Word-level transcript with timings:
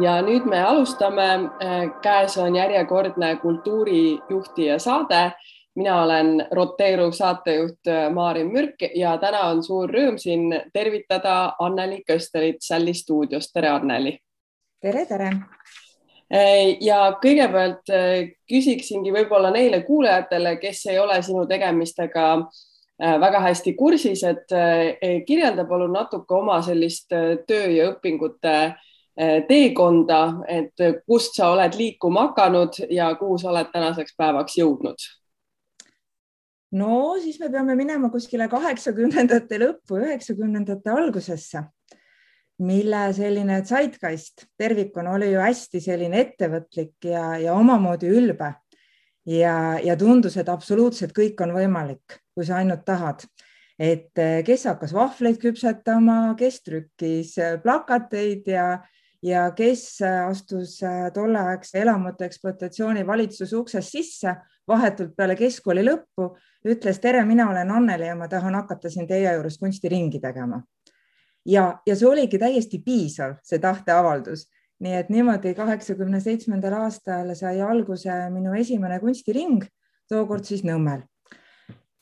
ja 0.00 0.22
nüüd 0.22 0.44
me 0.50 0.62
alustame. 0.62 1.50
käes 2.02 2.38
on 2.38 2.56
järjekordne 2.56 3.36
kultuurijuhtija 3.36 4.78
saade. 4.78 5.32
mina 5.76 6.02
olen 6.02 6.46
roteeruv 6.50 7.12
saatejuht 7.12 7.80
Maarin 8.14 8.50
Mürk 8.50 8.82
ja 8.94 9.18
täna 9.18 9.40
on 9.40 9.62
suur 9.62 9.90
rõõm 9.90 10.18
siin 10.18 10.60
tervitada 10.72 11.52
Anneli 11.58 12.02
Kösterit 12.06 12.56
Sälli 12.60 12.94
stuudios. 12.94 13.52
tere, 13.52 13.68
Anneli. 13.68 14.18
tere, 14.80 15.06
tere 15.06 15.30
ja 16.80 17.00
kõigepealt 17.22 17.90
küsiksingi 18.48 19.12
võib-olla 19.12 19.50
neile 19.54 19.82
kuulajatele, 19.84 20.56
kes 20.62 20.86
ei 20.92 20.98
ole 20.98 21.20
sinu 21.22 21.44
tegemistega 21.46 22.28
väga 22.98 23.40
hästi 23.44 23.74
kursis, 23.74 24.22
et 24.24 24.54
kirjelda 25.26 25.66
palun 25.68 25.92
natuke 25.92 26.34
oma 26.34 26.60
sellist 26.62 27.12
töö 27.46 27.66
ja 27.74 27.90
õpingute 27.92 28.54
teekonda, 29.48 30.20
et 30.50 30.86
kust 31.06 31.36
sa 31.38 31.52
oled 31.54 31.76
liikuma 31.78 32.28
hakanud 32.28 32.80
ja 32.90 33.12
kuhu 33.18 33.38
sa 33.38 33.52
oled 33.52 33.70
tänaseks 33.72 34.16
päevaks 34.18 34.58
jõudnud? 34.58 35.06
no 36.74 37.14
siis 37.22 37.38
me 37.38 37.50
peame 37.50 37.76
minema 37.78 38.10
kuskile 38.10 38.48
kaheksakümnendate 38.50 39.60
lõppu, 39.62 40.00
üheksakümnendate 40.02 40.90
algusesse 40.90 41.62
mille 42.62 43.12
selline 43.12 43.62
zeitgeist 43.66 44.46
tervikuna 44.58 45.14
oli 45.16 45.32
ju 45.32 45.40
hästi 45.42 45.80
selline 45.82 46.20
ettevõtlik 46.22 47.08
ja, 47.10 47.34
ja 47.38 47.54
omamoodi 47.54 48.10
ülbe. 48.10 48.54
ja, 49.26 49.78
ja 49.82 49.96
tundus, 49.96 50.36
et 50.36 50.48
absoluutselt 50.48 51.14
kõik 51.16 51.40
on 51.42 51.54
võimalik, 51.56 52.20
kui 52.34 52.46
sa 52.46 52.60
ainult 52.60 52.84
tahad. 52.84 53.24
et 53.78 54.14
kes 54.46 54.64
hakkas 54.64 54.92
vahvleid 54.94 55.38
küpsetama, 55.42 56.36
kes 56.38 56.60
trükkis 56.62 57.34
plakateid 57.62 58.46
ja, 58.46 58.84
ja 59.22 59.50
kes 59.50 59.98
astus 60.02 60.78
tolleaegse 61.14 61.80
elamute 61.82 62.24
ekspluatatsiooni 62.24 63.06
valitsuse 63.06 63.56
uksest 63.56 63.90
sisse 63.90 64.36
vahetult 64.68 65.16
peale 65.16 65.34
keskkooli 65.36 65.82
lõppu, 65.82 66.36
ütles 66.64 67.00
tere, 67.00 67.24
mina 67.24 67.48
olen 67.50 67.70
Anneli 67.70 68.06
ja 68.06 68.14
ma 68.16 68.28
tahan 68.28 68.54
hakata 68.54 68.90
siin 68.90 69.08
teie 69.10 69.34
juures 69.34 69.58
kunstiringi 69.58 70.20
tegema 70.20 70.62
ja, 71.46 71.78
ja 71.86 71.96
see 71.96 72.08
oligi 72.08 72.38
täiesti 72.40 72.80
piisav, 72.84 73.38
see 73.44 73.60
tahteavaldus. 73.62 74.48
nii 74.84 74.96
et 74.98 75.08
niimoodi 75.08 75.52
kaheksakümne 75.54 76.18
seitsmendal 76.20 76.74
aastal 76.82 77.30
sai 77.38 77.60
alguse 77.62 78.12
minu 78.34 78.52
esimene 78.58 78.98
kunstiring, 79.00 79.62
tookord 80.10 80.44
siis 80.44 80.64
Nõmmel. 80.66 81.04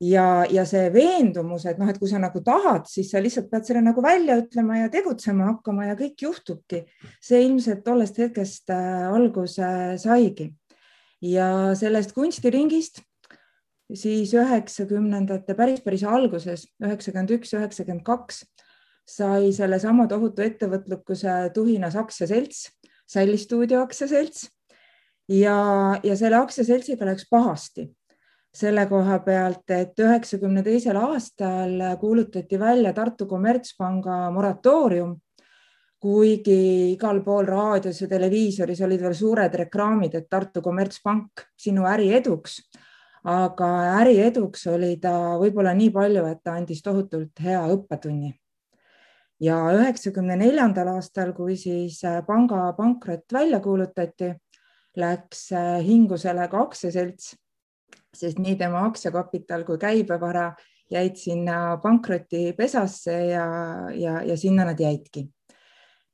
ja, 0.01 0.45
ja 0.51 0.65
see 0.67 0.89
veendumus, 0.95 1.67
et 1.67 1.79
noh, 1.79 1.91
et 1.91 1.99
kui 2.01 2.09
sa 2.11 2.19
nagu 2.23 2.41
tahad, 2.43 2.89
siis 2.91 3.11
sa 3.13 3.21
lihtsalt 3.23 3.51
pead 3.51 3.69
selle 3.69 3.85
nagu 3.85 4.03
välja 4.03 4.39
ütlema 4.41 4.81
ja 4.81 4.89
tegutsema 4.91 5.53
hakkama 5.53 5.87
ja 5.91 5.99
kõik 5.99 6.25
juhtubki. 6.27 6.85
see 7.21 7.45
ilmselt 7.45 7.85
tollest 7.85 8.19
hetkest 8.19 8.71
äh, 8.71 9.07
alguse 9.13 9.99
saigi. 9.99 10.53
ja 11.23 11.75
sellest 11.79 12.15
kunstiringist 12.15 13.03
siis 13.93 14.33
üheksakümnendate 14.35 15.55
päris, 15.55 15.81
päris 15.85 16.03
alguses, 16.09 16.65
üheksakümmend 16.81 17.31
üks, 17.37 17.53
üheksakümmend 17.53 18.05
kaks 18.07 18.47
sai 19.09 19.53
sellesama 19.53 20.07
tohutu 20.09 20.45
ettevõtlikkuse 20.45 21.51
tuhinas 21.55 21.97
aktsiaselts, 21.97 22.71
Sälli 23.13 23.37
stuudio 23.37 23.83
aktsiaselts. 23.83 24.47
Ja, 25.29 25.57
ja 26.03 26.15
selle 26.17 26.39
aktsiaseltsiga 26.39 27.05
läks 27.05 27.27
pahasti. 27.31 27.91
Selle 28.53 28.87
koha 28.89 29.19
pealt, 29.25 29.65
et 29.73 30.01
üheksakümne 30.01 30.63
teisel 30.65 30.97
aastal 30.97 31.77
kuulutati 32.01 32.59
välja 32.61 32.93
Tartu 32.93 33.27
Kommertspanga 33.29 34.31
moratoorium, 34.33 35.15
kuigi 36.01 36.59
igal 36.93 37.23
pool 37.25 37.49
raadios 37.49 38.01
ja 38.03 38.09
televiisoris 38.09 38.81
olid 38.85 39.05
veel 39.05 39.17
suured 39.17 39.57
reklaamid, 39.63 40.17
et 40.19 40.29
Tartu 40.31 40.63
Kommertspank 40.65 41.47
sinu 41.57 41.89
äri 41.89 42.13
eduks. 42.17 42.61
aga 43.25 43.67
äri 44.01 44.17
eduks 44.19 44.67
oli 44.67 44.97
ta 44.99 45.13
võib-olla 45.39 45.77
nii 45.79 45.91
palju, 45.95 46.25
et 46.27 46.41
ta 46.43 46.57
andis 46.59 46.83
tohutult 46.83 47.39
hea 47.45 47.61
õppetunni 47.71 48.33
ja 49.43 49.59
üheksakümne 49.75 50.37
neljandal 50.39 50.93
aastal, 50.97 51.33
kui 51.37 51.57
siis 51.59 52.03
äh, 52.07 52.21
panga 52.27 52.71
pankrot 52.79 53.33
välja 53.33 53.61
kuulutati, 53.61 54.33
läks 54.97 55.49
äh, 55.57 55.79
hingusele 55.85 56.47
ka 56.53 56.63
aktsiaselts, 56.67 57.33
sest 58.15 58.39
nii 58.43 58.57
tema 58.61 58.85
aktsiakapital 58.89 59.65
kui 59.69 59.81
käibevara 59.83 60.53
jäid 60.93 61.17
sinna 61.17 61.79
pankrotipesasse 61.83 63.15
ja, 63.33 63.47
ja, 63.97 64.21
ja 64.23 64.37
sinna 64.37 64.69
nad 64.69 64.81
jäidki. 64.81 65.29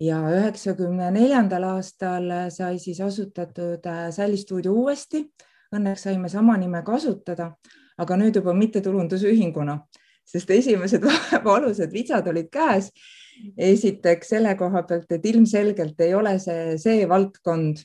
ja 0.01 0.21
üheksakümne 0.31 1.11
neljandal 1.11 1.65
aastal 1.73 2.29
sai 2.55 2.79
siis 2.79 3.01
asutatud 3.01 3.87
äh, 3.87 4.11
Sälistuudio 4.15 4.73
uuesti. 4.73 5.27
Õnneks 5.75 6.07
saime 6.07 6.29
sama 6.33 6.55
nime 6.57 6.81
kasutada, 6.83 7.51
aga 7.99 8.17
nüüd 8.17 8.39
juba 8.39 8.55
mittetulundusühinguna 8.57 9.75
sest 10.29 10.51
esimesed 10.51 11.05
valusad 11.49 11.93
vitsad 11.93 12.27
olid 12.29 12.51
käes. 12.53 12.93
esiteks 13.57 14.33
selle 14.35 14.55
koha 14.59 14.83
pealt, 14.83 15.13
et 15.15 15.27
ilmselgelt 15.27 16.01
ei 16.03 16.15
ole 16.15 16.33
see 16.43 16.75
see 16.83 17.05
valdkond, 17.09 17.85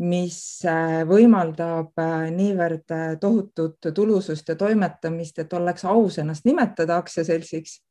mis 0.00 0.38
äh, 0.64 1.02
võimaldab 1.08 1.98
äh, 2.00 2.30
niivõrd 2.32 2.94
äh, 2.94 3.10
tohutut 3.20 3.90
tulusust 3.94 4.48
ja 4.48 4.56
toimetamist, 4.56 5.38
et 5.38 5.52
oleks 5.52 5.84
aus 5.84 6.18
ennast 6.22 6.46
nimetada 6.48 6.96
aktsiaseltsiks. 7.02 7.82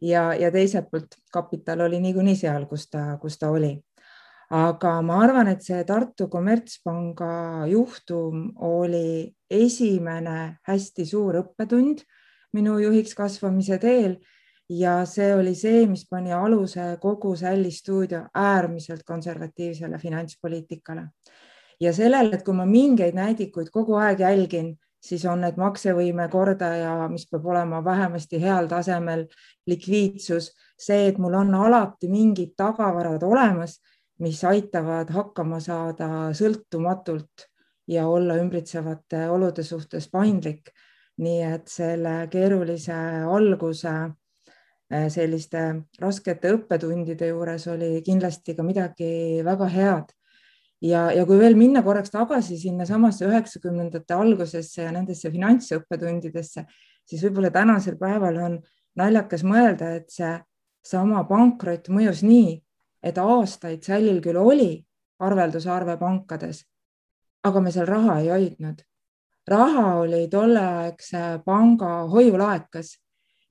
ja, 0.00 0.32
ja 0.34 0.50
teiselt 0.50 0.90
poolt 0.90 1.14
kapital 1.32 1.84
oli 1.86 2.00
niikuinii 2.00 2.36
seal, 2.36 2.66
kus 2.66 2.88
ta, 2.90 3.18
kus 3.20 3.38
ta 3.38 3.50
oli 3.50 3.76
aga 4.50 4.98
ma 5.02 5.20
arvan, 5.22 5.48
et 5.48 5.62
see 5.62 5.84
Tartu 5.84 6.28
Kommertspanga 6.28 7.66
juhtum 7.70 8.50
oli 8.56 9.30
esimene 9.50 10.58
hästi 10.66 11.06
suur 11.06 11.38
õppetund 11.44 12.02
minu 12.54 12.78
juhiks 12.78 13.14
kasvamise 13.18 13.78
teel. 13.82 14.16
Ja 14.70 15.02
see 15.04 15.34
oli 15.36 15.52
see, 15.54 15.82
mis 15.86 16.06
pani 16.08 16.32
aluse 16.32 16.94
kogu 17.00 17.34
Sälli 17.36 17.70
stuudio 17.70 18.22
äärmiselt 18.34 19.02
konservatiivsele 19.04 19.98
finantspoliitikale. 19.98 21.08
Ja 21.80 21.92
sellele, 21.92 22.36
et 22.36 22.44
kui 22.46 22.54
ma 22.56 22.64
mingeid 22.66 23.14
näidikuid 23.18 23.68
kogu 23.74 23.98
aeg 24.00 24.22
jälgin, 24.24 24.72
siis 25.04 25.24
on 25.28 25.42
need 25.44 25.58
maksevõime 25.60 26.30
kordaja, 26.32 26.94
mis 27.12 27.26
peab 27.28 27.44
olema 27.52 27.82
vähemasti 27.84 28.40
heal 28.40 28.70
tasemel, 28.70 29.26
likviidsus, 29.68 30.52
see, 30.80 31.10
et 31.10 31.18
mul 31.20 31.36
on 31.36 31.52
alati 31.58 32.08
mingid 32.08 32.54
tagavarad 32.56 33.22
olemas, 33.22 33.80
mis 34.24 34.40
aitavad 34.48 35.10
hakkama 35.12 35.60
saada 35.60 36.08
sõltumatult 36.32 37.50
ja 37.90 38.06
olla 38.08 38.38
ümbritsevate 38.40 39.26
olude 39.28 39.62
suhtes 39.66 40.08
paindlik 40.08 40.70
nii 41.22 41.42
et 41.46 41.70
selle 41.70 42.14
keerulise 42.30 42.94
alguse 43.30 43.92
äh, 43.94 45.06
selliste 45.12 45.62
raskete 46.02 46.54
õppetundide 46.56 47.30
juures 47.30 47.66
oli 47.70 48.00
kindlasti 48.06 48.56
ka 48.56 48.66
midagi 48.66 49.42
väga 49.46 49.68
head. 49.70 50.14
ja, 50.82 51.10
ja 51.14 51.24
kui 51.26 51.38
veel 51.38 51.54
minna 51.56 51.82
korraks 51.82 52.10
tagasi 52.10 52.58
sinnasamasse 52.58 53.28
üheksakümnendate 53.28 54.14
algusesse 54.14 54.82
ja 54.82 54.90
nendesse 54.92 55.30
finantsõppetundidesse, 55.30 56.66
siis 57.06 57.22
võib-olla 57.24 57.50
tänasel 57.54 57.96
päeval 57.96 58.40
on 58.42 58.58
naljakas 58.98 59.44
mõelda, 59.46 59.94
et 60.00 60.10
see 60.10 60.34
sama 60.84 61.22
pankrot 61.24 61.88
mõjus 61.88 62.22
nii, 62.26 62.58
et 63.02 63.18
aastaid 63.18 63.86
Sällil 63.86 64.20
küll 64.24 64.36
oli 64.36 64.84
arveldusarve 65.24 65.96
pankades, 65.96 66.64
aga 67.44 67.60
me 67.60 67.72
seal 67.72 67.86
raha 67.88 68.18
ei 68.20 68.28
hoidnud 68.32 68.82
raha 69.48 69.94
oli 70.02 70.28
tolleaegse 70.28 71.40
panga 71.44 72.06
hoiulaekas. 72.10 72.98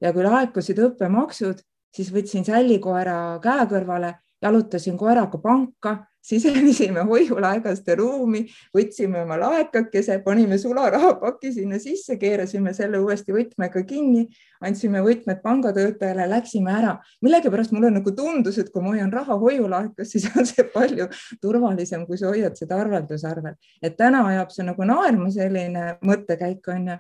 Ja 0.02 0.14
kui 0.14 0.24
laekusid 0.26 0.80
õppemaksud, 0.84 1.62
siis 1.94 2.10
võtsin 2.14 2.46
sällikoera 2.46 3.40
käe 3.44 3.68
kõrvale, 3.72 4.16
jalutasin 4.42 4.98
koeraga 4.98 5.40
panka 5.40 5.96
sisenesime 6.24 7.04
hoiulaegaste 7.10 7.96
ruumi, 8.00 8.44
võtsime 8.76 9.24
oma 9.24 9.38
laekakese, 9.42 10.20
panime 10.26 10.58
sularahapaki 10.62 11.54
sinna 11.54 11.80
sisse, 11.84 12.18
keerasime 12.22 12.74
selle 12.74 13.02
uuesti 13.04 13.36
võtmega 13.36 13.84
kinni, 13.88 14.26
andsime 14.64 15.04
võtmed 15.04 15.42
pangatöötajale, 15.44 16.28
läksime 16.32 16.72
ära. 16.74 16.98
millegipärast 17.22 17.76
mulle 17.76 17.92
nagu 17.92 18.16
tundus, 18.16 18.58
et 18.58 18.72
kui 18.72 18.84
ma 18.84 18.96
hoian 18.96 19.12
raha 19.14 19.38
hoiulaekas, 19.40 20.16
siis 20.16 20.30
on 20.38 20.48
see 20.48 20.66
palju 20.74 21.10
turvalisem, 21.42 22.08
kui 22.08 22.18
sa 22.18 22.32
hoiad 22.32 22.56
seda 22.60 22.80
arveldusarvel. 22.82 23.56
et 23.82 23.98
täna 23.98 24.26
ajab 24.28 24.52
see 24.52 24.66
nagu 24.66 24.88
naerma 24.88 25.30
selline 25.32 25.98
mõttekäik 26.02 26.68
onju 26.72 26.98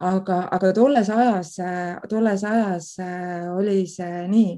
aga, 0.00 0.38
aga 0.52 0.72
tolles 0.74 1.08
ajas, 1.10 1.56
tolles 2.10 2.44
ajas 2.44 2.94
oli 3.54 3.84
see 3.86 4.26
nii 4.28 4.54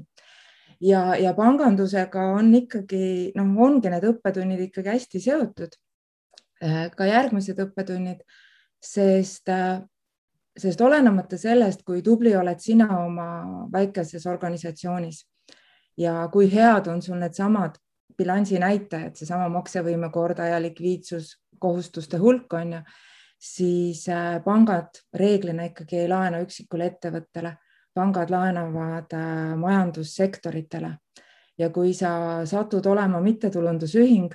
ja, 0.81 1.15
ja 1.15 1.33
pangandusega 1.33 2.23
on 2.37 2.53
ikkagi 2.55 3.33
noh, 3.35 3.53
ongi 3.65 3.91
need 3.91 4.07
õppetunnid 4.11 4.63
ikkagi 4.69 4.93
hästi 4.95 5.21
seotud. 5.23 5.77
ka 6.97 7.05
järgmised 7.05 7.59
õppetunnid, 7.61 8.23
sest, 8.81 9.49
sest 10.57 10.81
olenemata 10.81 11.37
sellest, 11.37 11.83
kui 11.85 12.01
tubli 12.01 12.31
oled 12.35 12.59
sina 12.59 12.87
oma 13.03 13.27
väikeses 13.69 14.25
organisatsioonis 14.25 15.19
ja 16.01 16.23
kui 16.33 16.49
head 16.49 16.89
on 16.89 17.01
sul 17.01 17.21
needsamad 17.21 17.77
bilansi 18.17 18.59
näitajad, 18.59 19.15
seesama 19.15 19.49
maksevõime 19.53 20.09
kordaja, 20.13 20.57
likviidsus, 20.61 21.35
kohustuste 21.59 22.17
hulk 22.21 22.53
on 22.57 22.73
ju, 22.77 22.81
siis 23.37 24.07
äh, 24.09 24.37
pangad 24.43 25.01
reeglina 25.13 25.67
ikkagi 25.69 26.01
ei 26.01 26.09
laena 26.09 26.41
üksikule 26.41 26.89
ettevõttele, 26.89 27.53
pangad 27.97 28.29
laenavad 28.29 29.13
äh, 29.17 29.55
majandussektoritele. 29.57 30.91
Ja 31.57 31.69
kui 31.73 31.93
sa 31.97 32.45
satud 32.45 32.85
olema 32.85 33.21
mittetulundusühing, 33.21 34.29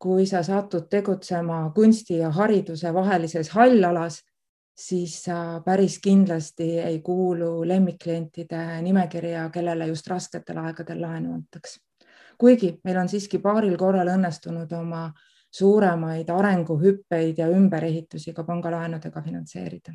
kui 0.00 0.24
sa 0.26 0.40
satud 0.42 0.88
tegutsema 0.88 1.66
kunsti 1.76 2.16
ja 2.22 2.30
hariduse 2.32 2.94
vahelises 2.94 3.52
hallalas, 3.52 4.22
siis 4.72 5.18
sa 5.24 5.60
päris 5.64 5.98
kindlasti 6.00 6.78
ei 6.80 7.02
kuulu 7.04 7.68
lemmikklientide 7.68 8.80
nimekirja, 8.82 9.50
kellele 9.52 9.86
just 9.92 10.08
rasketel 10.08 10.64
aegadel 10.64 11.02
laenu 11.04 11.34
antakse 11.34 11.80
kuigi 12.40 12.80
meil 12.84 12.96
on 12.96 13.08
siiski 13.08 13.38
paaril 13.38 13.76
korral 13.76 14.08
õnnestunud 14.14 14.72
oma 14.72 15.04
suuremaid 15.52 16.30
arenguhüppeid 16.32 17.38
ja 17.38 17.48
ümberehitusi 17.52 18.32
ka 18.34 18.44
pangalaenudega 18.44 19.22
finantseerida. 19.22 19.92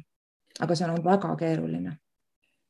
aga 0.60 0.76
see 0.76 0.88
on 0.88 1.02
väga 1.04 1.36
keeruline 1.36 1.98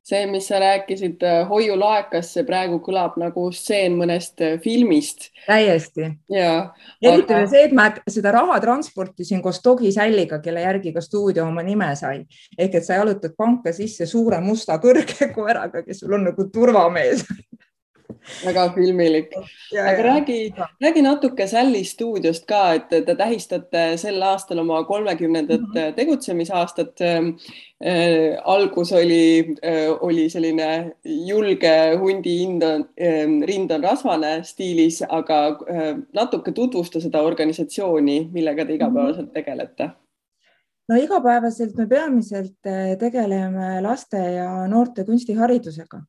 see, 0.05 0.25
mis 0.29 0.47
sa 0.47 0.59
rääkisid 0.61 1.23
äh, 1.25 1.41
hoiulaekas, 1.49 2.29
see 2.35 2.45
praegu 2.45 2.77
kõlab 2.85 3.17
nagu 3.21 3.47
stseen 3.55 3.97
mõnest 3.97 4.41
äh, 4.45 4.57
filmist. 4.61 5.29
täiesti. 5.47 6.11
eriti 6.31 7.33
aga... 7.33 7.41
see, 7.49 7.63
et 7.65 7.75
ma 7.75 7.89
seda 8.09 8.33
raha 8.35 8.59
transportisin 8.61 9.41
koos 9.45 9.61
Togi 9.65 9.91
Sälliga, 9.95 10.39
kelle 10.45 10.61
järgi 10.65 10.93
ka 10.93 11.01
stuudio 11.01 11.47
oma 11.49 11.65
nime 11.65 11.89
sai. 11.97 12.25
ehk 12.57 12.79
et 12.79 12.85
sa 12.85 12.99
jalutad 13.01 13.33
panka 13.37 13.73
sisse 13.73 14.05
suure 14.09 14.41
musta 14.45 14.77
kõrge 14.83 15.31
koeraga, 15.33 15.83
kes 15.85 16.03
sul 16.03 16.13
on 16.19 16.29
nagu 16.29 16.49
turvamees 16.53 17.25
väga 18.45 18.69
filmilik. 18.75 19.33
aga 19.89 20.03
räägi, 20.03 20.53
räägi 20.81 21.01
natuke 21.01 21.47
Sälli 21.47 21.83
stuudiost 21.83 22.45
ka, 22.47 22.73
et 22.73 22.89
te 22.89 23.15
tähistate 23.15 23.85
sel 24.01 24.21
aastal 24.23 24.59
oma 24.63 24.83
kolmekümnendat 24.83 25.61
mm 25.61 25.73
-hmm. 25.73 25.93
tegutsemisaastat 25.95 27.01
äh,. 27.01 28.37
algus 28.43 28.91
oli 28.91 29.55
äh,, 29.63 29.97
oli 29.99 30.29
selline 30.29 30.91
julge 31.03 31.97
hundi 31.99 32.37
hind 32.39 32.63
on 32.63 32.89
äh,, 33.01 33.47
rind 33.47 33.71
on 33.71 33.83
rasvane 33.83 34.43
stiilis, 34.43 35.03
aga 35.09 35.47
äh, 35.47 35.97
natuke 36.13 36.51
tutvusta 36.51 36.99
seda 36.99 37.21
organisatsiooni, 37.21 38.29
millega 38.33 38.65
te 38.65 38.73
igapäevaselt 38.73 39.33
tegelete 39.33 39.89
no 40.89 40.95
igapäevaselt 40.95 41.75
me 41.77 41.87
peamiselt 41.87 42.67
tegeleme 42.99 43.81
laste 43.81 44.17
ja 44.17 44.67
noorte 44.67 45.03
kunstiharidusega 45.03 46.01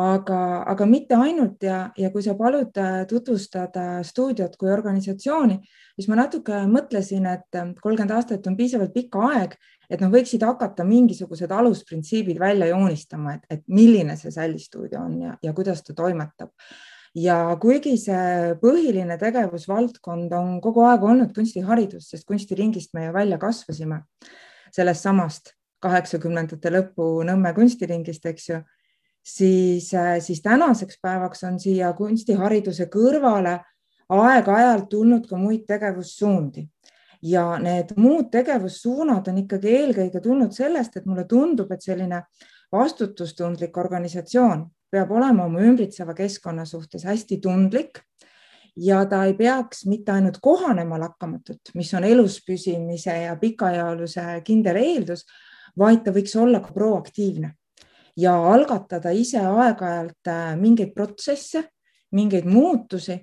aga, 0.00 0.38
aga 0.70 0.86
mitte 0.88 1.16
ainult 1.18 1.62
ja, 1.64 1.80
ja 1.98 2.10
kui 2.12 2.22
sa 2.24 2.34
palud 2.38 2.76
äh, 2.80 3.02
tutvustada 3.10 4.02
stuudiot 4.06 4.56
kui 4.60 4.70
organisatsiooni, 4.72 5.58
siis 5.96 6.08
ma 6.10 6.18
natuke 6.22 6.62
mõtlesin, 6.70 7.26
et 7.30 7.58
äh, 7.58 7.72
kolmkümmend 7.82 8.14
aastat 8.16 8.46
on 8.50 8.56
piisavalt 8.58 8.94
pikk 8.94 9.18
aeg, 9.20 9.56
et 9.90 10.02
noh, 10.02 10.12
võiksid 10.12 10.44
hakata 10.46 10.86
mingisugused 10.86 11.50
alusprintsiibid 11.52 12.40
välja 12.40 12.70
joonistama, 12.70 13.36
et, 13.36 13.46
et 13.58 13.64
milline 13.68 14.16
see 14.20 14.32
sällistuudio 14.34 15.02
on 15.02 15.20
ja, 15.26 15.36
ja 15.42 15.54
kuidas 15.56 15.82
ta 15.86 15.96
toimetab. 15.96 16.54
ja 17.14 17.56
kuigi 17.60 17.96
see 17.98 18.56
põhiline 18.62 19.16
tegevusvaldkond 19.18 20.32
on 20.32 20.60
kogu 20.62 20.84
aeg 20.86 21.02
olnud 21.02 21.32
kunstiharidus, 21.34 22.12
sest 22.12 22.26
kunstiringist 22.28 22.94
me 22.94 23.08
ju 23.08 23.14
välja 23.16 23.38
kasvasime 23.38 24.04
sellest 24.70 25.02
samast 25.02 25.56
kaheksakümnendate 25.82 26.70
lõpu 26.70 27.08
Nõmme 27.26 27.52
kunstiringist, 27.56 28.26
eks 28.30 28.48
ju 28.50 28.60
siis, 29.22 29.94
äh, 29.94 30.20
siis 30.20 30.42
tänaseks 30.42 30.98
päevaks 31.02 31.44
on 31.44 31.60
siia 31.60 31.92
kunstihariduse 31.92 32.86
kõrvale 32.92 33.58
aeg-ajalt 34.10 34.88
tulnud 34.88 35.26
ka 35.28 35.36
muid 35.36 35.66
tegevussuundi. 35.68 36.66
Ja 37.22 37.58
need 37.60 37.92
muud 38.00 38.30
tegevussuunad 38.32 39.28
on 39.28 39.42
ikkagi 39.42 39.74
eelkõige 39.76 40.22
tulnud 40.24 40.54
sellest, 40.56 40.96
et 40.96 41.06
mulle 41.06 41.26
tundub, 41.28 41.72
et 41.72 41.82
selline 41.84 42.22
vastutustundlik 42.72 43.76
organisatsioon 43.76 44.64
peab 44.90 45.10
olema 45.12 45.44
oma 45.44 45.60
ümbritseva 45.60 46.14
keskkonna 46.16 46.64
suhtes 46.64 47.04
hästi 47.04 47.38
tundlik 47.42 48.00
ja 48.76 49.04
ta 49.06 49.24
ei 49.28 49.34
peaks 49.34 49.84
mitte 49.86 50.12
ainult 50.12 50.38
kohanema 50.42 50.98
lakkamatult, 51.00 51.74
mis 51.74 51.92
on 51.94 52.04
elus 52.04 52.40
püsimise 52.46 53.14
ja 53.26 53.36
pikaajalise 53.36 54.40
kindel 54.44 54.80
eeldus, 54.80 55.26
vaid 55.78 56.02
ta 56.04 56.14
võiks 56.14 56.34
olla 56.40 56.62
ka 56.64 56.72
proaktiivne 56.72 57.52
ja 58.20 58.36
algatada 58.52 59.12
ise 59.16 59.40
aeg-ajalt 59.40 60.30
äh, 60.30 60.54
mingeid 60.60 60.94
protsesse, 60.94 61.64
mingeid 62.16 62.48
muutusi, 62.50 63.18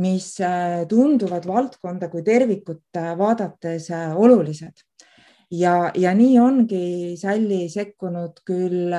mis 0.00 0.32
äh, 0.40 0.84
tunduvad 0.88 1.46
valdkonda 1.48 2.08
kui 2.12 2.22
tervikut 2.26 2.96
äh, 2.96 3.12
vaadates 3.18 3.90
olulised. 4.16 4.86
ja, 5.50 5.90
ja 5.94 6.14
nii 6.14 6.38
ongi 6.38 7.16
Sälli 7.18 7.68
sekkunud 7.68 8.42
küll 8.46 8.94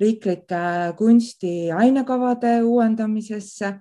riiklike 0.00 0.94
kunsti 0.96 1.70
ainekavade 1.72 2.62
uuendamisesse, 2.64 3.74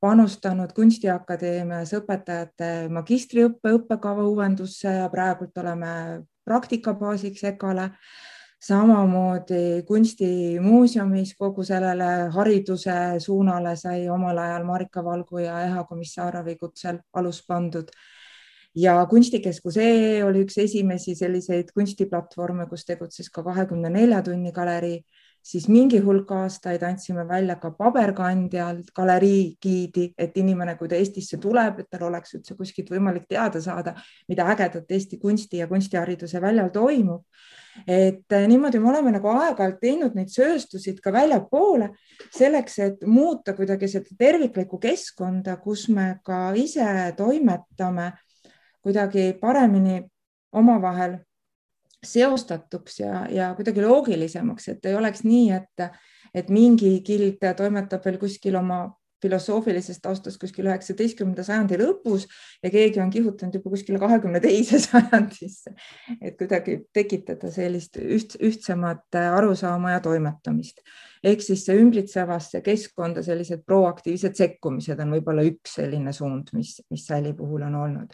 panustanud 0.00 0.74
Kunstiakadeemias 0.76 1.94
õpetajate 1.96 2.88
magistriõppe 2.92 3.72
õppekava 3.78 4.26
uuendusse 4.28 4.92
ja 4.98 5.08
praegult 5.10 5.56
oleme 5.58 5.92
praktikabaasiks 6.44 7.46
EKA-le 7.50 7.88
samamoodi 8.66 9.82
kunstimuuseumis 9.86 11.34
kogu 11.38 11.64
sellele 11.64 12.08
hariduse 12.34 12.94
suunale 13.22 13.76
sai 13.76 14.08
omal 14.10 14.38
ajal 14.42 14.64
Marika 14.64 15.04
Valgu 15.04 15.38
ja 15.44 15.60
Eha 15.66 15.84
Komissarovi 15.84 16.56
kutsel 16.56 16.98
alus 17.14 17.44
pandud. 17.46 17.90
ja 18.76 19.06
Kunstikeskus 19.06 19.76
E 19.76 20.24
oli 20.24 20.42
üks 20.44 20.58
esimesi 20.58 21.14
selliseid 21.16 21.70
kunstiplatvorme, 21.74 22.66
kus 22.68 22.84
tegutses 22.84 23.30
ka 23.32 23.42
kahekümne 23.42 23.88
nelja 23.90 24.18
tunni 24.22 24.52
galerii, 24.52 24.98
siis 25.42 25.68
mingi 25.68 26.00
hulk 26.04 26.32
aastaid 26.32 26.82
andsime 26.82 27.24
välja 27.28 27.56
ka 27.56 27.70
paberkandjal 27.70 28.82
galerii 28.94 29.56
giidi, 29.62 30.10
et 30.18 30.36
inimene, 30.36 30.74
kui 30.76 30.88
ta 30.88 30.98
Eestisse 30.98 31.38
tuleb, 31.40 31.80
et 31.80 31.88
tal 31.90 32.08
oleks 32.10 32.34
üldse 32.36 32.56
kuskilt 32.58 32.90
võimalik 32.92 33.24
teada 33.28 33.62
saada, 33.64 33.94
mida 34.28 34.44
ägedat 34.52 34.90
Eesti 34.90 35.22
kunsti 35.22 35.62
ja 35.62 35.70
kunstihariduse 35.70 36.42
väljal 36.42 36.68
toimub 36.74 37.24
et 37.86 38.32
äh, 38.32 38.46
niimoodi 38.48 38.80
me 38.80 38.90
oleme 38.90 39.12
nagu 39.14 39.28
aeg-ajalt 39.32 39.78
teinud 39.80 40.16
neid 40.16 40.32
sööstusid 40.32 41.00
ka 41.04 41.12
väljapoole 41.12 41.90
selleks, 42.34 42.78
et 42.78 43.06
muuta 43.06 43.54
kuidagi 43.56 43.88
seda 43.90 44.16
terviklikku 44.18 44.78
keskkonda, 44.82 45.56
kus 45.62 45.88
me 45.88 46.16
ka 46.24 46.50
ise 46.56 46.86
toimetame 47.16 48.12
kuidagi 48.80 49.32
paremini 49.40 50.02
omavahel 50.52 51.18
seostatuks 52.06 53.00
ja, 53.00 53.24
ja 53.30 53.54
kuidagi 53.54 53.82
loogilisemaks, 53.82 54.68
et 54.68 54.86
ei 54.86 54.94
oleks 54.94 55.24
nii, 55.26 55.50
et, 55.56 55.88
et 56.34 56.52
mingi 56.52 57.00
gild 57.04 57.42
toimetab 57.56 58.04
veel 58.04 58.20
kuskil 58.22 58.56
oma 58.60 58.84
filosoofilisest 59.22 60.02
taustast 60.02 60.38
kuskil 60.40 60.68
üheksateistkümnenda 60.68 61.44
sajandi 61.46 61.78
lõpus 61.80 62.26
ja 62.62 62.70
keegi 62.72 63.00
on 63.00 63.10
kihutanud 63.12 63.56
juba 63.56 63.72
kuskile 63.72 64.00
kahekümne 64.02 64.40
teise 64.44 64.80
sajandisse, 64.86 65.72
et 66.20 66.36
kuidagi 66.38 66.78
tekitada 66.94 67.50
sellist 67.52 67.96
üht, 68.02 68.36
ühtsemat 68.40 69.18
arusaama 69.20 69.96
ja 69.96 70.02
toimetamist. 70.04 70.82
ehk 71.24 71.42
siis 71.42 71.64
see 71.66 71.78
ümbritsevasse 71.80 72.60
keskkonda 72.64 73.24
sellised 73.26 73.64
proaktiivsed 73.66 74.36
sekkumised 74.36 75.00
on 75.00 75.16
võib-olla 75.16 75.46
üks 75.48 75.78
selline 75.80 76.12
suund, 76.12 76.52
mis, 76.52 76.76
mis 76.90 77.06
Säli 77.06 77.32
puhul 77.34 77.64
on 77.70 77.74
olnud. 77.74 78.12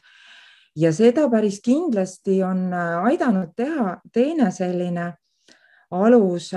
ja 0.77 0.93
seda 0.93 1.29
päris 1.31 1.61
kindlasti 1.65 2.43
on 2.47 2.71
aidanud 3.09 3.57
teha 3.57 3.99
teine 4.13 4.51
selline 4.55 5.13
alus 5.93 6.53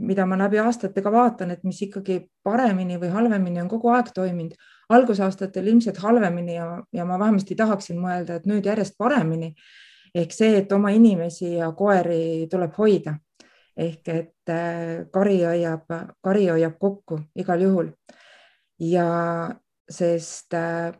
mida 0.00 0.26
ma 0.26 0.38
läbi 0.38 0.58
aastate 0.58 1.02
ka 1.02 1.12
vaatan, 1.12 1.50
et 1.54 1.64
mis 1.64 1.80
ikkagi 1.84 2.20
paremini 2.44 2.98
või 3.00 3.10
halvemini 3.12 3.60
on 3.62 3.68
kogu 3.68 3.90
aeg 3.94 4.12
toiminud. 4.14 4.54
algusaastatel 4.90 5.66
ilmselt 5.70 5.98
halvemini 6.02 6.54
ja, 6.54 6.82
ja 6.92 7.04
ma 7.06 7.18
vähemasti 7.18 7.54
tahaksin 7.54 7.98
mõelda, 8.02 8.36
et 8.36 8.46
nüüd 8.46 8.66
järjest 8.66 8.96
paremini. 8.98 9.54
ehk 10.14 10.32
see, 10.32 10.56
et 10.58 10.72
oma 10.72 10.90
inimesi 10.90 11.54
ja 11.56 11.72
koeri 11.72 12.48
tuleb 12.50 12.72
hoida. 12.78 13.14
ehk 13.76 14.08
et 14.08 14.48
äh, 14.48 15.06
kari 15.12 15.42
hoiab, 15.44 15.86
kari 16.22 16.48
hoiab 16.48 16.78
kokku 16.78 17.20
igal 17.36 17.60
juhul. 17.60 17.92
ja 18.78 19.50
sest 19.90 20.54
äh, 20.54 20.92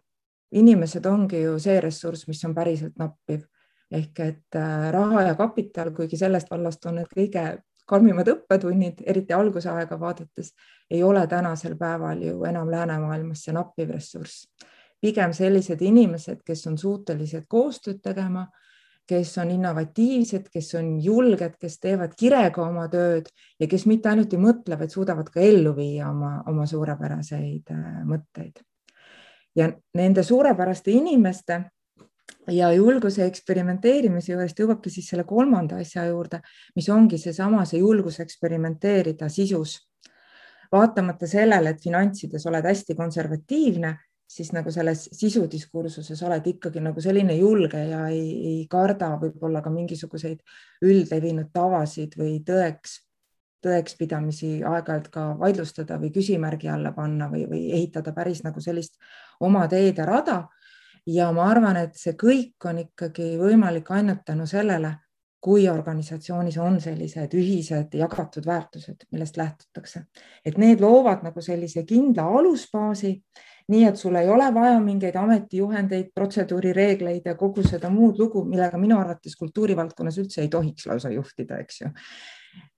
inimesed 0.53 1.07
ongi 1.07 1.43
ju 1.43 1.59
see 1.59 1.81
ressurss, 1.81 2.29
mis 2.29 2.45
on 2.45 2.55
päriselt 2.55 2.99
nappiv 2.99 3.47
ehk 3.91 4.21
et 4.21 4.57
äh, 4.57 4.93
raha 4.93 5.23
ja 5.23 5.35
kapital, 5.35 5.91
kuigi 5.91 6.17
sellest 6.17 6.51
vallast 6.51 6.87
on 6.87 7.01
need 7.01 7.11
kõige 7.11 7.45
karmimad 7.91 8.29
õppetunnid, 8.31 9.03
eriti 9.07 9.35
algusaega 9.35 9.99
vaadates, 10.01 10.55
ei 10.91 11.03
ole 11.03 11.27
tänasel 11.31 11.77
päeval 11.79 12.23
ju 12.23 12.45
enam 12.49 12.71
läänemaailmas 12.71 13.47
see 13.47 13.57
nappiv 13.57 13.91
ressurss. 13.97 14.47
pigem 15.01 15.33
sellised 15.33 15.81
inimesed, 15.81 16.43
kes 16.45 16.67
on 16.69 16.75
suutelised 16.79 17.47
koostööd 17.49 18.03
tegema, 18.05 18.45
kes 19.09 19.33
on 19.39 19.51
innovatiivsed, 19.51 20.51
kes 20.53 20.75
on 20.79 20.91
julged, 21.03 21.57
kes 21.61 21.79
teevad 21.81 22.13
kirega 22.19 22.63
oma 22.63 22.85
tööd 22.93 23.31
ja 23.59 23.67
kes 23.67 23.87
mitte 23.91 24.11
ainult 24.11 24.37
ei 24.37 24.43
mõtle, 24.43 24.77
vaid 24.79 24.93
suudavad 24.93 25.33
ka 25.33 25.41
ellu 25.43 25.73
viia 25.77 26.11
oma, 26.11 26.37
oma 26.53 26.67
suurepäraseid 26.69 27.73
äh, 27.75 27.89
mõtteid. 28.07 28.63
ja 29.57 29.73
nende 29.99 30.23
suurepäraste 30.23 30.93
inimeste 30.95 31.63
ja 32.51 32.73
julguse 32.73 33.25
eksperimenteerimise 33.27 34.33
juurest 34.33 34.59
jõuabki 34.59 34.91
siis 34.91 35.09
selle 35.13 35.25
kolmanda 35.25 35.81
asja 35.81 36.05
juurde, 36.09 36.41
mis 36.77 36.89
ongi 36.89 37.19
seesama, 37.19 37.65
see 37.65 37.81
julgus 37.81 38.21
eksperimenteerida 38.21 39.29
sisus. 39.29 39.79
vaatamata 40.73 41.27
sellele, 41.27 41.71
et 41.71 41.81
finantsides 41.83 42.45
oled 42.47 42.65
hästi 42.65 42.95
konservatiivne 42.95 43.97
siis 44.31 44.53
nagu 44.55 44.71
selles 44.71 45.09
sisudiskursuses 45.19 46.23
oled 46.23 46.47
ikkagi 46.47 46.83
nagu 46.83 47.03
selline 47.03 47.35
julge 47.35 47.81
ja 47.91 48.05
ei, 48.13 48.27
ei 48.51 48.61
karda 48.71 49.17
võib-olla 49.19 49.63
ka 49.65 49.73
mingisuguseid 49.75 50.45
üldlevinud 50.87 51.51
tavasid 51.55 52.15
või 52.19 52.37
tõeks, 52.47 52.95
tõekspidamisi 53.67 54.53
aeg-ajalt 54.67 55.11
ka 55.13 55.27
vaidlustada 55.41 55.99
või 56.01 56.13
küsimärgi 56.15 56.71
alla 56.71 56.95
panna 56.97 57.29
või, 57.33 57.45
või 57.51 57.65
ehitada 57.75 58.15
päris 58.17 58.45
nagu 58.47 58.63
sellist 58.63 58.97
oma 59.41 59.67
teed 59.69 59.99
ja 59.99 60.07
rada. 60.07 60.41
Ja 61.07 61.31
ma 61.33 61.51
arvan, 61.51 61.77
et 61.77 61.95
see 61.97 62.17
kõik 62.19 62.69
on 62.69 62.83
ikkagi 62.85 63.37
võimalik 63.41 63.91
ainult 63.91 64.25
tänu 64.27 64.47
sellele, 64.47 64.95
kui 65.41 65.69
organisatsioonis 65.69 66.59
on 66.61 66.81
sellised 66.81 67.33
ühised 67.35 67.95
jagatud 67.97 68.45
väärtused, 68.47 69.07
millest 69.13 69.39
lähtutakse, 69.41 70.05
et 70.45 70.59
need 70.61 70.83
loovad 70.85 71.25
nagu 71.25 71.41
sellise 71.41 71.87
kindla 71.89 72.27
alusbaasi 72.39 73.15
nii 73.71 73.87
et 73.87 73.97
sul 73.99 74.19
ei 74.19 74.29
ole 74.29 74.49
vaja 74.55 74.81
mingeid 74.83 75.17
ametijuhendeid, 75.17 76.11
protseduurireegleid 76.15 77.27
ja 77.31 77.37
kogu 77.39 77.63
seda 77.67 77.91
muud 77.93 78.19
lugu, 78.19 78.43
millega 78.49 78.79
minu 78.81 78.99
arvates 78.99 79.37
kultuurivaldkonnas 79.39 80.19
üldse 80.23 80.43
ei 80.45 80.51
tohiks 80.53 80.89
lausa 80.91 81.13
juhtida, 81.15 81.61
eks 81.63 81.81
ju. 81.85 81.91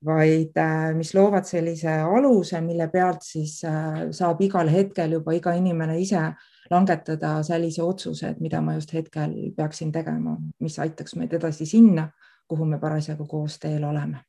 Vaid 0.04 0.56
äh, 0.58 0.90
mis 0.96 1.12
loovad 1.14 1.46
sellise 1.46 2.00
aluse, 2.02 2.60
mille 2.60 2.88
pealt 2.92 3.22
siis 3.26 3.60
äh, 3.64 4.08
saab 4.10 4.40
igal 4.42 4.70
hetkel 4.72 5.18
juba 5.18 5.36
iga 5.36 5.54
inimene 5.58 6.00
ise 6.00 6.24
langetada 6.70 7.36
sellise 7.46 7.82
otsuse, 7.84 8.32
et 8.32 8.40
mida 8.40 8.60
ma 8.64 8.74
just 8.78 8.92
hetkel 8.94 9.34
peaksin 9.56 9.92
tegema, 9.92 10.36
mis 10.60 10.78
aitaks 10.82 11.16
meid 11.20 11.32
edasi 11.38 11.66
sinna, 11.68 12.08
kuhu 12.48 12.66
me 12.66 12.80
parasjagu 12.82 13.26
koos 13.28 13.58
teel 13.62 13.84
oleme 13.84 14.24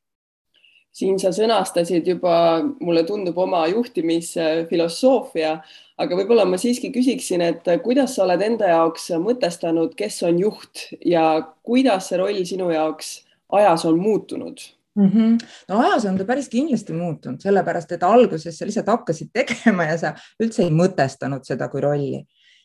siin 0.94 1.18
sa 1.18 1.32
sõnastasid 1.34 2.06
juba, 2.06 2.62
mulle 2.82 3.02
tundub, 3.06 3.38
oma 3.42 3.64
juhtimisfilosoofia, 3.70 5.56
aga 5.98 6.18
võib-olla 6.18 6.46
ma 6.46 6.58
siiski 6.60 6.92
küsiksin, 6.94 7.42
et 7.42 7.68
kuidas 7.82 8.14
sa 8.16 8.24
oled 8.26 8.42
enda 8.46 8.70
jaoks 8.70 9.10
mõtestanud, 9.22 9.96
kes 9.98 10.22
on 10.28 10.38
juht 10.44 10.86
ja 11.04 11.26
kuidas 11.66 12.10
see 12.10 12.20
roll 12.20 12.46
sinu 12.46 12.70
jaoks 12.74 13.16
ajas 13.58 13.86
on 13.90 13.98
muutunud? 13.98 14.62
Mm 14.94 15.08
-hmm. 15.10 15.38
no 15.68 15.78
ajas 15.80 16.04
on 16.04 16.18
ta 16.18 16.24
päris 16.24 16.48
kindlasti 16.48 16.92
muutunud, 16.92 17.40
sellepärast 17.40 17.92
et 17.92 18.02
alguses 18.02 18.58
sa 18.58 18.66
lihtsalt 18.66 18.86
hakkasid 18.86 19.28
tegema 19.32 19.84
ja 19.84 19.98
sa 19.98 20.14
üldse 20.42 20.62
ei 20.62 20.70
mõtestanud 20.70 21.42
seda 21.42 21.68
kui 21.68 21.80
rolli 21.80 22.24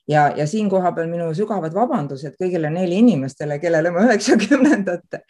ja, 0.09 0.33
ja 0.37 0.47
siin 0.47 0.69
koha 0.69 0.91
peal 0.95 1.09
minu 1.09 1.29
sügavad 1.37 1.73
vabandused 1.75 2.35
kõigile 2.39 2.71
neile 2.73 2.97
inimestele, 3.01 3.59
kellele 3.61 3.91
ma 3.93 4.05
üheksakümnendate 4.07 5.21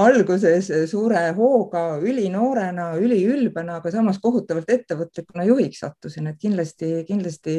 alguses 0.00 0.70
suure 0.90 1.24
hooga, 1.36 1.84
ülinoorena, 2.04 2.90
üliülbena, 3.00 3.78
aga 3.80 3.92
samas 3.94 4.20
kohutavalt 4.22 4.70
ettevõtlikuna 4.72 5.44
juhiks 5.48 5.82
sattusin, 5.84 6.30
et 6.30 6.40
kindlasti, 6.40 6.92
kindlasti, 7.08 7.56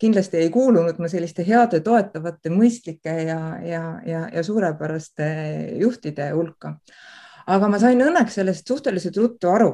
kindlasti 0.00 0.42
ei 0.42 0.50
kuulunud 0.54 1.00
ma 1.00 1.10
selliste 1.12 1.46
heade, 1.46 1.80
toetavate, 1.86 2.52
mõistlike 2.52 3.16
ja, 3.30 3.40
ja, 3.64 3.84
ja, 4.06 4.26
ja 4.34 4.44
suurepäraste 4.46 5.30
juhtide 5.80 6.30
hulka. 6.36 6.76
Aga 7.46 7.68
ma 7.68 7.78
sain 7.78 8.00
õnneks 8.02 8.40
sellest 8.40 8.68
suhteliselt 8.68 9.16
ruttu 9.16 9.48
aru 9.50 9.72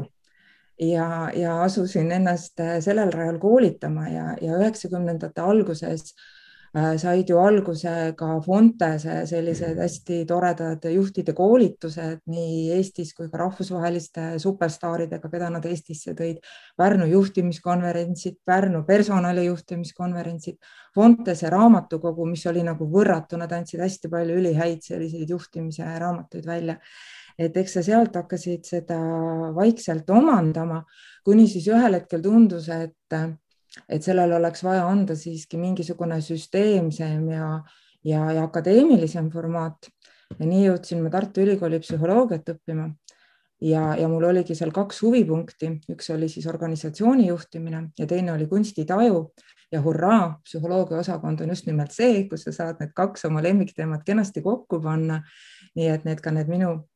ja, 0.81 1.31
ja 1.35 1.63
asusin 1.63 2.13
ennast 2.13 2.61
äh, 2.61 2.79
sellel 2.85 3.13
rajal 3.13 3.39
koolitama 3.41 4.09
ja, 4.09 4.33
ja 4.43 4.59
üheksakümnendate 4.61 5.41
alguses 5.41 6.13
äh, 6.77 6.97
said 7.01 7.31
ju 7.31 7.39
alguse 7.41 8.13
ka 8.19 8.29
Fontese 8.45 9.23
sellised 9.27 9.81
hästi 9.81 10.25
toredad 10.29 10.85
juhtide 10.93 11.33
koolitused 11.37 12.21
nii 12.29 12.77
Eestis 12.77 13.15
kui 13.17 13.31
ka 13.33 13.41
rahvusvaheliste 13.41 14.29
superstaaridega, 14.43 15.31
keda 15.33 15.51
nad 15.55 15.65
Eestisse 15.65 16.13
tõid. 16.19 16.43
Pärnu 16.77 17.09
juhtimiskonverentsid, 17.15 18.43
Pärnu 18.45 18.85
personalijuhtimiskonverentsid, 18.89 20.61
Fontese 20.95 21.51
raamatukogu, 21.53 22.29
mis 22.29 22.45
oli 22.49 22.65
nagu 22.65 22.89
võrratu, 22.93 23.41
nad 23.41 23.53
andsid 23.53 23.81
hästi 23.81 24.13
palju 24.13 24.41
ülihäid 24.43 24.85
selliseid 24.85 25.33
juhtimise 25.33 25.89
raamatuid 26.01 26.45
välja 26.49 26.77
et 27.39 27.57
eks 27.57 27.77
sa 27.79 27.83
sealt 27.85 28.17
hakkasid 28.17 28.65
seda 28.65 28.99
vaikselt 29.57 30.09
omandama, 30.11 30.83
kuni 31.25 31.47
siis 31.51 31.69
ühel 31.69 31.99
hetkel 31.99 32.23
tundus, 32.25 32.69
et, 32.73 33.17
et 33.89 34.03
sellel 34.03 34.37
oleks 34.39 34.65
vaja 34.65 34.87
anda 34.89 35.17
siiski 35.19 35.61
mingisugune 35.61 36.21
süsteemsem 36.25 37.29
ja, 37.35 37.51
ja, 38.05 38.23
ja 38.39 38.47
akadeemilisem 38.47 39.31
formaat. 39.33 39.91
ja 40.39 40.47
nii 40.47 40.65
jõudsin 40.65 41.03
ma 41.05 41.11
Tartu 41.11 41.45
Ülikooli 41.45 41.79
psühholoogiat 41.79 42.49
õppima 42.51 42.89
ja, 43.63 43.83
ja 43.97 44.09
mul 44.09 44.25
oligi 44.27 44.57
seal 44.59 44.73
kaks 44.75 45.03
huvipunkti, 45.05 45.71
üks 45.93 46.11
oli 46.15 46.29
siis 46.29 46.49
organisatsiooni 46.51 47.29
juhtimine 47.29 47.91
ja 47.99 48.07
teine 48.07 48.33
oli 48.33 48.49
kunstitaju 48.51 49.21
ja 49.73 49.83
hurraa, 49.83 50.41
psühholoogia 50.45 50.99
osakond 50.99 51.41
on 51.41 51.55
just 51.55 51.67
nimelt 51.67 51.95
see, 51.95 52.25
kus 52.31 52.47
sa 52.47 52.53
saad 52.55 52.83
need 52.83 52.93
kaks 52.97 53.27
oma 53.29 53.43
lemmikteemat 53.43 54.05
kenasti 54.07 54.43
kokku 54.43 54.81
panna. 54.83 55.23
nii 55.77 55.89
et 55.93 56.05
need 56.09 56.21
ka 56.25 56.31
need 56.33 56.49
minu 56.49 56.87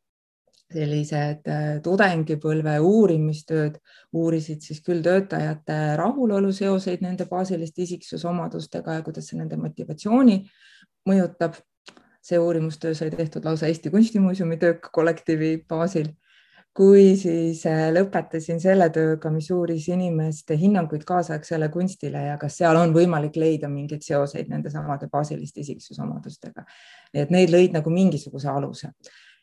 sellised 0.70 1.48
äh, 1.50 1.70
tudengipõlve 1.82 2.76
uurimistööd 2.84 3.80
uurisid 4.16 4.62
siis 4.62 4.82
küll 4.86 5.02
töötajate 5.02 5.96
rahulolu 5.98 6.52
seoseid 6.54 7.02
nende 7.02 7.26
baasiliste 7.30 7.82
isiksusomadustega 7.86 8.98
ja 8.98 9.04
kuidas 9.06 9.30
see 9.30 9.40
nende 9.40 9.58
motivatsiooni 9.60 10.40
mõjutab. 11.08 11.58
see 12.22 12.38
uurimustöö 12.38 12.94
sai 12.94 13.10
tehtud 13.10 13.44
lausa 13.44 13.66
Eesti 13.66 13.90
Kunstimuuseumi 13.90 14.56
töökollektiivi 14.56 15.64
baasil. 15.68 16.12
kui 16.74 17.16
siis 17.16 17.64
äh, 17.66 17.88
lõpetasin 17.90 18.60
selle 18.60 18.86
tööga, 18.94 19.30
mis 19.30 19.50
uuris 19.50 19.88
inimeste 19.88 20.56
hinnanguid 20.56 21.02
kaasaegsele 21.04 21.68
kunstile 21.68 22.22
ja 22.28 22.36
kas 22.38 22.60
seal 22.60 22.76
on 22.76 22.94
võimalik 22.94 23.36
leida 23.36 23.68
mingeid 23.68 24.06
seoseid 24.06 24.48
nende 24.48 24.70
samade 24.70 25.08
baasiliste 25.10 25.60
isiksusomadustega. 25.60 26.64
et 27.14 27.30
need 27.30 27.50
lõid 27.50 27.74
nagu 27.74 27.90
mingisuguse 27.90 28.48
aluse 28.48 28.92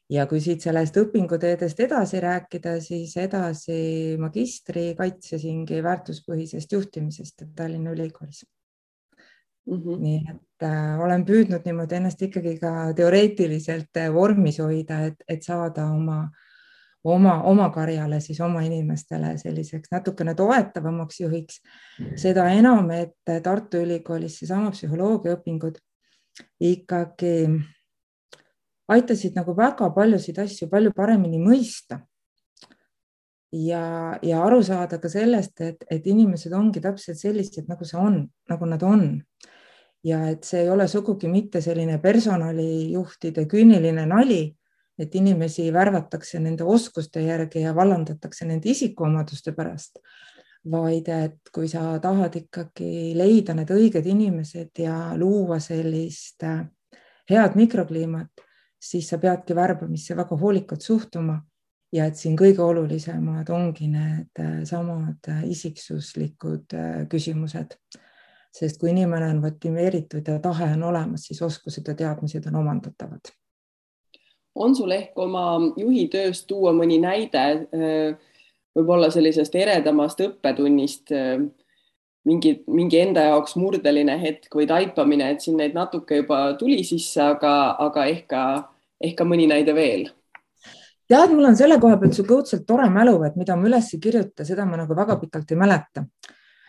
ja 0.10 0.26
kui 0.28 0.40
siit 0.44 0.64
sellest 0.64 0.98
õpinguteedest 1.02 1.80
edasi 1.84 2.20
rääkida, 2.24 2.78
siis 2.84 3.16
edasi 3.20 4.16
magistri 4.20 4.94
kaitsesingi 4.98 5.82
väärtuspõhisest 5.84 6.78
juhtimisest 6.78 7.44
Tallinna 7.56 7.92
Ülikoolis 7.92 8.46
mm. 9.68 9.78
-hmm. 9.78 10.00
nii 10.00 10.18
et 10.30 10.64
äh, 10.64 11.00
olen 11.00 11.26
püüdnud 11.26 11.66
niimoodi 11.66 12.00
ennast 12.00 12.22
ikkagi 12.22 12.58
ka 12.60 12.94
teoreetiliselt 12.96 13.98
äh, 13.98 14.14
vormis 14.14 14.60
hoida, 14.64 15.02
et, 15.12 15.24
et 15.28 15.44
saada 15.44 15.90
oma, 15.92 16.30
oma, 17.04 17.42
oma 17.44 17.70
karjale 17.70 18.20
siis 18.20 18.40
oma 18.42 18.62
inimestele 18.62 19.38
selliseks 19.38 19.92
natukene 19.92 20.36
toetavamaks 20.36 21.20
juhiks. 21.20 21.62
seda 22.16 22.50
enam, 22.50 22.92
et 22.92 23.42
Tartu 23.44 23.84
Ülikoolis 23.84 24.40
seesama 24.40 24.72
psühholoogiaõpingud 24.72 25.80
ikkagi 26.60 27.36
aitasid 28.88 29.36
nagu 29.36 29.56
väga 29.58 29.90
paljusid 29.96 30.40
asju 30.40 30.70
palju 30.72 30.94
paremini 30.96 31.40
mõista. 31.42 32.02
ja, 33.52 34.20
ja 34.22 34.44
aru 34.44 34.60
saada 34.64 35.00
ka 35.00 35.10
sellest, 35.10 35.62
et, 35.62 35.84
et 35.90 36.08
inimesed 36.08 36.54
ongi 36.54 36.82
täpselt 36.84 37.18
sellised, 37.18 37.68
nagu 37.68 37.86
see 37.88 38.00
on, 38.00 38.22
nagu 38.50 38.66
nad 38.66 38.84
on. 38.84 39.24
ja 40.04 40.28
et 40.32 40.44
see 40.44 40.62
ei 40.64 40.70
ole 40.70 40.88
sugugi 40.88 41.28
mitte 41.28 41.62
selline 41.62 41.98
personalijuhtide 42.00 43.48
küüniline 43.50 44.06
nali, 44.08 44.56
et 44.98 45.16
inimesi 45.16 45.72
värvatakse 45.74 46.40
nende 46.40 46.64
oskuste 46.64 47.22
järgi 47.22 47.62
ja 47.62 47.76
vallandatakse 47.76 48.46
nende 48.46 48.70
isikuomaduste 48.70 49.54
pärast 49.54 50.00
vaid 50.72 51.08
et 51.08 51.52
kui 51.54 51.68
sa 51.72 51.98
tahad 52.04 52.36
ikkagi 52.36 53.14
leida 53.16 53.56
need 53.56 53.72
õiged 53.72 54.08
inimesed 54.10 54.82
ja 54.84 55.14
luua 55.16 55.60
sellist 55.64 56.44
äh, 56.44 56.66
head 57.30 57.56
mikrokliimat, 57.60 58.47
siis 58.80 59.10
sa 59.10 59.18
peadki 59.18 59.56
värbamisse 59.56 60.16
väga 60.16 60.38
hoolikalt 60.38 60.82
suhtuma 60.82 61.42
ja 61.94 62.08
et 62.08 62.20
siin 62.20 62.36
kõige 62.40 62.62
olulisemad 62.64 63.50
ongi 63.54 63.88
need 63.92 64.42
äh, 64.42 64.60
samad 64.68 65.30
äh, 65.32 65.44
isiksuslikud 65.52 66.76
äh, 66.76 67.02
küsimused. 67.10 67.78
sest 68.58 68.80
kui 68.82 68.90
inimene 68.90 69.28
on 69.30 69.42
motiveeritud 69.44 70.28
ja 70.28 70.40
tahe 70.42 70.72
on 70.74 70.84
olemas, 70.88 71.28
siis 71.28 71.42
oskused 71.46 71.88
ja 71.88 71.94
teadmised 71.94 72.48
on 72.48 72.56
omandatavad. 72.56 73.30
on 74.56 74.76
sul 74.76 74.92
ehk 74.92 75.20
oma 75.20 75.60
juhi 75.78 76.08
tööst 76.08 76.48
tuua 76.48 76.72
mõni 76.74 76.98
näide 77.00 77.44
võib-olla 78.76 79.12
sellisest 79.12 79.56
eredamast 79.56 80.22
õppetunnist, 80.22 81.14
mingi, 82.28 82.58
mingi 82.68 83.00
enda 83.02 83.30
jaoks 83.30 83.56
murdeline 83.60 84.20
hetk 84.22 84.54
või 84.56 84.68
taipamine, 84.70 85.32
et 85.34 85.44
siin 85.46 85.58
neid 85.62 85.78
natuke 85.78 86.22
juba 86.22 86.44
tuli 86.60 86.84
sisse, 86.88 87.22
aga, 87.24 87.54
aga 87.88 88.06
ehk 88.12 88.28
ka, 88.34 88.44
ehk 89.04 89.18
ka 89.18 89.28
mõni 89.28 89.48
näide 89.50 89.76
veel 89.78 90.10
tead, 91.08 91.32
mul 91.32 91.48
on 91.52 91.58
selle 91.58 91.80
koha 91.82 91.98
pealt 92.02 92.18
sihuke 92.18 92.36
õudselt 92.36 92.66
tore 92.68 92.88
mälu, 92.92 93.16
et 93.28 93.38
mida 93.40 93.56
ma 93.56 93.70
üles 93.70 93.94
ei 93.94 94.02
kirjuta, 94.04 94.46
seda 94.48 94.66
ma 94.68 94.80
nagu 94.80 94.96
väga 94.96 95.16
pikalt 95.22 95.54
ei 95.54 95.60
mäleta. 95.60 96.04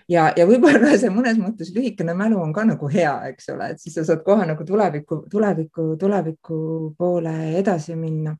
ja, 0.09 0.31
ja 0.37 0.47
võib-olla 0.49 0.95
see 0.97 1.11
mõnes 1.13 1.37
mõttes 1.41 1.73
lühikene 1.75 2.15
mälu 2.17 2.39
on 2.41 2.53
ka 2.55 2.65
nagu 2.65 2.89
hea, 2.93 3.15
eks 3.33 3.51
ole, 3.55 3.73
et 3.75 3.83
siis 3.83 3.99
sa 3.99 4.07
saad 4.09 4.23
kohe 4.25 4.47
nagu 4.49 4.65
tuleviku, 4.65 5.25
tuleviku, 5.31 5.91
tuleviku 6.01 6.59
poole 6.99 7.35
edasi 7.59 7.97
minna. 7.97 8.37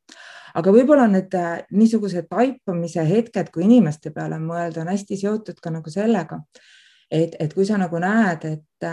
aga 0.55 0.73
võib-olla 0.73 1.07
need 1.11 1.35
äh, 1.35 1.65
niisugused 1.71 2.31
taipamise 2.31 3.05
hetked, 3.05 3.51
kui 3.53 3.67
inimeste 3.67 4.11
peale 4.15 4.39
mõelda, 4.43 4.83
on 4.83 4.95
hästi 4.95 5.19
seotud 5.19 5.61
ka 5.61 5.75
nagu 5.75 5.91
sellega, 5.91 6.41
et, 7.11 7.37
et 7.41 7.55
kui 7.55 7.67
sa 7.67 7.79
nagu 7.81 7.99
näed, 8.03 8.45
et 8.45 8.89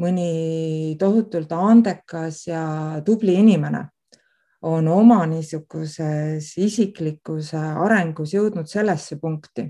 mõni 0.00 0.96
tohutult 0.98 1.52
andekas 1.52 2.46
ja 2.48 2.64
tubli 3.06 3.36
inimene 3.40 3.84
on 4.64 4.88
oma 4.88 5.20
niisuguses 5.28 6.54
isiklikkuse 6.58 7.60
arengus 7.84 8.32
jõudnud 8.32 8.68
sellesse 8.68 9.18
punkti, 9.20 9.66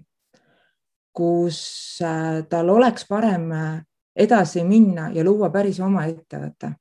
kus 1.15 1.59
äh, 2.03 2.45
tal 2.51 2.71
oleks 2.71 3.07
parem 3.11 3.51
äh, 3.53 3.81
edasi 4.15 4.63
minna 4.65 5.09
ja 5.15 5.25
luua 5.27 5.51
päris 5.51 5.81
oma 5.83 6.07
ettevõte. 6.07 6.75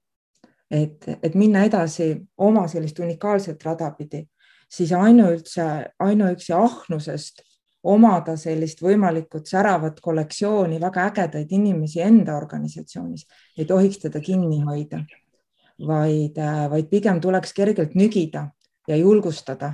et, 0.73 1.05
et 1.21 1.35
minna 1.35 1.63
edasi 1.65 2.15
oma 2.37 2.67
sellist 2.67 2.99
unikaalset 2.99 3.63
rada 3.65 3.91
pidi, 3.97 4.23
siis 4.69 4.93
ainuüldse, 4.93 5.65
ainuüksi 5.99 6.53
ahnusest 6.53 7.43
omada 7.83 8.37
sellist 8.37 8.81
võimalikult 8.81 9.49
säravat 9.49 9.99
kollektsiooni 10.01 10.79
väga 10.81 11.07
ägedaid 11.09 11.51
inimesi 11.51 12.01
enda 12.01 12.37
organisatsioonis, 12.37 13.27
ei 13.57 13.65
tohiks 13.65 13.99
teda 14.05 14.21
kinni 14.23 14.61
hoida 14.63 15.03
vaid, 15.87 16.37
äh, 16.37 16.69
vaid 16.69 16.89
pigem 16.89 17.21
tuleks 17.21 17.53
kergelt 17.53 17.95
nügida 17.95 18.47
ja 18.87 18.95
julgustada, 18.95 19.73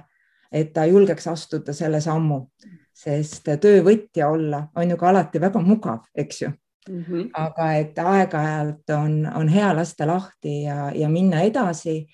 et 0.52 0.74
ta 0.74 0.86
julgeks 0.86 1.28
astuda 1.28 1.74
selle 1.74 2.02
sammu, 2.02 2.48
sest 2.94 3.48
töövõtja 3.62 4.30
olla 4.30 4.68
on 4.76 4.90
ju 4.90 4.98
ka 4.98 5.10
alati 5.10 5.42
väga 5.42 5.62
mugav, 5.62 6.00
eks 6.16 6.42
ju 6.42 6.50
mm. 6.90 7.04
-hmm. 7.04 7.30
aga 7.34 7.74
et 7.74 8.00
aeg-ajalt 8.00 8.90
on, 8.90 9.26
on 9.36 9.48
hea 9.48 9.76
lasta 9.76 10.08
lahti 10.08 10.64
ja, 10.64 10.92
ja 10.96 11.10
minna 11.10 11.42
edasi 11.42 12.08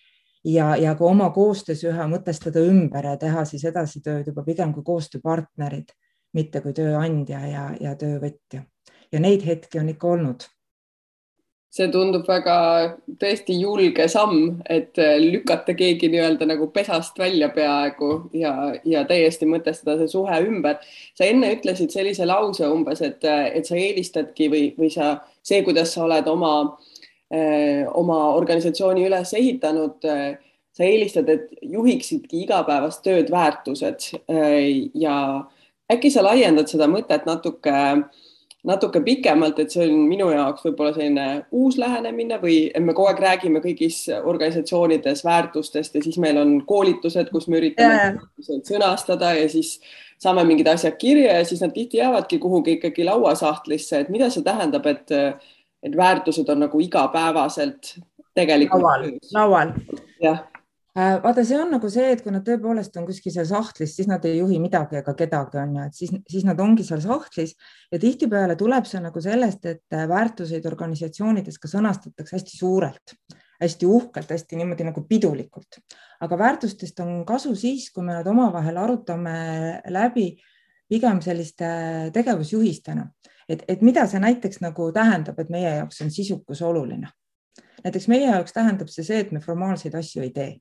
ja, 0.46 0.76
ja 0.78 0.96
ka 0.96 1.06
oma 1.06 1.30
koostöös 1.30 1.84
mõtestada 2.10 2.62
ümber 2.62 3.06
ja 3.06 3.18
teha 3.18 3.46
siis 3.46 3.66
edasi 3.66 4.02
tööd 4.02 4.28
juba 4.28 4.44
pigem 4.44 4.74
kui 4.74 4.84
koostööpartnerid, 4.84 5.94
mitte 6.34 6.62
kui 6.62 6.74
tööandja 6.74 7.46
ja, 7.48 7.70
ja 7.80 7.96
töövõtja. 7.96 8.66
ja 9.12 9.20
neid 9.20 9.46
hetki 9.46 9.80
on 9.80 9.90
ikka 9.90 10.08
olnud 10.08 10.50
see 11.76 11.90
tundub 11.92 12.24
väga 12.28 12.56
tõesti 13.20 13.58
julge 13.60 14.06
samm, 14.12 14.62
et 14.72 14.96
äh, 15.02 15.18
lükata 15.20 15.76
keegi 15.76 16.08
nii-öelda 16.12 16.48
nagu 16.48 16.70
pesast 16.72 17.20
välja 17.20 17.50
peaaegu 17.52 18.30
ja, 18.38 18.54
ja 18.88 19.04
täiesti 19.08 19.48
mõtestada 19.50 19.98
see 20.00 20.14
suhe 20.14 20.40
ümber. 20.48 20.80
sa 21.18 21.28
enne 21.28 21.52
ütlesid 21.58 21.92
sellise 21.92 22.28
lause 22.30 22.68
umbes, 22.72 23.02
et, 23.04 23.24
äh, 23.28 23.50
et 23.60 23.68
sa 23.68 23.76
eelistadki 23.76 24.48
või, 24.54 24.64
või 24.80 24.92
sa, 24.94 25.18
see, 25.44 25.60
kuidas 25.68 25.92
sa 25.98 26.06
oled 26.06 26.32
oma, 26.32 26.54
äh, 26.64 26.95
oma 27.94 28.20
organisatsiooni 28.36 29.06
üles 29.08 29.34
ehitanud, 29.36 29.98
sa 30.76 30.84
eelistad, 30.84 31.30
et 31.32 31.50
juhiksidki 31.62 32.44
igapäevast 32.44 33.04
tööd 33.06 33.32
väärtused 33.32 34.10
ja 34.94 35.16
äkki 35.92 36.12
sa 36.12 36.24
laiendad 36.26 36.72
seda 36.72 36.88
mõtet 36.92 37.28
natuke 37.28 37.74
äh, 37.74 38.04
natuke 38.66 39.02
pikemalt, 39.06 39.60
et 39.62 39.74
see 39.74 39.86
on 39.86 40.06
minu 40.10 40.28
jaoks 40.34 40.66
võib-olla 40.66 40.94
selline 40.96 41.26
uus 41.56 41.78
lähenemine 41.82 42.40
või 42.42 42.58
me 42.82 42.96
kogu 42.98 43.12
aeg 43.12 43.22
räägime 43.22 43.62
kõigis 43.64 44.06
organisatsioonides 44.18 45.22
väärtustest 45.26 45.98
ja 45.98 46.04
siis 46.06 46.18
meil 46.22 46.40
on 46.42 46.58
koolitused, 46.68 47.30
kus 47.34 47.48
me 47.52 47.60
üritame 47.62 48.00
yeah. 48.00 48.64
sõnastada 48.66 49.36
ja 49.38 49.46
siis 49.52 49.78
saame 50.22 50.46
mingid 50.48 50.70
asjad 50.72 50.98
kirja 50.98 51.38
ja 51.40 51.46
siis 51.46 51.62
nad 51.62 51.76
tihti 51.76 52.02
jäävadki 52.02 52.40
kuhugi 52.42 52.80
ikkagi 52.80 53.06
lauasahtlisse, 53.06 54.02
et 54.02 54.10
mida 54.14 54.32
see 54.34 54.46
tähendab, 54.46 54.88
et, 54.90 55.14
et 55.86 55.96
väärtused 55.98 56.50
on 56.50 56.66
nagu 56.66 56.82
igapäevaselt 56.82 57.96
tegelikult 58.36 58.84
laual, 58.84 59.10
laual. 59.34 59.74
jah 60.22 60.44
Äh, 60.96 61.18
vaata, 61.20 61.44
see 61.44 61.58
on 61.60 61.74
nagu 61.76 61.90
see, 61.92 62.06
et 62.14 62.22
kui 62.24 62.32
nad 62.32 62.46
tõepoolest 62.48 62.94
on 62.96 63.04
kuskil 63.04 63.34
seal 63.34 63.48
sahtlis, 63.50 63.98
siis 63.98 64.08
nad 64.08 64.24
ei 64.24 64.38
juhi 64.38 64.62
midagi 64.64 64.96
ega 64.96 65.12
kedagi, 65.20 65.58
on 65.60 65.74
ju, 65.76 65.88
et 65.90 65.98
siis, 65.98 66.14
siis 66.32 66.46
nad 66.48 66.62
ongi 66.64 66.86
seal 66.88 67.02
sahtlis 67.04 67.52
ja 67.92 68.00
tihtipeale 68.00 68.56
tuleb 68.56 68.88
see 68.88 69.02
nagu 69.04 69.24
sellest, 69.26 69.68
et 69.68 69.98
äh, 69.98 70.06
väärtuseid 70.08 70.64
organisatsioonides 70.70 71.60
ka 71.60 71.68
sõnastatakse 71.68 72.38
hästi 72.38 72.56
suurelt, 72.62 73.18
hästi 73.60 73.90
uhkelt, 73.92 74.32
hästi 74.38 74.62
niimoodi 74.62 74.88
nagu 74.88 75.04
pidulikult. 75.10 75.82
aga 76.24 76.40
väärtustest 76.40 77.04
on 77.04 77.26
kasu 77.28 77.52
siis, 77.60 77.90
kui 77.92 78.08
me 78.08 78.16
nad 78.16 78.32
omavahel 78.32 78.80
arutame 78.80 79.36
läbi 79.92 80.30
pigem 80.88 81.20
selliste 81.20 81.68
tegevusjuhistena, 82.16 83.04
et, 83.50 83.64
et 83.68 83.82
mida 83.82 84.08
see 84.08 84.20
näiteks 84.20 84.62
nagu 84.62 84.92
tähendab, 84.94 85.40
et 85.40 85.50
meie 85.50 85.78
jaoks 85.78 86.02
on 86.02 86.12
sisukus 86.12 86.62
oluline. 86.62 87.10
näiteks 87.84 88.08
meie 88.08 88.30
jaoks 88.30 88.54
tähendab 88.54 88.90
see 88.90 89.04
see, 89.04 89.20
et 89.20 89.32
me 89.32 89.40
formaalseid 89.40 89.96
asju 89.96 90.24
ei 90.24 90.32
tee 90.36 90.54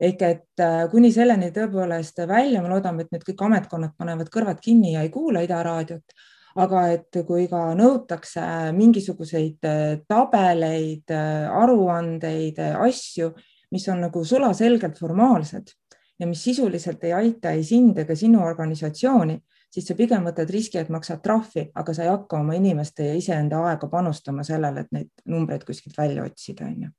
ehk 0.00 0.22
et 0.26 0.62
äh, 0.62 0.84
kuni 0.90 1.10
selleni 1.14 1.50
tõepoolest 1.54 2.24
välja, 2.28 2.62
me 2.62 2.70
loodame, 2.72 3.04
et 3.04 3.12
nüüd 3.14 3.26
kõik 3.28 3.44
ametkonnad 3.46 3.94
panevad 3.98 4.30
kõrvad 4.32 4.60
kinni 4.62 4.94
ja 4.94 5.04
ei 5.04 5.12
kuula 5.14 5.44
Ida 5.44 5.60
raadiot, 5.64 6.16
aga 6.60 6.82
et 6.94 7.20
kui 7.26 7.46
ka 7.50 7.62
nõutakse 7.78 8.42
mingisuguseid 8.76 9.68
äh, 9.70 9.84
tabeleid, 10.08 11.06
äh, 11.14 11.46
aruandeid, 11.62 12.60
asju, 12.88 13.32
mis 13.74 13.86
on 13.90 14.04
nagu 14.06 14.24
sulaselgelt 14.26 14.98
formaalsed 14.98 15.72
ja 16.18 16.28
mis 16.30 16.42
sisuliselt 16.46 17.02
ei 17.06 17.14
aita 17.14 17.54
ei 17.54 17.64
sind 17.66 17.98
ega 17.98 18.14
sinu 18.18 18.42
organisatsiooni, 18.44 19.38
siis 19.74 19.88
sa 19.90 19.96
pigem 19.98 20.26
võtad 20.28 20.50
riski, 20.54 20.78
et 20.78 20.90
maksad 20.92 21.22
trahvi, 21.24 21.68
aga 21.74 21.94
sa 21.94 22.04
ei 22.04 22.12
hakka 22.12 22.38
oma 22.38 22.54
inimeste 22.54 23.08
ja 23.08 23.14
iseenda 23.18 23.64
aega 23.70 23.88
panustama 23.90 24.44
sellele, 24.46 24.84
et 24.84 24.92
neid 24.94 25.24
numbreid 25.30 25.64
kuskilt 25.66 25.98
välja 25.98 26.26
otsida, 26.26 26.68
onju 26.68 26.92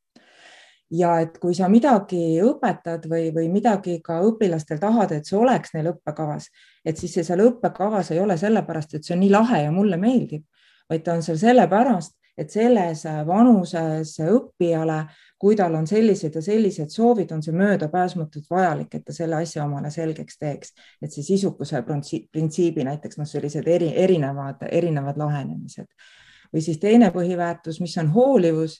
ja 0.93 1.15
et 1.23 1.38
kui 1.41 1.55
sa 1.57 1.69
midagi 1.71 2.38
õpetad 2.45 3.07
või, 3.09 3.29
või 3.33 3.47
midagi 3.49 3.97
ka 4.05 4.19
õpilastel 4.27 4.79
tahad, 4.81 5.15
et 5.15 5.25
see 5.25 5.38
oleks 5.39 5.73
neil 5.73 5.89
õppekavas, 5.93 6.49
et 6.85 6.99
siis 6.99 7.15
see 7.17 7.25
seal 7.25 7.41
õppekavas 7.45 8.11
ei 8.13 8.21
ole 8.21 8.38
sellepärast, 8.38 8.93
et 8.93 9.07
see 9.07 9.15
on 9.15 9.23
nii 9.23 9.31
lahe 9.33 9.63
ja 9.63 9.71
mulle 9.73 9.97
meeldib, 10.01 10.45
vaid 10.89 11.05
ta 11.05 11.15
on 11.17 11.25
seal 11.25 11.39
sellepärast, 11.41 12.13
et 12.37 12.51
selles 12.51 13.03
vanuses 13.27 14.15
õppijale, 14.25 14.97
kui 15.39 15.55
tal 15.55 15.75
on 15.77 15.87
sellised 15.87 16.35
ja 16.35 16.41
sellised 16.43 16.91
soovid, 16.91 17.31
on 17.31 17.43
see 17.43 17.55
möödapääsmatult 17.55 18.49
vajalik, 18.51 18.95
et 18.95 19.05
ta 19.05 19.13
selle 19.15 19.39
asja 19.39 19.63
omale 19.63 19.91
selgeks 19.91 20.39
teeks, 20.41 20.73
et 21.01 21.13
see 21.13 21.23
sisukuse 21.23 21.83
printsiibi 21.85 22.83
näiteks 22.87 23.21
noh, 23.21 23.29
sellised 23.29 23.67
eri, 23.67 23.93
erinevad, 23.95 24.67
erinevad 24.71 25.17
lahenemised 25.21 25.87
või 26.53 26.61
siis 26.63 26.77
teine 26.79 27.09
põhiväärtus, 27.11 27.81
mis 27.83 27.97
on 27.99 28.11
hoolivus 28.13 28.77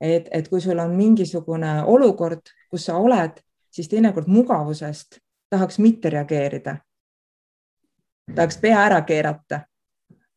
et, 0.00 0.28
et 0.30 0.48
kui 0.48 0.60
sul 0.60 0.78
on 0.78 0.94
mingisugune 0.96 1.82
olukord, 1.90 2.52
kus 2.70 2.88
sa 2.88 2.96
oled, 3.00 3.38
siis 3.70 3.88
teinekord 3.88 4.28
mugavusest 4.28 5.20
tahaks 5.50 5.78
mitte 5.78 6.10
reageerida. 6.10 6.76
tahaks 8.34 8.58
pea 8.58 8.82
ära 8.86 9.02
keerata. 9.02 9.60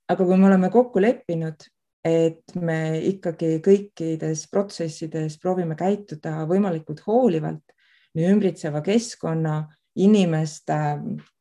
aga 0.08 0.26
kui 0.26 0.38
me 0.38 0.48
oleme 0.48 0.70
kokku 0.70 1.02
leppinud, 1.02 1.68
et 2.08 2.56
me 2.56 3.00
ikkagi 3.12 3.58
kõikides 3.64 4.46
protsessides 4.52 5.38
proovime 5.42 5.76
käituda 5.76 6.46
võimalikult 6.50 7.04
hoolivalt 7.08 7.76
nii 8.18 8.30
ümbritseva 8.34 8.82
keskkonna, 8.82 9.60
inimeste, 9.98 10.78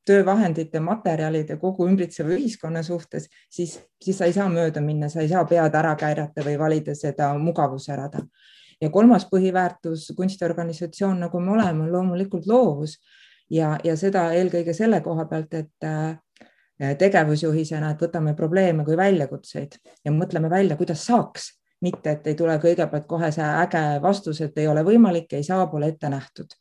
töövahendite, 0.07 0.81
materjalide, 0.81 1.57
kogu 1.61 1.89
ümbritseva 1.91 2.35
ühiskonna 2.37 2.83
suhtes, 2.87 3.29
siis, 3.51 3.79
siis 4.03 4.19
sa 4.19 4.29
ei 4.29 4.35
saa 4.37 4.47
mööda 4.53 4.81
minna, 4.85 5.09
sa 5.11 5.23
ei 5.25 5.31
saa 5.33 5.45
pead 5.49 5.75
ära 5.75 5.95
käärata 5.99 6.45
või 6.47 6.59
valida 6.61 6.95
seda 6.95 7.33
mugavusärada. 7.39 8.23
ja 8.81 8.91
kolmas 8.91 9.25
põhiväärtus 9.25 10.11
kunstiorganisatsioon, 10.17 11.21
nagu 11.21 11.41
me 11.41 11.53
oleme, 11.53 11.85
on 11.85 11.93
loomulikult 11.93 12.47
loovus 12.47 12.99
ja, 13.51 13.79
ja 13.85 13.97
seda 13.97 14.29
eelkõige 14.37 14.75
selle 14.75 15.01
koha 15.01 15.25
pealt, 15.25 15.55
et 15.55 15.85
äh, 15.85 16.19
tegevusjuhisena, 16.79 17.91
et 17.91 18.03
võtame 18.03 18.35
probleeme 18.37 18.85
kui 18.85 18.97
väljakutseid 18.97 19.79
ja 20.05 20.13
mõtleme 20.13 20.51
välja, 20.53 20.77
kuidas 20.77 21.07
saaks, 21.07 21.51
mitte 21.81 22.11
et 22.17 22.27
ei 22.27 22.35
tule 22.37 22.57
kõigepealt 22.61 23.07
kohe 23.09 23.31
see 23.33 23.47
äge 23.65 23.85
vastus, 24.03 24.41
et 24.45 24.59
ei 24.59 24.69
ole 24.69 24.85
võimalik, 24.85 25.33
ei 25.33 25.45
saa, 25.45 25.67
pole 25.73 25.89
ette 25.93 26.11
nähtud 26.13 26.57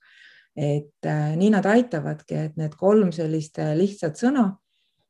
et 0.56 1.06
äh, 1.06 1.34
nii 1.36 1.50
nad 1.52 1.66
aitavadki, 1.68 2.36
et 2.36 2.54
need 2.56 2.78
kolm 2.80 3.12
sellist 3.12 3.60
äh, 3.60 3.74
lihtsat 3.76 4.16
sõna, 4.20 4.54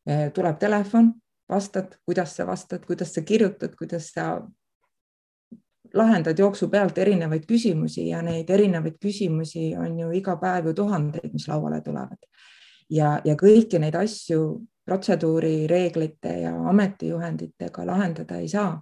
tuleb 0.06 0.60
telefon, 0.62 1.08
vastad, 1.50 1.96
kuidas 2.06 2.36
sa 2.38 2.46
vastad, 2.46 2.84
kuidas 2.86 3.14
sa 3.16 3.24
kirjutad, 3.26 3.72
kuidas 3.78 4.12
sa 4.14 4.36
lahendad 5.96 6.40
jooksu 6.40 6.70
pealt 6.70 6.98
erinevaid 6.98 7.46
küsimusi 7.50 8.10
ja 8.10 8.22
neid 8.26 8.50
erinevaid 8.52 8.98
küsimusi 9.02 9.72
on 9.80 10.00
ju 10.00 10.12
iga 10.14 10.36
päev 10.42 10.70
ju 10.70 10.76
tuhandeid, 10.82 11.32
mis 11.34 11.48
lauale 11.48 11.82
tulevad. 11.82 12.22
ja, 12.90 13.20
ja 13.26 13.36
kõiki 13.36 13.80
neid 13.82 13.96
asju 13.98 14.42
protseduurireeglite 14.86 16.34
ja 16.46 16.54
ametijuhenditega 16.70 17.86
lahendada 17.86 18.38
ei 18.42 18.48
saa. 18.48 18.82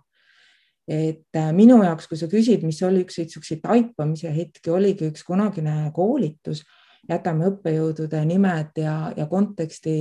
et 0.88 1.32
äh, 1.40 1.54
minu 1.56 1.78
jaoks, 1.80 2.10
kui 2.12 2.18
sa 2.20 2.28
küsid, 2.28 2.66
mis 2.68 2.82
oli 2.84 3.06
üks 3.06 3.16
niisuguseid 3.22 3.62
taipamise 3.64 4.34
hetki, 4.36 4.68
oligi 4.68 5.08
üks 5.08 5.24
kunagine 5.24 5.94
koolitus, 5.96 6.66
jätame 7.08 7.48
õppejõudude 7.48 8.20
nimed 8.28 8.82
ja, 8.84 8.98
ja 9.16 9.28
konteksti 9.32 9.94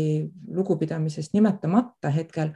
lugupidamisest 0.50 1.36
nimetamata 1.38 2.10
hetkel 2.10 2.50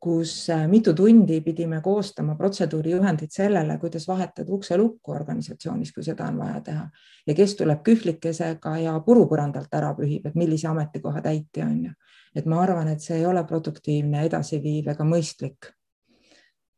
kus 0.00 0.50
äh, 0.50 0.68
mitu 0.68 0.94
tundi 0.94 1.40
pidime 1.40 1.80
koostama 1.82 2.34
protseduurijuhendit 2.34 3.32
sellele, 3.32 3.78
kuidas 3.78 4.08
vahetada 4.08 4.52
ukse 4.52 4.76
lukku 4.76 5.12
organisatsioonis, 5.12 5.92
kui 5.92 6.04
seda 6.06 6.28
on 6.30 6.38
vaja 6.38 6.60
teha 6.60 6.84
ja 7.26 7.34
kes 7.34 7.56
tuleb 7.58 7.82
kühvlikesega 7.86 8.76
ja 8.78 8.94
puru 9.06 9.26
põrandalt 9.30 9.74
ära 9.74 9.90
pühib, 9.98 10.28
et 10.28 10.38
millise 10.38 10.68
ametikoha 10.70 11.22
täitja 11.22 11.66
on 11.66 11.84
ju. 11.84 11.92
et 12.36 12.46
ma 12.46 12.62
arvan, 12.62 12.88
et 12.88 13.02
see 13.02 13.18
ei 13.18 13.26
ole 13.26 13.42
produktiivne, 13.44 14.22
edasiviiv 14.26 14.88
ega 14.94 15.04
mõistlik. 15.04 15.72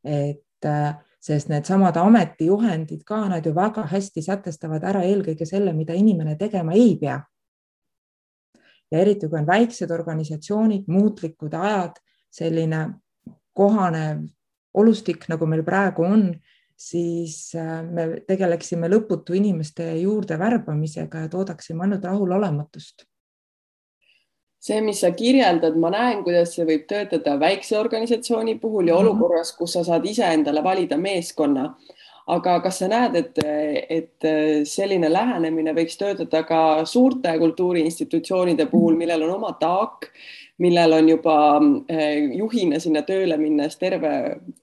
et 0.04 0.64
äh, 0.64 0.96
sest 1.20 1.48
needsamad 1.52 1.96
ametijuhendid 2.00 3.04
ka, 3.04 3.28
nad 3.28 3.46
ju 3.46 3.52
väga 3.54 3.84
hästi 3.90 4.22
sätestavad 4.22 4.84
ära 4.84 5.04
eelkõige 5.04 5.46
selle, 5.46 5.72
mida 5.76 5.92
inimene 5.92 6.36
tegema 6.36 6.72
ei 6.72 6.96
pea. 6.96 7.20
ja 8.90 8.98
eriti, 8.98 9.28
kui 9.28 9.38
on 9.38 9.46
väiksed 9.46 9.90
organisatsioonid, 9.90 10.88
muutlikud 10.88 11.52
ajad, 11.54 12.00
selline 12.30 12.80
kohanev 13.60 14.24
olustik, 14.80 15.28
nagu 15.28 15.46
meil 15.50 15.62
praegu 15.66 16.06
on, 16.06 16.24
siis 16.80 17.52
äh, 17.58 17.80
me 17.84 18.08
tegeleksime 18.26 18.88
lõputu 18.88 19.36
inimeste 19.36 19.92
juurde 20.00 20.38
värbamisega 20.40 21.26
ja 21.26 21.32
toodaksime 21.32 21.84
ainult 21.84 22.08
rahulolematust 22.08 23.10
see, 24.60 24.80
mis 24.84 25.00
sa 25.00 25.10
kirjeldad, 25.16 25.76
ma 25.80 25.90
näen, 25.94 26.22
kuidas 26.26 26.54
see 26.54 26.66
võib 26.68 26.84
töötada 26.90 27.36
väikse 27.40 27.78
organisatsiooni 27.80 28.58
puhul 28.60 28.90
ja 28.90 28.98
mhm. 28.98 29.06
olukorras, 29.06 29.54
kus 29.56 29.76
sa 29.76 29.84
saad 29.86 30.06
iseendale 30.06 30.64
valida 30.64 31.00
meeskonna. 31.00 31.70
Aga 32.26 32.58
kas 32.64 32.82
sa 32.82 32.88
näed, 32.90 33.16
et, 33.16 33.38
et 33.90 34.28
selline 34.68 35.08
lähenemine 35.10 35.72
võiks 35.74 35.96
töötada 35.98 36.42
ka 36.46 36.60
suurte 36.86 37.32
kultuuriinstitutsioonide 37.38 38.66
puhul, 38.70 38.98
millel 39.00 39.24
on 39.26 39.38
oma 39.38 39.54
taak 39.60 40.10
millel 40.60 40.92
on 40.92 41.08
juba 41.08 41.36
eh, 41.88 42.28
juhina 42.36 42.80
sinna 42.80 43.02
tööle 43.06 43.38
minnes 43.40 43.78
terve 43.80 44.12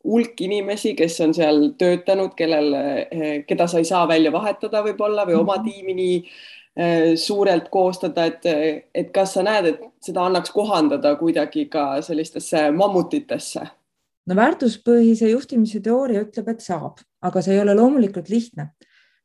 hulk 0.05 0.43
inimesi, 0.45 0.93
kes 0.97 1.17
on 1.25 1.33
seal 1.37 1.71
töötanud, 1.79 2.35
kellel, 2.37 2.69
eh, 2.77 3.33
keda 3.47 3.67
sa 3.69 3.81
ei 3.81 3.89
saa 3.89 4.05
välja 4.09 4.31
vahetada 4.33 4.83
võib-olla 4.85 5.25
või 5.27 5.39
oma 5.39 5.57
mhm. 5.57 5.65
tiimi 5.65 5.97
nii 5.97 6.19
eh, 6.21 7.15
suurelt 7.17 7.71
koostada, 7.73 8.27
et, 8.29 8.45
et 8.93 9.11
kas 9.15 9.37
sa 9.37 9.45
näed, 9.47 9.71
et 9.73 9.83
seda 10.09 10.27
annaks 10.27 10.53
kohandada 10.53 11.15
kuidagi 11.19 11.65
ka 11.73 11.89
sellistesse 12.05 12.69
mammutitesse? 12.77 13.65
no 14.27 14.35
väärtuspõhise 14.35 15.31
juhtimise 15.31 15.79
teooria 15.81 16.25
ütleb, 16.25 16.51
et 16.51 16.61
saab, 16.61 16.99
aga 17.21 17.41
see 17.41 17.55
ei 17.55 17.61
ole 17.61 17.73
loomulikult 17.75 18.29
lihtne 18.29 18.71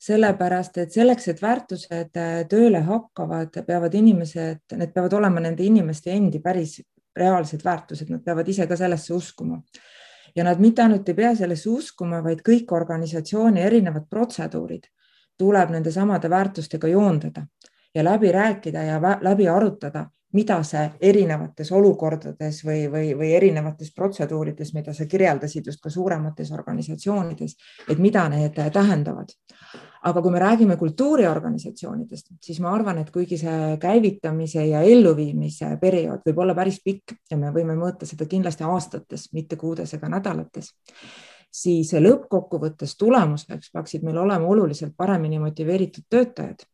sellepärast 0.02 0.78
et 0.82 0.94
selleks, 0.94 1.28
et 1.30 1.42
väärtused 1.42 2.18
äh, 2.18 2.40
tööle 2.50 2.80
hakkavad, 2.86 3.54
peavad 3.66 3.94
inimesed, 3.94 4.64
need 4.74 4.94
peavad 4.94 5.14
olema 5.18 5.42
nende 5.44 5.62
inimeste 5.62 6.10
endi 6.10 6.40
päris 6.42 6.80
reaalsed 7.16 7.62
väärtused, 7.64 8.10
nad 8.10 8.22
peavad 8.24 8.48
ise 8.48 8.66
ka 8.66 8.76
sellesse 8.76 9.14
uskuma. 9.14 9.62
ja 10.36 10.44
nad 10.44 10.60
mitte 10.60 10.82
ainult 10.82 11.08
ei 11.08 11.14
pea 11.14 11.34
sellesse 11.36 11.68
uskuma, 11.68 12.22
vaid 12.24 12.40
kõik 12.40 12.70
organisatsiooni 12.72 13.60
erinevad 13.60 14.06
protseduurid 14.10 14.86
tuleb 15.38 15.70
nende 15.70 15.92
samade 15.92 16.30
väärtustega 16.30 16.88
joondada 16.88 17.46
ja 17.94 18.04
läbi 18.04 18.32
rääkida 18.32 18.82
ja 18.82 19.00
läbi 19.20 19.48
arutada, 19.48 20.06
mida 20.32 20.58
see 20.64 20.82
erinevates 21.00 21.72
olukordades 21.76 22.62
või, 22.64 22.86
või, 22.92 23.12
või 23.18 23.32
erinevates 23.36 23.92
protseduurides, 23.94 24.72
mida 24.74 24.94
sa 24.96 25.06
kirjeldasid 25.06 25.66
just 25.68 25.82
ka 25.82 25.90
suuremates 25.92 26.52
organisatsioonides, 26.52 27.56
et 27.88 27.98
mida 27.98 28.26
need 28.32 28.60
tähendavad. 28.72 29.34
Aga 30.02 30.18
kui 30.22 30.32
me 30.34 30.40
räägime 30.42 30.74
kultuuriorganisatsioonidest, 30.80 32.32
siis 32.42 32.58
ma 32.60 32.72
arvan, 32.74 32.98
et 32.98 33.12
kuigi 33.14 33.36
see 33.38 33.76
käivitamise 33.82 34.64
ja 34.66 34.80
elluviimise 34.82 35.76
periood 35.80 36.24
võib 36.26 36.40
olla 36.42 36.56
päris 36.58 36.80
pikk 36.82 37.14
ja 37.30 37.38
me 37.38 37.52
võime 37.54 37.76
mõõta 37.78 38.08
seda 38.08 38.26
kindlasti 38.26 38.66
aastates, 38.66 39.28
mitte 39.36 39.56
kuudes 39.60 39.94
ega 39.94 40.10
nädalates, 40.10 40.72
siis 41.52 41.92
lõppkokkuvõttes 41.94 42.96
tulemuseks 42.98 43.70
peaksid 43.70 44.02
meil 44.02 44.18
olema 44.24 44.48
oluliselt 44.48 44.96
paremini 44.96 45.38
motiveeritud 45.38 46.08
töötajad, 46.10 46.66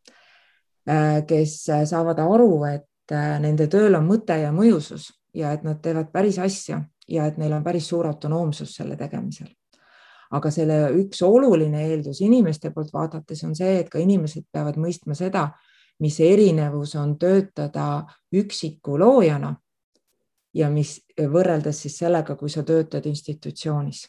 kes 1.29 1.55
saavad 1.91 2.25
aru, 2.25 2.53
et 2.65 2.88
äh, 3.13 3.37
nende 3.41 3.67
tööl 3.67 3.95
on 3.95 4.07
mõte 4.07 4.37
ja 4.41 4.53
mõjusus 4.53 5.11
ja 5.35 5.53
et 5.53 5.63
nad 5.63 5.81
teevad 5.83 6.13
päris 6.13 6.39
asja 6.39 6.83
ja 7.09 7.27
et 7.27 7.39
neil 7.39 7.53
on 7.53 7.65
päris 7.65 7.89
suur 7.89 8.07
autonoomsus 8.07 8.75
selle 8.77 8.97
tegemisel 8.97 9.49
aga 10.35 10.51
selle 10.53 10.79
üks 11.01 11.23
oluline 11.25 11.87
eeldus 11.89 12.21
inimeste 12.25 12.73
poolt 12.75 12.93
vaadates 12.93 13.43
on 13.47 13.55
see, 13.57 13.79
et 13.81 13.89
ka 13.89 14.01
inimesed 14.03 14.49
peavad 14.53 14.77
mõistma 14.81 15.17
seda, 15.17 15.49
mis 16.05 16.19
erinevus 16.21 16.95
on 17.01 17.17
töötada 17.19 18.05
üksiku 18.35 18.99
loojana 19.01 19.55
ja 20.55 20.69
mis 20.71 20.99
võrreldes 21.19 21.83
siis 21.85 21.99
sellega, 21.99 22.37
kui 22.37 22.51
sa 22.53 22.63
töötad 22.63 23.07
institutsioonis 23.07 24.07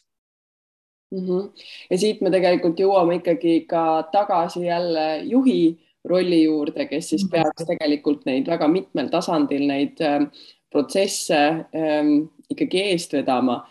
mm. 1.12 1.26
-hmm. 1.26 1.52
ja 1.90 1.98
siit 1.98 2.22
me 2.22 2.32
tegelikult 2.32 2.80
jõuame 2.80 3.20
ikkagi 3.22 3.62
ka 3.70 4.10
tagasi 4.12 4.66
jälle 4.66 5.24
juhi 5.24 5.80
rolli 6.10 6.44
juurde, 6.44 6.86
kes 6.90 7.14
siis 7.14 7.26
mhm. 7.26 7.32
peaks 7.36 7.68
tegelikult 7.70 8.26
neid 8.30 8.50
väga 8.50 8.68
mitmel 8.72 9.12
tasandil 9.14 9.68
neid 9.70 10.02
äh, 10.06 10.26
protsesse 10.70 11.40
ähm, 11.74 12.30
ikkagi 12.50 12.90
eest 12.92 13.14
vedama 13.18 13.64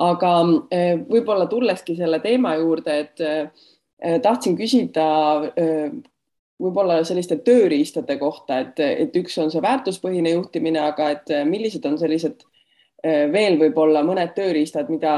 aga 0.00 0.34
eh, 0.72 0.94
võib-olla 1.08 1.46
tulleski 1.50 1.96
selle 1.98 2.20
teema 2.24 2.54
juurde, 2.60 2.96
et 3.04 3.24
eh, 3.24 4.20
tahtsin 4.22 4.56
küsida 4.58 5.06
eh, 5.50 5.90
võib-olla 6.60 7.00
selliste 7.08 7.40
tööriistade 7.44 8.16
kohta, 8.20 8.60
et, 8.64 8.80
et 8.80 9.16
üks 9.16 9.36
on 9.40 9.52
see 9.52 9.62
väärtuspõhine 9.64 10.34
juhtimine, 10.34 10.80
aga 10.90 11.10
et 11.16 11.30
millised 11.48 11.86
on 11.88 11.96
sellised 12.00 12.44
veel 13.00 13.54
võib-olla 13.56 14.02
mõned 14.04 14.34
tööriistad, 14.36 14.90
mida, 14.92 15.14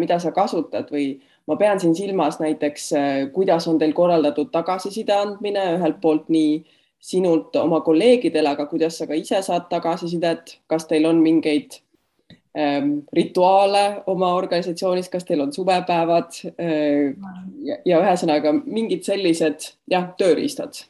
mida 0.00 0.16
sa 0.22 0.30
kasutad 0.32 0.88
või 0.88 1.18
ma 1.50 1.56
pean 1.58 1.80
siin 1.82 1.96
silmas 1.98 2.38
näiteks, 2.38 2.90
kuidas 3.34 3.66
on 3.68 3.78
teil 3.78 3.92
korraldatud 3.96 4.52
tagasiside 4.54 5.16
andmine 5.16 5.64
ühelt 5.78 5.98
poolt 6.02 6.28
nii 6.30 6.60
sinult 7.00 7.56
oma 7.56 7.80
kolleegidele, 7.80 8.52
aga 8.52 8.66
kuidas 8.70 8.98
sa 9.00 9.08
ka 9.08 9.16
ise 9.16 9.40
saad 9.42 9.70
tagasisidet, 9.72 10.58
kas 10.70 10.84
teil 10.86 11.08
on 11.08 11.22
mingeid 11.24 11.80
ähm, 12.56 13.00
rituaale 13.16 14.02
oma 14.10 14.34
organisatsioonis, 14.36 15.08
kas 15.08 15.24
teil 15.24 15.40
on 15.40 15.52
suvepäevad 15.56 16.42
äh, 16.52 17.16
ja, 17.64 17.80
ja 17.88 18.02
ühesõnaga 18.04 18.52
mingid 18.60 19.08
sellised 19.08 19.72
jah, 19.90 20.12
tööriistad? 20.20 20.84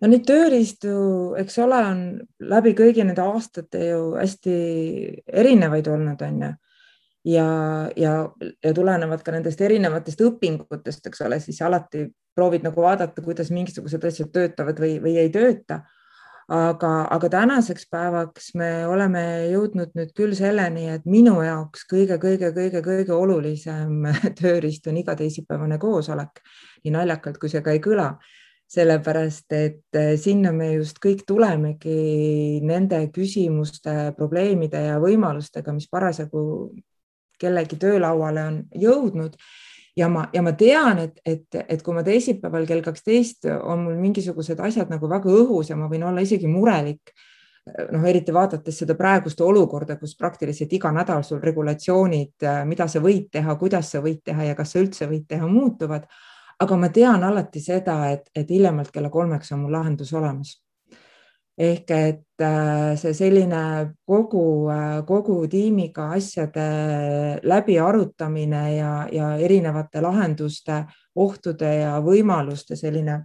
no 0.00 0.10
neid 0.10 0.26
tööriistu, 0.28 0.92
eks 1.40 1.56
ole, 1.64 1.80
on 1.80 2.04
läbi 2.52 2.74
kõigi 2.76 3.06
nende 3.06 3.24
aastate 3.24 3.88
ju 3.88 4.12
hästi 4.18 4.56
erinevaid 5.32 5.88
olnud, 5.88 6.20
on 6.28 6.44
ju. 6.44 6.52
Ja, 7.24 7.46
ja, 7.96 8.14
ja 8.64 8.74
tulenevad 8.74 9.22
ka 9.24 9.32
nendest 9.34 9.60
erinevatest 9.64 10.20
õpingutest, 10.24 11.06
eks 11.08 11.24
ole, 11.24 11.40
siis 11.40 11.60
alati 11.64 12.06
proovid 12.34 12.64
nagu 12.66 12.82
vaadata, 12.82 13.22
kuidas 13.24 13.50
mingisugused 13.54 14.04
asjad 14.04 14.32
töötavad 14.34 14.80
või, 14.80 14.98
või 15.02 15.18
ei 15.22 15.30
tööta. 15.34 15.84
Aga, 16.52 16.90
aga 17.08 17.28
tänaseks 17.32 17.86
päevaks 17.88 18.50
me 18.60 18.84
oleme 18.84 19.22
jõudnud 19.48 19.94
nüüd 19.96 20.10
küll 20.12 20.34
selleni, 20.36 20.90
et 20.92 21.06
minu 21.08 21.38
jaoks 21.40 21.86
kõige-kõige-kõige-kõige 21.88 23.14
olulisem 23.16 24.04
tööriist 24.40 24.90
on 24.92 24.98
iga 25.00 25.14
teisipäevane 25.16 25.78
koosolek, 25.80 26.42
nii 26.84 26.92
naljakalt 26.92 27.40
kui 27.40 27.48
see 27.48 27.64
ka 27.64 27.72
ei 27.72 27.80
kõla. 27.80 28.10
Sellepärast 28.74 29.52
et 29.56 29.96
eh, 29.96 30.14
sinna 30.20 30.52
me 30.52 30.74
just 30.74 31.00
kõik 31.00 31.22
tulemegi 31.28 32.60
nende 32.64 32.98
küsimuste, 33.14 34.12
probleemide 34.16 34.80
ja 34.90 35.00
võimalustega, 35.00 35.72
mis 35.72 35.88
parasjagu 35.88 36.42
kellegi 37.40 37.78
töölauale 37.80 38.44
on 38.48 38.58
jõudnud 38.80 39.36
ja 39.96 40.08
ma, 40.08 40.26
ja 40.32 40.42
ma 40.42 40.52
tean, 40.58 40.98
et, 40.98 41.20
et, 41.26 41.46
et 41.68 41.82
kui 41.82 41.94
ma 41.94 42.02
teisipäeval 42.06 42.66
kell 42.66 42.82
kaksteist 42.84 43.48
on 43.54 43.86
mul 43.86 44.00
mingisugused 44.00 44.60
asjad 44.60 44.90
nagu 44.92 45.10
väga 45.10 45.30
õhus 45.30 45.70
ja 45.70 45.78
ma 45.78 45.88
võin 45.90 46.06
olla 46.08 46.24
isegi 46.24 46.50
murelik, 46.50 47.14
noh, 47.92 48.04
eriti 48.08 48.34
vaadates 48.34 48.82
seda 48.82 48.96
praegust 48.98 49.40
olukorda, 49.40 49.96
kus 50.00 50.16
praktiliselt 50.18 50.72
iga 50.76 50.92
nädal 50.92 51.24
sul 51.24 51.40
regulatsioonid, 51.42 52.48
mida 52.68 52.88
sa 52.90 53.02
võid 53.04 53.30
teha, 53.32 53.56
kuidas 53.60 53.94
sa 53.94 54.02
võid 54.04 54.20
teha 54.24 54.50
ja 54.50 54.58
kas 54.58 54.74
sa 54.74 54.82
üldse 54.82 55.08
võid 55.10 55.28
teha, 55.28 55.48
muutuvad. 55.48 56.08
aga 56.60 56.76
ma 56.76 56.88
tean 56.88 57.24
alati 57.24 57.60
seda, 57.60 58.10
et, 58.10 58.28
et 58.34 58.50
hiljemalt 58.50 58.90
kella 58.90 59.10
kolmeks 59.10 59.52
on 59.52 59.64
mul 59.64 59.72
lahendus 59.72 60.12
olemas 60.14 60.63
ehk 61.58 61.90
et 61.94 62.42
äh, 62.42 62.96
see 62.98 63.14
selline 63.14 63.94
kogu, 64.06 64.68
äh, 64.74 65.02
kogu 65.06 65.36
tiimiga 65.50 66.08
asjade 66.16 66.66
läbiarutamine 67.46 68.64
ja, 68.76 68.94
ja 69.12 69.34
erinevate 69.38 70.02
lahenduste, 70.02 70.82
ohtude 71.14 71.70
ja 71.84 71.94
võimaluste 72.02 72.76
selline 72.76 73.20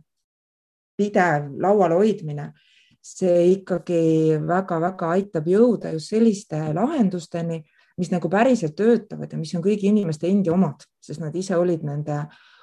pidev 1.00 1.50
laual 1.58 1.96
hoidmine, 1.98 2.52
see 3.02 3.56
ikkagi 3.56 4.38
väga-väga 4.46 5.14
aitab 5.16 5.48
jõuda 5.50 5.96
just 5.96 6.14
selliste 6.14 6.60
lahendusteni, 6.76 7.64
mis 7.98 8.12
nagu 8.14 8.30
päriselt 8.32 8.78
töötavad 8.78 9.32
ja 9.32 9.40
mis 9.40 9.56
on 9.58 9.64
kõigi 9.64 9.90
inimeste 9.90 10.30
endi 10.30 10.52
omad, 10.54 10.86
sest 11.02 11.24
nad 11.24 11.36
ise 11.36 11.58
olid 11.58 11.82
nende 11.88 12.22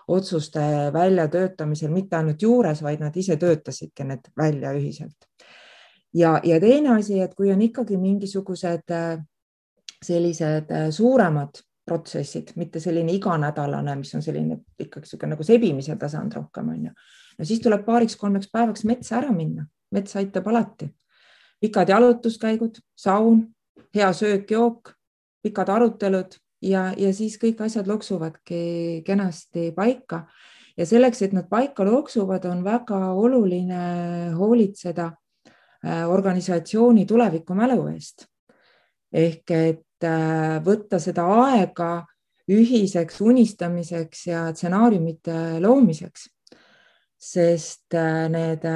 otsuste 0.08 0.60
väljatöötamisel 0.94 1.90
mitte 1.90 2.16
ainult 2.16 2.42
juures, 2.42 2.82
vaid 2.82 3.02
nad 3.02 3.16
ise 3.18 3.36
töötasidki 3.40 4.06
need 4.06 4.30
välja 4.38 4.70
ühiselt. 4.76 5.16
Ja, 6.16 6.40
ja 6.44 6.60
teine 6.60 6.96
asi, 6.96 7.20
et 7.20 7.34
kui 7.36 7.52
on 7.52 7.62
ikkagi 7.62 7.96
mingisugused 8.00 8.92
äh, 8.94 9.18
sellised 10.04 10.72
äh, 10.72 10.88
suuremad 10.90 11.60
protsessid, 11.86 12.50
mitte 12.58 12.80
selline 12.82 13.14
iganädalane, 13.14 13.94
mis 14.00 14.14
on 14.18 14.24
selline 14.24 14.58
ikkagi 14.78 15.06
niisugune 15.06 15.36
nagu 15.36 15.46
sebimise 15.46 15.94
tasand 16.00 16.34
rohkem 16.34 16.72
on 16.72 16.88
ju. 16.88 16.94
no 17.38 17.44
siis 17.44 17.60
tuleb 17.62 17.84
paariks-kolmeks 17.86 18.50
päevaks 18.52 18.84
metsa 18.88 19.20
ära 19.20 19.30
minna, 19.32 19.66
mets 19.94 20.16
aitab 20.16 20.48
alati. 20.50 20.88
pikad 21.60 21.88
jalutuskäigud, 21.88 22.80
saun, 22.96 23.46
hea 23.94 24.10
söök-jook, 24.12 24.92
pikad 25.42 25.68
arutelud 25.68 26.34
ja, 26.62 26.90
ja 26.96 27.12
siis 27.14 27.38
kõik 27.38 27.62
asjad 27.64 27.86
loksuvadki 27.86 29.02
kenasti 29.06 29.70
paika. 29.76 30.26
ja 30.76 30.86
selleks, 30.86 31.22
et 31.22 31.32
nad 31.32 31.48
paika 31.48 31.84
loksuvad, 31.84 32.44
on 32.44 32.64
väga 32.64 32.98
oluline 33.12 34.32
hoolitseda 34.34 35.12
organisatsiooni 36.06 37.06
tulevikumälu 37.06 37.86
eest. 37.94 38.26
ehk 39.12 39.50
et 39.50 40.04
äh, 40.04 40.58
võtta 40.64 40.98
seda 40.98 41.24
aega 41.46 42.06
ühiseks 42.50 43.20
unistamiseks 43.20 44.26
ja 44.26 44.46
stsenaariumite 44.52 45.60
loomiseks. 45.60 46.28
sest 47.18 47.94
äh, 47.94 48.28
need 48.28 48.66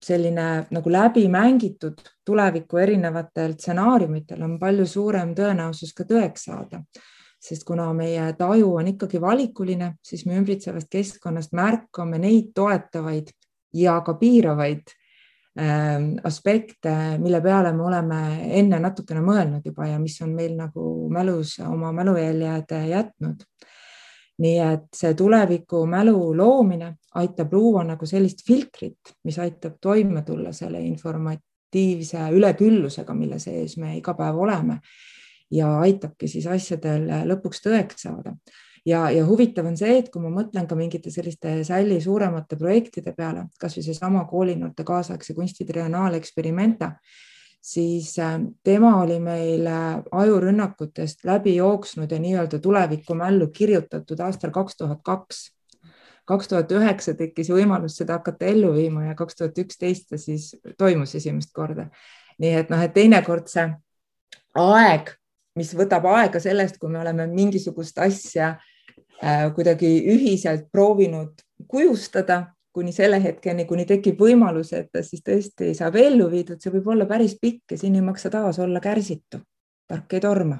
selline 0.00 0.66
nagu 0.72 0.92
läbimängitud 0.92 2.00
tuleviku 2.24 2.80
erinevatel 2.80 3.52
stsenaariumitel 3.58 4.42
on 4.42 4.58
palju 4.58 4.86
suurem 4.86 5.34
tõenäosus 5.36 5.92
ka 5.96 6.06
tõeks 6.08 6.48
saada. 6.48 6.82
sest 7.40 7.64
kuna 7.64 7.86
meie 7.96 8.34
taju 8.36 8.74
on 8.76 8.88
ikkagi 8.90 9.20
valikuline, 9.20 9.94
siis 10.04 10.26
me 10.26 10.36
ümbritsevast 10.36 10.90
keskkonnast 10.92 11.54
märkame 11.56 12.18
neid 12.20 12.50
toetavaid 12.54 13.30
ja 13.72 13.94
ka 14.04 14.14
piiravaid 14.20 14.92
aspekte, 16.24 16.92
mille 17.18 17.40
peale 17.42 17.72
me 17.74 17.82
oleme 17.82 18.18
enne 18.54 18.78
natukene 18.78 19.18
mõelnud 19.24 19.64
juba 19.66 19.88
ja 19.88 19.98
mis 19.98 20.14
on 20.22 20.30
meil 20.36 20.52
nagu 20.54 20.84
mälus 21.10 21.56
oma 21.66 21.90
mälujäljed 21.92 22.70
jätnud 22.86 23.42
nii 24.40 24.58
et 24.64 24.88
see 24.96 25.14
tulevikumälu 25.14 26.32
loomine 26.36 26.94
aitab 27.20 27.52
luua 27.52 27.84
nagu 27.84 28.06
sellist 28.08 28.44
filtrit, 28.46 29.14
mis 29.24 29.38
aitab 29.38 29.76
toime 29.82 30.22
tulla 30.26 30.52
selle 30.56 30.80
informatiivse 30.86 32.30
üleküllusega, 32.36 33.14
mille 33.14 33.38
sees 33.42 33.76
me 33.80 33.96
iga 33.98 34.14
päev 34.16 34.40
oleme 34.40 34.80
ja 35.52 35.74
aitabki 35.84 36.28
siis 36.30 36.46
asjadel 36.48 37.08
lõpuks 37.28 37.64
tõeks 37.66 38.06
saada. 38.06 38.34
Ja, 38.86 39.06
ja 39.10 39.24
huvitav 39.26 39.66
on 39.66 39.76
see, 39.76 39.98
et 40.00 40.10
kui 40.12 40.22
ma 40.22 40.30
mõtlen 40.34 40.68
ka 40.68 40.78
mingite 40.78 41.10
selliste 41.10 41.60
sälli 41.64 42.00
suuremate 42.00 42.56
projektide 42.60 43.12
peale, 43.16 43.48
kasvõi 43.60 43.84
seesama 43.88 44.24
koolinoorte 44.30 44.84
kaasaegse 44.84 45.34
kunsti 45.34 45.66
triennale 45.68 46.20
Experimenta 46.20 46.94
siis 47.60 48.18
äh, 48.18 48.40
tema 48.64 49.02
oli 49.02 49.20
meil 49.20 49.66
äh, 49.66 50.02
ajurünnakutest 50.10 51.24
läbi 51.24 51.56
jooksnud 51.56 52.10
ja 52.10 52.18
nii-öelda 52.18 52.58
tulevikumällu 52.58 53.46
kirjutatud 53.46 54.20
aastal 54.20 54.50
kaks 54.50 54.76
tuhat 54.76 55.00
kaks. 55.04 55.56
kaks 56.24 56.48
tuhat 56.48 56.72
üheksa 56.72 57.14
tekkis 57.14 57.48
võimalus 57.50 57.96
seda 57.98 58.20
hakata 58.20 58.46
ellu 58.46 58.72
viima 58.74 59.04
ja 59.04 59.14
kaks 59.14 59.36
tuhat 59.36 59.58
üksteist 59.58 60.08
ta 60.08 60.18
siis 60.18 60.56
toimus 60.78 61.14
esimest 61.14 61.52
korda. 61.52 61.90
nii 62.38 62.54
et 62.54 62.70
noh, 62.70 62.80
et 62.80 62.94
teinekord 62.94 63.48
see 63.48 63.66
aeg, 64.56 65.10
mis 65.56 65.74
võtab 65.76 66.06
aega 66.06 66.40
sellest, 66.40 66.78
kui 66.78 66.88
me 66.90 67.00
oleme 67.00 67.26
mingisugust 67.26 67.98
asja 67.98 68.54
kuidagi 69.54 69.88
ühiselt 70.08 70.70
proovinud 70.72 71.42
kujustada 71.68 72.46
kuni 72.72 72.92
selle 72.92 73.18
hetkeni, 73.22 73.66
kuni 73.66 73.84
tekib 73.86 74.20
võimalus, 74.20 74.72
et 74.76 74.90
ta 74.92 75.02
siis 75.02 75.22
tõesti 75.26 75.72
saab 75.76 75.98
ellu 75.98 76.30
viidud, 76.30 76.60
see 76.62 76.72
võib 76.76 76.90
olla 76.94 77.06
päris 77.10 77.36
pikk 77.40 77.74
ja 77.74 77.80
siin 77.80 77.98
ei 77.98 78.04
maksa 78.06 78.30
taas 78.30 78.58
olla 78.58 78.80
kärsitu. 78.80 79.42
tark 79.90 80.12
ei 80.14 80.20
torma. 80.20 80.56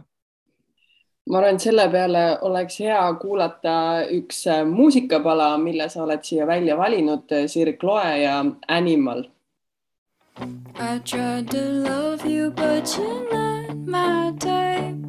ma 1.31 1.39
arvan, 1.39 1.55
et 1.55 1.61
selle 1.61 1.89
peale 1.91 2.39
oleks 2.43 2.81
hea 2.81 3.03
kuulata 3.23 3.75
üks 4.11 4.47
äh, 4.51 4.65
muusikapala, 4.67 5.59
mille 5.59 5.89
sa 5.89 6.03
oled 6.03 6.25
siia 6.27 6.47
välja 6.47 6.77
valinud, 6.77 7.31
äh, 7.33 7.47
Sirk 7.47 7.83
Loe 7.83 8.23
ja 8.23 8.45
Animal. 8.69 9.25
I 10.81 10.99
tried 11.05 11.51
to 11.51 11.63
love 11.85 12.27
you, 12.27 12.51
but 12.51 12.87
you're 12.97 13.29
not 13.31 13.77
my 13.87 14.33
type. 14.39 15.00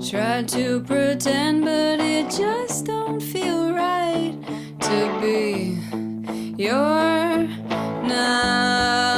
Tried 0.00 0.48
to 0.50 0.80
pretend, 0.80 1.64
but 1.64 1.98
it 2.00 2.30
just 2.30 2.86
don't 2.86 3.20
feel 3.20 3.72
right. 3.72 4.34
to 4.80 5.20
be 5.20 5.76
your 6.56 7.48
number. 8.06 9.17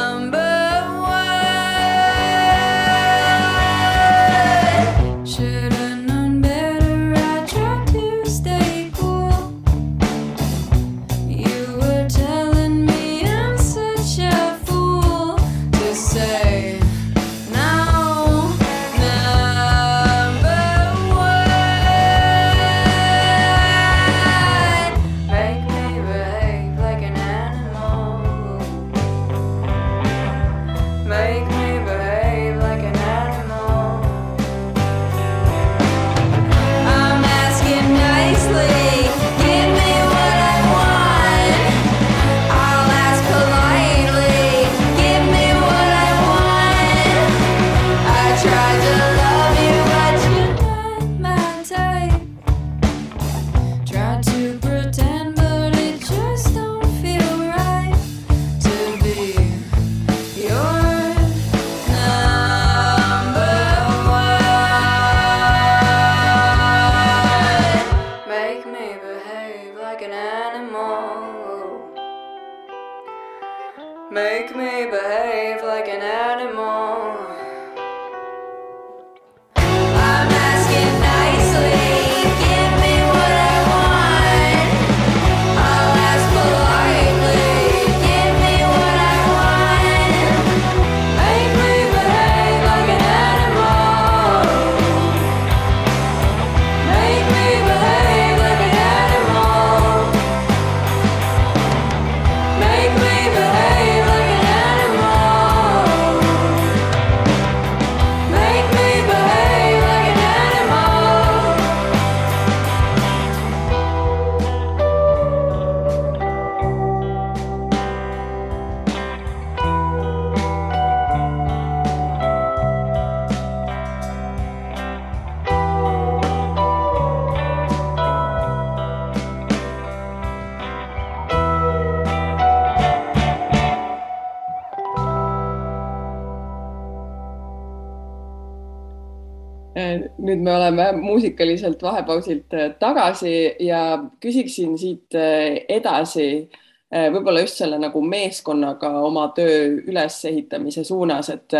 Nüüd 140.30 140.44
me 140.46 140.54
oleme 140.54 140.90
muusikaliselt 140.96 141.82
vahepausilt 141.82 142.54
äh, 142.54 142.72
tagasi 142.78 143.56
ja 143.66 143.82
küsiksin 144.22 144.76
siit 144.78 145.16
äh, 145.18 145.62
edasi 145.68 146.28
äh, 146.38 147.08
võib-olla 147.12 147.44
just 147.44 147.60
selle 147.60 147.80
nagu 147.82 148.02
meeskonnaga 148.04 148.92
oma 149.06 149.30
töö 149.36 149.82
ülesehitamise 149.86 150.84
suunas, 150.84 151.32
et 151.34 151.58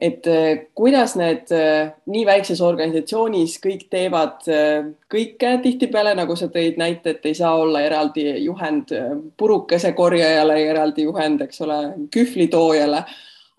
et 0.00 0.24
kuidas 0.78 1.12
need 1.18 1.50
nii 2.08 2.20
väikses 2.24 2.62
organisatsioonis 2.64 3.58
kõik 3.60 3.82
teevad 3.92 4.46
kõike 5.12 5.50
tihtipeale, 5.60 6.14
nagu 6.16 6.32
sa 6.40 6.48
tõid 6.48 6.78
näite, 6.80 7.12
et 7.12 7.26
ei 7.28 7.36
saa 7.36 7.50
olla 7.60 7.82
eraldi 7.84 8.24
juhend 8.46 8.94
purukese 9.36 9.90
korjajale, 9.98 10.56
eraldi 10.70 11.04
juhend, 11.04 11.44
eks 11.44 11.60
ole, 11.66 11.80
kühvlitoojale 12.16 13.02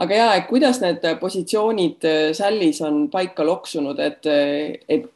aga 0.02 0.18
ja, 0.18 0.30
et 0.38 0.48
kuidas 0.50 0.82
need 0.82 1.04
positsioonid 1.20 2.06
äh, 2.08 2.22
Sällis 2.38 2.82
on 2.86 3.04
paika 3.14 3.46
loksunud, 3.46 4.00
et, 4.00 4.26
äh, 4.30 4.78
et 4.90 5.10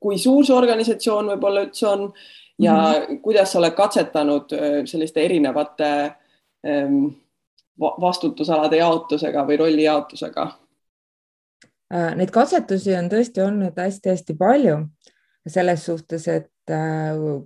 kui 0.00 0.18
suur 0.20 0.44
see 0.46 0.56
organisatsioon 0.56 1.32
võib-olla 1.34 1.66
üldse 1.66 1.86
on 1.88 2.08
ja 2.58 2.74
mm 2.74 2.92
-hmm. 2.92 3.20
kuidas 3.24 3.52
sa 3.52 3.58
oled 3.58 3.76
katsetanud 3.76 4.52
äh, 4.52 4.82
selliste 4.84 5.24
erinevate 5.24 5.92
ähm, 6.66 7.06
vastutusalade 7.78 8.76
jaotusega 8.76 9.46
või 9.46 9.56
rolli 9.56 9.82
jaotusega? 9.82 10.50
Neid 12.16 12.30
katsetusi 12.34 12.96
on 12.98 13.08
tõesti 13.08 13.40
olnud 13.44 13.76
hästi-hästi 13.78 14.34
palju 14.34 14.78
selles 15.46 15.84
suhtes, 15.86 16.28
et 16.28 16.50
Äh, 16.50 16.55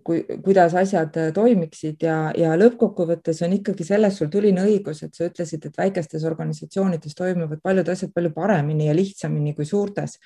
kui, 0.05 0.23
kuidas 0.45 0.75
asjad 0.75 1.17
äh, 1.21 1.31
toimiksid 1.37 2.05
ja, 2.07 2.17
ja 2.37 2.55
lõppkokkuvõttes 2.57 3.43
on 3.45 3.53
ikkagi 3.59 3.85
selles 3.85 4.17
sul 4.17 4.31
tuline 4.33 4.65
õigus, 4.65 5.03
et 5.05 5.17
sa 5.17 5.29
ütlesid, 5.29 5.67
et 5.67 5.77
väikestes 5.77 6.25
organisatsioonides 6.25 7.17
toimuvad 7.19 7.61
paljud 7.63 7.89
asjad 7.93 8.15
palju 8.15 8.33
paremini 8.33 8.89
ja 8.89 8.95
lihtsamini 8.97 9.53
kui 9.55 9.69
suurtes. 9.69 10.19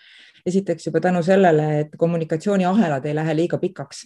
esiteks 0.47 0.87
juba 0.87 1.01
tänu 1.01 1.23
sellele, 1.23 1.81
et 1.81 1.97
kommunikatsiooniahelad 1.99 3.07
ei 3.07 3.15
lähe 3.15 3.37
liiga 3.37 3.59
pikaks. 3.59 4.05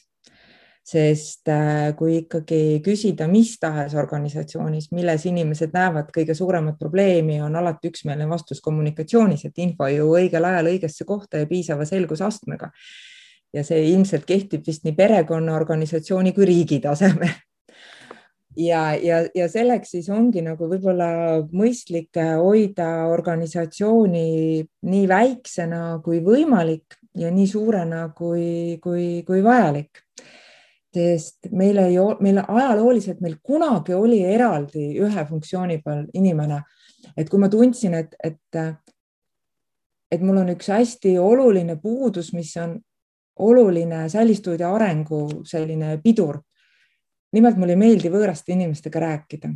sest 0.89 1.49
äh, 1.53 1.93
kui 1.97 2.17
ikkagi 2.23 2.81
küsida 2.81 3.27
mis 3.29 3.59
tahes 3.61 3.95
organisatsioonis, 3.95 4.89
milles 4.93 5.27
inimesed 5.27 5.75
näevad 5.75 6.09
kõige 6.17 6.35
suuremat 6.35 6.79
probleemi, 6.79 7.43
on 7.43 7.57
alati 7.57 7.91
üksmeelne 7.93 8.29
vastus 8.29 8.61
kommunikatsioonis, 8.65 9.45
et 9.45 9.59
info 9.59 9.87
ju 9.93 10.09
õigel 10.17 10.49
ajal 10.49 10.73
õigesse 10.73 11.05
kohta 11.05 11.45
ja 11.45 11.47
piisava 11.47 11.85
selgusastmega 11.85 12.73
ja 13.59 13.67
see 13.67 13.83
ilmselt 13.91 14.25
kehtib 14.29 14.65
vist 14.67 14.87
nii 14.87 14.97
perekonna, 14.99 15.57
organisatsiooni 15.59 16.33
kui 16.37 16.49
riigi 16.49 16.81
tasemel. 16.85 17.35
ja, 18.57 18.83
ja, 18.95 19.23
ja 19.35 19.51
selleks 19.51 19.93
siis 19.97 20.09
ongi 20.15 20.43
nagu 20.47 20.71
võib-olla 20.71 21.11
mõistlik 21.53 22.19
hoida 22.19 22.89
organisatsiooni 23.13 24.27
nii 24.89 25.07
väiksena 25.11 25.99
kui 26.05 26.23
võimalik 26.25 26.99
ja 27.19 27.31
nii 27.35 27.47
suurena 27.51 28.09
kui, 28.17 28.79
kui, 28.83 29.23
kui 29.27 29.43
vajalik 29.45 30.07
sest 30.95 31.51
meil 31.53 31.79
ei, 31.83 31.97
meil 32.25 32.41
ajalooliselt 32.43 33.21
meil 33.21 33.37
kunagi 33.45 33.95
oli 33.97 34.23
eraldi 34.25 34.91
ühe 35.05 35.25
funktsiooni 35.29 35.81
peal 35.85 36.07
inimene, 36.17 36.63
et 37.17 37.29
kui 37.29 37.41
ma 37.41 37.51
tundsin, 37.53 37.95
et, 37.99 38.15
et, 38.25 38.61
et 40.11 40.25
mul 40.25 40.43
on 40.43 40.53
üks 40.55 40.71
hästi 40.73 41.17
oluline 41.21 41.79
puudus, 41.83 42.33
mis 42.37 42.55
on 42.63 42.79
oluline 43.39 44.09
sälistuudio 44.09 44.75
arengu 44.75 45.43
selline 45.45 45.99
pidur. 46.03 46.41
nimelt 47.33 47.57
mulle 47.61 47.75
ei 47.77 47.81
meeldi 47.81 48.09
võõraste 48.09 48.55
inimestega 48.55 49.01
rääkida, 49.01 49.51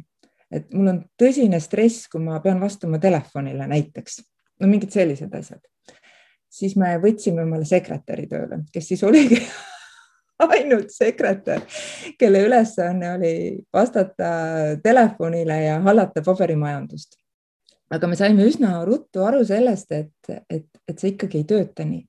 et 0.53 0.75
mul 0.77 0.91
on 0.91 0.99
tõsine 1.17 1.57
stress, 1.61 2.05
kui 2.13 2.21
ma 2.21 2.41
pean 2.45 2.61
vastama 2.61 2.99
telefonile 3.01 3.65
näiteks, 3.67 4.19
no 4.61 4.69
mingid 4.69 4.93
sellised 4.93 5.33
asjad. 5.35 5.61
siis 6.53 6.77
me 6.77 6.99
võtsime 7.01 7.47
omale 7.47 7.65
sekretäri 7.65 8.27
tööle, 8.29 8.61
kes 8.73 8.89
siis 8.93 9.03
oligi 9.09 9.41
ainult 10.49 10.91
sekretär, 10.93 11.65
kelle 12.19 12.45
ülesanne 12.45 13.15
oli 13.15 13.35
vastata 13.73 14.31
telefonile 14.83 15.63
ja 15.63 15.81
hallata 15.81 16.23
paberimajandust. 16.23 17.17
aga 17.91 18.07
me 18.07 18.17
saime 18.17 18.45
üsna 18.49 18.85
ruttu 18.85 19.25
aru 19.25 19.45
sellest, 19.45 19.93
et, 19.93 20.45
et, 20.51 20.69
et 20.89 20.99
see 20.99 21.15
ikkagi 21.17 21.41
ei 21.41 21.45
tööta 21.49 21.85
nii 21.85 22.05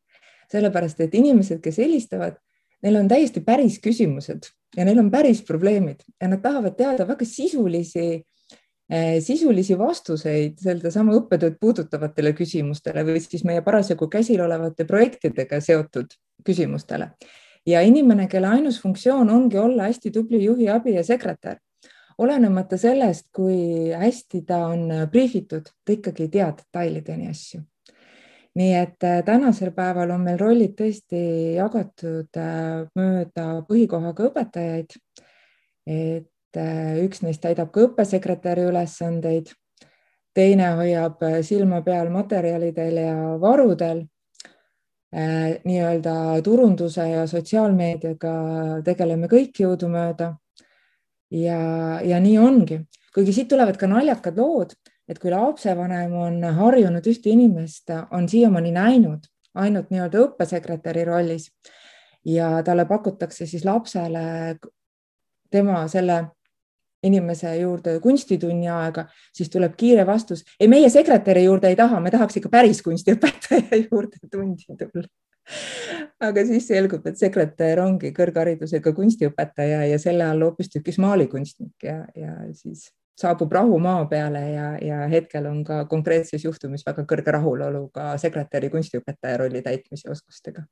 sellepärast 0.53 1.01
et 1.03 1.15
inimesed, 1.17 1.61
kes 1.63 1.79
helistavad, 1.81 2.37
neil 2.83 2.99
on 2.99 3.09
täiesti 3.11 3.41
päris 3.45 3.79
küsimused 3.83 4.49
ja 4.77 4.85
neil 4.85 4.99
on 5.01 5.09
päris 5.11 5.41
probleemid 5.47 6.03
ja 6.21 6.29
nad 6.29 6.43
tahavad 6.43 6.75
teada 6.77 7.07
väga 7.07 7.25
sisulisi 7.27 8.07
eh, 8.17 9.17
sisulisi 9.23 9.77
vastuseid 9.79 10.59
sedasama 10.61 11.15
õppetööd 11.19 11.57
puudutavatele 11.61 12.33
küsimustele 12.37 13.05
või 13.07 13.23
siis 13.23 13.45
meie 13.47 13.63
parasjagu 13.65 14.09
käsil 14.11 14.43
olevate 14.43 14.85
projektidega 14.89 15.61
seotud 15.61 16.17
küsimustele. 16.45 17.13
ja 17.65 17.81
inimene, 17.81 18.27
kelle 18.27 18.47
ainus 18.47 18.81
funktsioon 18.81 19.29
ongi 19.29 19.57
olla 19.57 19.87
hästi 19.87 20.11
tubli 20.11 20.43
juhi 20.43 20.69
abi 20.69 20.97
ja 20.97 21.03
sekretär, 21.03 21.57
olenemata 22.17 22.77
sellest, 22.77 23.29
kui 23.31 23.91
hästi 23.95 24.41
ta 24.47 24.65
on 24.67 24.89
briifitud, 25.11 25.69
ta 25.85 25.93
ikkagi 25.93 26.27
ei 26.27 26.29
tea 26.29 26.51
detailideni 26.57 27.29
asju 27.29 27.63
nii 28.55 28.73
et 28.77 29.03
äh, 29.03 29.23
tänasel 29.25 29.71
päeval 29.73 30.13
on 30.13 30.21
meil 30.27 30.37
rollid 30.37 30.75
tõesti 30.77 31.21
jagatud 31.57 32.37
äh, 32.37 32.85
mööda 32.97 33.47
põhikohaga 33.69 34.29
õpetajaid. 34.29 34.93
et 35.89 36.57
äh, 36.57 37.01
üks 37.03 37.23
neist 37.25 37.41
täidab 37.41 37.71
ka 37.73 37.87
õppesekretäri 37.87 38.67
ülesandeid, 38.69 39.51
teine 40.33 40.73
hoiab 40.77 41.21
silma 41.43 41.81
peal 41.81 42.09
materjalidel 42.09 42.97
ja 42.97 43.17
varudel. 43.41 44.07
nii-öelda 45.13 46.41
turunduse 46.41 47.03
ja 47.05 47.27
sotsiaalmeediaga 47.29 48.31
tegeleme 48.85 49.27
kõik 49.29 49.59
jõudumööda. 49.61 50.37
ja, 51.29 51.59
ja 52.01 52.19
nii 52.19 52.37
ongi, 52.37 52.79
kuigi 53.13 53.33
siit 53.33 53.47
tulevad 53.47 53.77
ka 53.77 53.87
naljakad 53.87 54.37
lood 54.37 54.73
et 55.09 55.19
kui 55.19 55.31
lapsevanem 55.31 56.13
on 56.15 56.43
harjunud 56.57 57.07
ühte 57.07 57.31
inimest, 57.33 57.91
on 58.11 58.29
siiamaani 58.29 58.71
näinud 58.75 59.27
ainult 59.53 59.91
nii-öelda 59.93 60.21
õppesekretäri 60.27 61.03
rollis 61.05 61.49
ja 62.25 62.61
talle 62.65 62.85
pakutakse 62.89 63.45
siis 63.45 63.65
lapsele 63.65 64.55
tema 65.51 65.83
selle 65.87 66.23
inimese 67.03 67.51
juurde 67.57 67.97
kunstitunni 67.99 68.69
aega, 68.71 69.05
siis 69.35 69.49
tuleb 69.51 69.75
kiire 69.77 70.05
vastus. 70.07 70.43
ei, 70.59 70.67
meie 70.67 70.89
sekretäri 70.89 71.43
juurde 71.43 71.67
ei 71.67 71.75
taha, 71.75 71.99
me 71.99 72.11
tahaks 72.11 72.39
ikka 72.39 72.49
päris 72.49 72.81
kunstiõpetaja 72.85 73.79
juurde 73.91 74.31
tundi 74.31 74.63
tulla. 74.79 75.07
aga 76.23 76.45
siis 76.47 76.67
selgub, 76.71 77.05
et 77.07 77.19
sekretär 77.19 77.81
ongi 77.83 78.13
kõrgharidusega 78.15 78.95
kunstiõpetaja 78.95 79.83
ja 79.91 79.99
selle 79.99 80.23
all 80.23 80.47
hoopistükkis 80.47 80.97
maalikunstnik 81.03 81.83
ja, 81.83 81.99
ja 82.15 82.37
siis 82.55 82.87
saabub 83.19 83.51
rahu 83.51 83.79
maa 83.79 84.05
peale 84.05 84.41
ja, 84.51 84.69
ja 84.81 85.07
hetkel 85.07 85.45
on 85.45 85.63
ka 85.63 85.83
konkreetses 85.89 86.45
juhtumis 86.45 86.85
väga 86.85 87.05
kõrge 87.09 87.33
rahulolu 87.35 87.87
ka 87.93 88.13
sekretäri 88.21 88.71
kunstiõpetaja 88.73 89.37
rolli 89.43 89.61
täitmise 89.61 90.09
oskustega. 90.11 90.63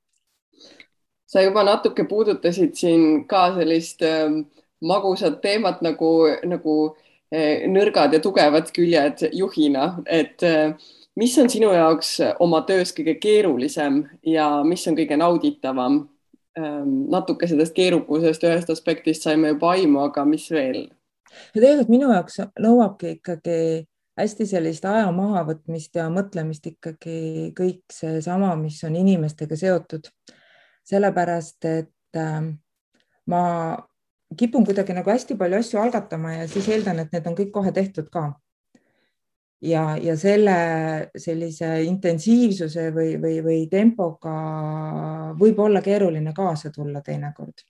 sa 1.25 1.41
juba 1.41 1.63
natuke 1.63 2.03
puudutasid 2.03 2.73
siin 2.75 3.27
ka 3.27 3.53
sellist 3.55 4.01
äh, 4.01 4.33
magusat 4.81 5.41
teemat 5.41 5.81
nagu, 5.81 6.11
nagu 6.45 6.77
äh, 7.33 7.67
nõrgad 7.69 8.13
ja 8.13 8.19
tugevad 8.19 8.71
küljed 8.73 9.27
juhina, 9.31 10.01
et 10.05 10.43
äh, 10.43 10.73
mis 11.15 11.37
on 11.37 11.49
sinu 11.49 11.71
jaoks 11.75 12.17
oma 12.39 12.63
töös 12.67 12.93
kõige 12.97 13.15
keerulisem 13.21 14.03
ja 14.25 14.63
mis 14.63 14.87
on 14.87 14.97
kõige 14.97 15.17
nauditavam? 15.17 16.07
Ähm, 16.59 17.05
natuke 17.07 17.47
sellest 17.47 17.71
keerukusest 17.71 18.43
ühest 18.43 18.69
aspektist 18.73 19.23
saime 19.23 19.53
juba 19.53 19.69
aimu, 19.71 20.01
aga 20.03 20.25
mis 20.27 20.49
veel? 20.51 20.89
Ja 21.55 21.61
tegelikult 21.61 21.91
minu 21.93 22.11
jaoks 22.11 22.41
nõuabki 22.59 23.15
ikkagi 23.17 23.57
hästi 24.19 24.47
sellist 24.47 24.85
aja 24.85 25.09
mahavõtmist 25.15 25.95
ja 25.95 26.07
mõtlemist 26.13 26.65
ikkagi 26.67 27.51
kõik 27.57 27.83
seesama, 27.93 28.53
mis 28.59 28.81
on 28.87 28.97
inimestega 28.99 29.57
seotud. 29.57 30.11
sellepärast, 30.91 31.65
et 31.65 32.17
äh, 32.17 32.41
ma 33.29 33.41
kipun 34.37 34.65
kuidagi 34.65 34.95
nagu 34.97 35.09
hästi 35.09 35.37
palju 35.37 35.59
asju 35.61 35.79
algatama 35.79 36.33
ja 36.33 36.47
siis 36.49 36.67
eeldan, 36.69 36.99
et 36.99 37.11
need 37.13 37.27
on 37.27 37.35
kõik 37.37 37.51
kohe 37.53 37.71
tehtud 37.71 38.09
ka. 38.11 38.31
ja, 39.61 39.97
ja 40.01 40.17
selle 40.17 40.55
sellise 41.17 41.83
intensiivsuse 41.85 42.89
või, 42.95 43.15
või, 43.21 43.41
või 43.45 43.67
tempoga 43.69 44.35
võib 45.39 45.59
olla 45.59 45.81
keeruline 45.85 46.33
kaasa 46.33 46.71
tulla 46.73 47.01
teinekord 47.05 47.61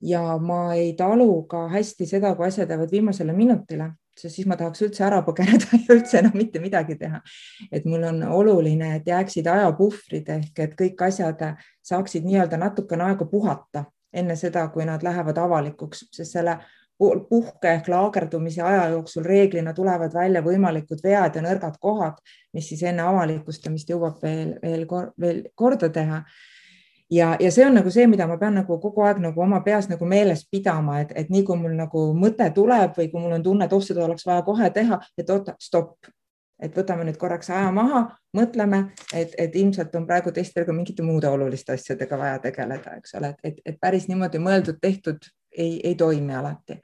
ja 0.00 0.38
ma 0.38 0.74
ei 0.74 0.92
talu 0.92 1.42
ka 1.50 1.68
hästi 1.68 2.06
seda, 2.06 2.34
kui 2.34 2.46
asjad 2.46 2.70
jäävad 2.70 2.90
viimasele 2.92 3.32
minutile, 3.32 3.90
sest 4.18 4.38
siis 4.38 4.46
ma 4.46 4.56
tahaks 4.56 4.82
üldse 4.86 5.04
ära 5.06 5.20
põgeneda 5.26 5.70
ja 5.82 5.94
üldse 5.94 6.20
enam 6.22 6.36
mitte 6.38 6.62
midagi 6.62 6.98
teha. 6.98 7.20
et 7.72 7.84
mul 7.84 8.04
on 8.06 8.22
oluline, 8.22 8.94
et 8.96 9.06
jääksid 9.06 9.46
ajapuhvrid 9.46 10.28
ehk 10.38 10.64
et 10.64 10.74
kõik 10.78 11.06
asjad 11.06 11.44
saaksid 11.82 12.26
nii-öelda 12.26 12.58
natukene 12.58 13.10
aega 13.10 13.26
puhata 13.26 13.84
enne 14.12 14.36
seda, 14.36 14.68
kui 14.72 14.86
nad 14.88 15.02
lähevad 15.02 15.38
avalikuks, 15.38 16.06
sest 16.14 16.32
selle 16.38 16.58
puhke 16.98 17.70
ehk 17.70 17.88
laagerdumise 17.92 18.62
aja 18.62 18.88
jooksul 18.90 19.22
reeglina 19.24 19.74
tulevad 19.74 20.14
välja 20.14 20.42
võimalikud 20.42 21.02
vead 21.04 21.36
ja 21.38 21.42
nõrgad 21.44 21.76
kohad, 21.80 22.18
mis 22.52 22.68
siis 22.68 22.82
enne 22.82 23.04
avalikustamist 23.06 23.90
jõuab 23.90 24.22
veel, 24.22 24.56
veel, 24.62 24.86
veel 25.20 25.42
korda 25.54 25.92
teha 25.94 26.24
ja, 27.10 27.36
ja 27.40 27.50
see 27.52 27.66
on 27.66 27.74
nagu 27.78 27.90
see, 27.90 28.06
mida 28.10 28.26
ma 28.26 28.36
pean 28.38 28.54
nagu 28.60 28.78
kogu 28.82 29.04
aeg 29.06 29.22
nagu 29.22 29.42
oma 29.42 29.60
peas 29.64 29.88
nagu 29.88 30.06
meeles 30.08 30.44
pidama, 30.50 31.00
et, 31.04 31.12
et 31.16 31.32
nii 31.32 31.44
kui 31.46 31.58
mul 31.60 31.74
nagu 31.78 32.04
mõte 32.18 32.48
tuleb 32.54 32.94
või 32.98 33.10
kui 33.10 33.22
mul 33.22 33.38
on 33.38 33.44
tunne, 33.44 33.66
et 33.66 33.74
oh, 33.76 33.82
seda 33.84 34.04
oleks 34.04 34.26
vaja 34.28 34.44
kohe 34.46 34.70
teha, 34.74 35.00
et 35.18 35.30
oota, 35.30 35.54
stopp, 35.62 36.10
et 36.62 36.74
võtame 36.74 37.06
nüüd 37.06 37.18
korraks 37.20 37.50
aja 37.54 37.70
maha, 37.72 38.04
mõtleme, 38.36 38.84
et, 39.14 39.34
et 39.38 39.56
ilmselt 39.56 39.94
on 39.96 40.06
praegu 40.06 40.32
teistel 40.34 40.66
ka 40.66 40.74
mingite 40.76 41.06
muude 41.06 41.30
oluliste 41.30 41.76
asjadega 41.76 42.18
vaja 42.18 42.38
tegeleda, 42.48 42.96
eks 42.98 43.14
ole, 43.20 43.34
et, 43.42 43.62
et 43.64 43.78
päris 43.80 44.08
niimoodi 44.10 44.42
mõeldud-tehtud 44.42 45.30
ei, 45.56 45.78
ei 45.84 45.94
toimi 45.94 46.34
alati 46.34 46.80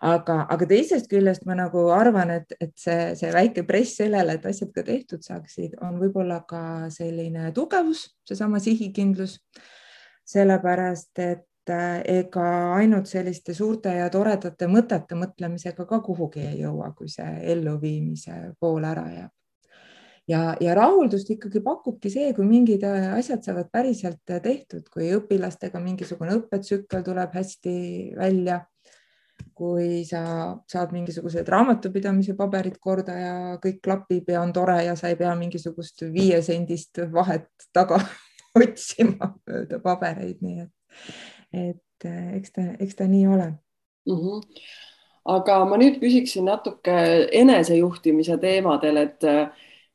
aga, 0.00 0.36
aga 0.48 0.66
teisest 0.68 1.10
küljest 1.10 1.44
ma 1.48 1.56
nagu 1.58 1.88
arvan, 1.94 2.32
et, 2.38 2.54
et 2.60 2.72
see, 2.78 3.12
see 3.18 3.32
väike 3.34 3.66
press 3.68 3.98
sellele, 4.00 4.38
et 4.38 4.46
asjad 4.48 4.72
ka 4.74 4.84
tehtud 4.86 5.24
saaksid, 5.26 5.76
on 5.84 6.00
võib-olla 6.00 6.40
ka 6.48 6.62
selline 6.92 7.52
tugevus, 7.56 8.08
seesama 8.28 8.62
sihikindlus. 8.62 9.38
sellepärast, 10.30 11.18
et 11.18 11.46
et 11.70 12.06
ega 12.26 12.46
ainult 12.76 13.06
selliste 13.06 13.54
suurte 13.54 13.92
ja 13.94 14.08
toredate 14.10 14.68
mõtete 14.70 15.18
mõtlemisega 15.18 15.86
ka 15.86 16.00
kuhugi 16.04 16.40
ei 16.40 16.62
jõua, 16.62 16.92
kui 16.96 17.08
see 17.08 17.28
elluviimise 17.52 18.54
pool 18.60 18.84
ära 18.84 19.06
jääb. 19.10 19.30
ja, 20.28 20.56
ja 20.60 20.74
rahuldust 20.74 21.30
ikkagi 21.30 21.60
pakubki 21.60 22.10
see, 22.10 22.32
kui 22.34 22.46
mingid 22.46 22.84
asjad 22.84 23.42
saavad 23.44 23.70
päriselt 23.72 24.22
tehtud, 24.24 24.88
kui 24.88 25.10
õpilastega 25.16 25.80
mingisugune 25.80 26.36
õppetsükkel 26.38 27.04
tuleb 27.04 27.34
hästi 27.34 27.76
välja 28.16 28.60
kui 29.60 30.04
sa 30.08 30.22
saad 30.70 30.94
mingisugused 30.96 31.48
raamatupidamise 31.52 32.32
paberid 32.38 32.78
korda 32.80 33.16
ja 33.18 33.34
kõik 33.60 33.82
klapib 33.84 34.30
ja 34.32 34.40
on 34.40 34.54
tore 34.56 34.78
ja 34.86 34.94
sa 34.96 35.10
ei 35.10 35.18
pea 35.20 35.34
mingisugust 35.36 36.06
viiesendist 36.14 37.02
vahet 37.12 37.50
taga 37.76 38.00
otsima 38.62 39.34
mööda 39.44 39.82
pabereid, 39.84 40.40
nii 40.40 40.62
et 40.64 40.72
et 41.52 42.06
eh, 42.08 42.36
eks 42.38 42.54
ta, 42.54 42.64
eks 42.78 42.96
ta 42.98 43.08
nii 43.10 43.26
ole 43.26 43.48
mm. 43.50 44.16
-hmm. 44.16 44.40
aga 45.34 45.58
ma 45.64 45.78
nüüd 45.80 45.98
küsiksin 46.02 46.46
natuke 46.48 46.96
enesejuhtimise 47.42 48.38
teemadel, 48.38 48.96
et, 48.96 49.28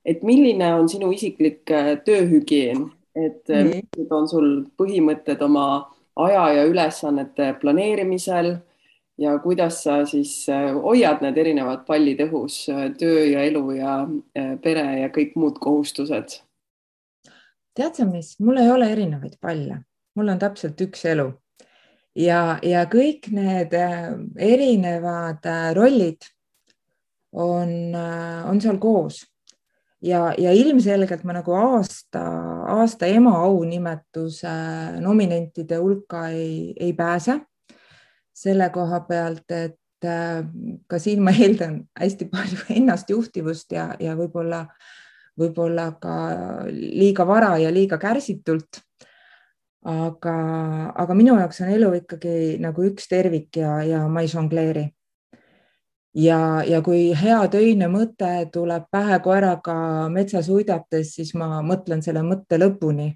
et 0.05 0.23
milline 0.23 0.73
on 0.75 0.89
sinu 0.89 1.11
isiklik 1.11 1.71
eh, 1.71 1.95
tööhügieen, 2.05 2.85
et 3.15 3.49
eh, 3.49 3.63
millised 3.63 4.11
on 4.11 4.29
sul 4.29 4.49
põhimõtted 4.77 5.41
oma 5.41 5.67
aja 6.15 6.49
ja 6.59 6.65
ülesannete 6.65 7.53
planeerimisel 7.61 8.55
ja 9.17 9.37
kuidas 9.39 9.83
sa 9.83 10.01
siis 10.05 10.47
hoiad 10.83 11.21
need 11.23 11.37
erinevad 11.37 11.85
pallid 11.87 12.19
õhus, 12.25 12.65
töö 12.99 13.23
ja 13.29 13.45
elu 13.47 13.63
ja 13.77 13.93
pere 14.63 14.85
ja 14.99 15.09
kõik 15.13 15.37
muud 15.39 15.61
kohustused? 15.63 16.41
tead 17.75 17.95
sa, 17.95 18.05
mis, 18.07 18.35
mul 18.39 18.59
ei 18.59 18.69
ole 18.71 18.91
erinevaid 18.91 19.39
palle, 19.41 19.81
mul 20.15 20.31
on 20.31 20.39
täpselt 20.39 20.79
üks 20.83 21.05
elu 21.11 21.29
ja, 22.15 22.57
ja 22.63 22.85
kõik 22.89 23.29
need 23.35 23.75
äh, 23.75 24.11
erinevad 24.39 25.45
äh, 25.49 25.69
rollid 25.75 26.27
on, 27.35 27.95
äh, 27.95 28.43
on 28.49 28.61
seal 28.63 28.79
koos 28.81 29.21
ja, 30.05 30.29
ja 30.39 30.53
ilmselgelt 30.55 31.25
ma 31.27 31.35
nagu 31.39 31.55
aasta, 31.59 32.23
aasta 32.77 33.09
ema 33.11 33.35
aunimetuse 33.43 34.55
nominentide 35.03 35.79
hulka 35.81 36.29
ei, 36.29 36.73
ei 36.79 36.93
pääse. 36.93 37.41
Selle 38.35 38.69
koha 38.73 38.99
pealt, 39.07 39.45
et 39.51 39.79
ka 40.87 40.99
siin 41.01 41.23
ma 41.23 41.31
eeldan 41.33 41.79
hästi 41.97 42.27
palju 42.29 42.65
ennastjuhtivust 42.77 43.71
ja, 43.73 43.87
ja 43.99 44.13
võib-olla, 44.19 44.65
võib-olla 45.39 45.87
ka 46.01 46.15
liiga 46.69 47.25
vara 47.27 47.55
ja 47.57 47.71
liiga 47.73 47.97
kärsitult 47.97 48.83
aga, 49.85 50.35
aga 50.97 51.15
minu 51.17 51.37
jaoks 51.39 51.61
on 51.61 51.71
elu 51.77 51.91
ikkagi 52.01 52.35
nagu 52.61 52.85
üks 52.89 53.09
tervik 53.09 53.61
ja, 53.61 53.77
ja 53.85 54.05
ma 54.09 54.23
ei 54.25 54.31
žongleeri. 54.31 54.85
ja, 56.15 56.63
ja 56.65 56.81
kui 56.81 57.11
hea 57.17 57.41
töine 57.53 57.89
mõte 57.91 58.31
tuleb 58.53 58.87
pähe 58.91 59.19
koeraga 59.23 59.75
metsas 60.09 60.49
uidates, 60.49 61.13
siis 61.15 61.33
ma 61.35 61.61
mõtlen 61.61 62.01
selle 62.01 62.23
mõtte 62.25 62.59
lõpuni. 62.59 63.13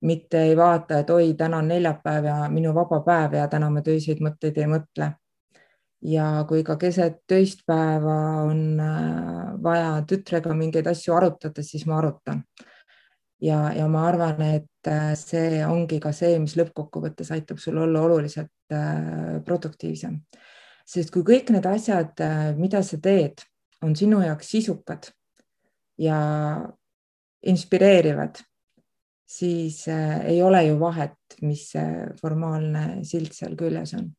Mitte 0.00 0.42
ei 0.42 0.56
vaata, 0.56 1.00
et 1.00 1.10
oi, 1.10 1.34
täna 1.38 1.60
on 1.62 1.68
neljapäev 1.68 2.24
ja 2.24 2.36
minu 2.52 2.74
vaba 2.74 3.00
päev 3.04 3.38
ja 3.38 3.46
täna 3.48 3.70
ma 3.72 3.82
töiseid 3.82 4.20
mõtteid 4.24 4.58
ei 4.60 4.68
mõtle. 4.70 5.12
ja 6.06 6.44
kui 6.48 6.62
ka 6.62 6.76
keset 6.76 7.22
töist 7.26 7.62
päeva 7.66 8.42
on 8.44 8.80
äh, 8.80 9.54
vaja 9.62 10.02
tütrega 10.06 10.54
mingeid 10.54 10.86
asju 10.86 11.14
arutada, 11.16 11.62
siis 11.62 11.86
ma 11.86 11.96
arutan 11.98 12.42
ja, 13.40 13.72
ja 13.72 13.88
ma 13.88 14.04
arvan, 14.08 14.42
et 14.42 14.88
äh, 14.88 15.14
see 15.16 15.64
ongi 15.66 15.98
ka 16.00 16.12
see, 16.12 16.36
mis 16.38 16.56
lõppkokkuvõttes 16.60 17.32
aitab 17.32 17.58
sul 17.58 17.80
olla 17.80 18.02
oluliselt 18.04 18.52
äh, 18.72 19.40
produktiivsem. 19.44 20.20
sest 20.86 21.10
kui 21.10 21.24
kõik 21.26 21.50
need 21.50 21.66
asjad, 21.66 22.20
mida 22.60 22.82
sa 22.82 23.00
teed, 23.02 23.42
on 23.82 23.96
sinu 23.96 24.20
jaoks 24.22 24.52
sisukad 24.52 25.08
ja 25.98 26.18
inspireerivad, 27.42 28.38
siis 29.26 29.80
ei 29.88 30.38
ole 30.42 30.62
ju 30.68 30.76
vahet, 30.80 31.18
mis 31.42 31.64
see 31.72 32.04
formaalne 32.20 33.02
silt 33.04 33.34
seal 33.34 33.56
küljes 33.58 33.96
on. 33.98 34.12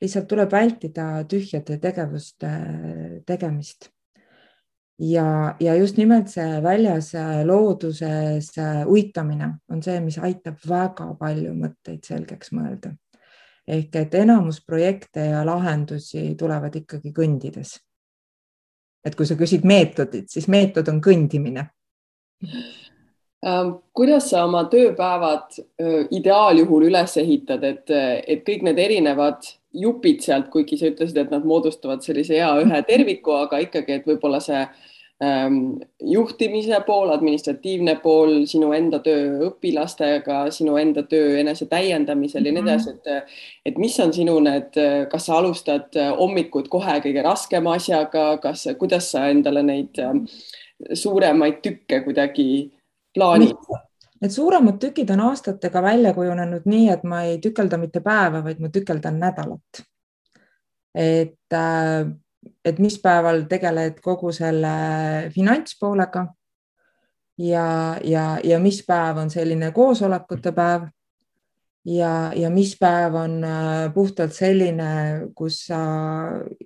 lihtsalt 0.00 0.28
tuleb 0.28 0.52
vältida 0.52 1.06
tühjade 1.28 1.78
tegevuste 1.80 2.50
tegemist 3.26 3.90
ja, 5.00 5.56
ja 5.60 5.74
just 5.74 5.96
nimelt 5.96 6.28
see 6.28 6.62
väljas 6.62 7.14
äh, 7.14 7.42
looduses 7.46 8.50
äh, 8.58 8.82
uitamine 8.86 9.54
on 9.72 9.82
see, 9.82 10.00
mis 10.04 10.18
aitab 10.20 10.60
väga 10.68 11.10
palju 11.20 11.54
mõtteid 11.56 12.04
selgeks 12.06 12.52
mõelda. 12.56 12.94
ehk 13.70 13.96
et 13.96 14.14
enamus 14.18 14.60
projekte 14.66 15.24
ja 15.30 15.44
lahendusi 15.46 16.34
tulevad 16.38 16.76
ikkagi 16.76 17.12
kõndides. 17.16 17.78
et 19.04 19.16
kui 19.16 19.26
sa 19.26 19.34
küsid 19.34 19.64
meetodit, 19.64 20.28
siis 20.30 20.48
meetod 20.48 20.88
on 20.88 21.00
kõndimine 21.00 21.70
kuidas 23.96 24.26
sa 24.30 24.44
oma 24.44 24.66
tööpäevad 24.68 25.56
ideaaljuhul 26.12 26.90
üles 26.90 27.16
ehitad, 27.16 27.64
et, 27.64 27.88
et 27.90 28.44
kõik 28.44 28.66
need 28.66 28.78
erinevad 28.78 29.48
jupid 29.72 30.22
sealt, 30.24 30.50
kuigi 30.52 30.78
sa 30.78 30.90
ütlesid, 30.90 31.18
et 31.22 31.32
nad 31.32 31.44
moodustavad 31.46 32.02
sellise 32.04 32.36
hea 32.38 32.50
ühe 32.64 32.80
terviku, 32.88 33.36
aga 33.46 33.60
ikkagi, 33.64 34.00
et 34.00 34.08
võib-olla 34.08 34.40
see 34.42 34.60
ähm, 35.24 35.60
juhtimise 36.04 36.80
pool, 36.86 37.12
administratiivne 37.14 37.94
pool, 38.02 38.34
sinu 38.50 38.72
enda 38.76 38.98
töö 39.04 39.46
õpilastega, 39.50 40.42
sinu 40.54 40.74
enda 40.80 41.04
töö 41.08 41.38
enese 41.40 41.68
täiendamisel 41.70 42.44
ja 42.44 42.54
nii 42.54 42.64
mhm. 42.64 42.72
edasi, 42.72 42.96
et, 42.96 43.38
et 43.70 43.78
mis 43.80 43.94
on 44.02 44.12
sinu 44.16 44.36
need, 44.44 44.80
kas 45.12 45.30
sa 45.30 45.38
alustad 45.38 45.96
hommikut 46.18 46.68
kohe 46.72 46.98
kõige 47.06 47.24
raskema 47.24 47.78
asjaga, 47.78 48.34
kas, 48.42 48.66
kuidas 48.80 49.12
sa 49.14 49.28
endale 49.30 49.62
neid 49.64 50.02
ähm, 50.02 50.26
suuremaid 50.98 51.62
tükke 51.62 52.02
kuidagi 52.08 52.50
plaanid? 53.14 53.56
Need 54.20 54.34
suuremad 54.34 54.76
tükid 54.80 55.10
on 55.10 55.22
aastatega 55.30 55.82
välja 55.82 56.12
kujunenud 56.12 56.66
nii, 56.68 56.88
et 56.92 57.04
ma 57.08 57.22
ei 57.24 57.38
tükelda 57.40 57.78
mitte 57.80 58.02
päeva, 58.04 58.42
vaid 58.44 58.58
ma 58.60 58.68
tükeldan 58.68 59.16
nädalat. 59.20 59.84
et 60.94 61.54
äh, 61.54 62.10
et 62.64 62.78
mis 62.78 62.96
päeval 63.02 63.44
tegeled 63.48 64.00
kogu 64.04 64.32
selle 64.32 64.72
finantspoolega 65.34 66.26
ja, 67.40 67.66
ja, 68.04 68.24
ja 68.44 68.58
mis 68.60 68.82
päev 68.86 69.20
on 69.22 69.30
selline 69.32 69.70
koosolekute 69.76 70.52
päev 70.56 70.88
ja, 71.88 72.32
ja 72.36 72.50
mis 72.52 72.74
päev 72.80 73.16
on 73.20 73.38
äh, 73.44 73.92
puhtalt 73.94 74.36
selline, 74.36 74.90
kus 75.36 75.64
sa 75.68 75.80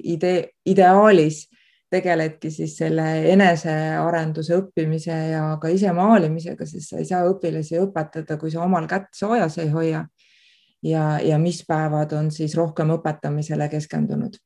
idee, 0.03 0.49
ideaalis 0.66 1.45
tegeledki 1.91 2.51
siis 2.51 2.76
selle 2.76 3.07
enesearenduse 3.32 4.57
õppimise 4.59 5.16
ja 5.30 5.45
ka 5.62 5.70
ise 5.72 5.93
maalimisega, 5.95 6.66
sest 6.66 6.91
sa 6.93 7.01
ei 7.01 7.09
saa 7.09 7.24
õpilasi 7.28 7.78
õpetada, 7.82 8.39
kui 8.41 8.51
sa 8.51 8.64
omal 8.64 8.89
kätt 8.91 9.12
soojas 9.14 9.59
ei 9.62 9.70
hoia. 9.74 10.07
ja, 10.82 11.18
ja 11.22 11.39
mis 11.39 11.64
päevad 11.68 12.12
on 12.12 12.30
siis 12.30 12.57
rohkem 12.57 12.91
õpetamisele 12.97 13.68
keskendunud 13.72 14.37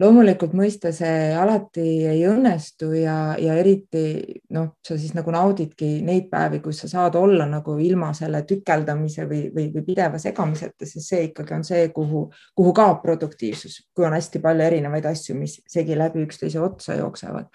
loomulikult 0.00 0.54
mõista 0.56 0.90
see 0.94 1.30
alati 1.38 1.84
ei 2.08 2.22
õnnestu 2.28 2.90
ja, 2.98 3.34
ja 3.40 3.54
eriti 3.60 4.40
noh, 4.54 4.74
sa 4.84 4.96
siis 4.98 5.14
nagu 5.16 5.32
naudidki 5.34 6.00
neid 6.06 6.26
päevi, 6.32 6.60
kus 6.64 6.82
sa 6.84 6.90
saad 6.90 7.18
olla 7.18 7.46
nagu 7.50 7.76
ilma 7.82 8.10
selle 8.16 8.42
tükeldamise 8.48 9.28
või, 9.30 9.44
või, 9.54 9.68
või 9.74 9.86
pideva 9.86 10.20
segamiseta, 10.22 10.88
sest 10.88 11.12
see 11.12 11.22
ikkagi 11.28 11.56
on 11.58 11.64
see, 11.66 11.86
kuhu, 11.94 12.26
kuhu 12.56 12.74
kaob 12.76 13.02
produktiivsus, 13.04 13.80
kui 13.94 14.06
on 14.08 14.16
hästi 14.16 14.42
palju 14.44 14.66
erinevaid 14.66 15.06
asju, 15.12 15.38
mis 15.38 15.60
segi 15.70 15.98
läbi 15.98 16.24
üksteise 16.26 16.62
otsa 16.62 16.98
jooksevad. 16.98 17.50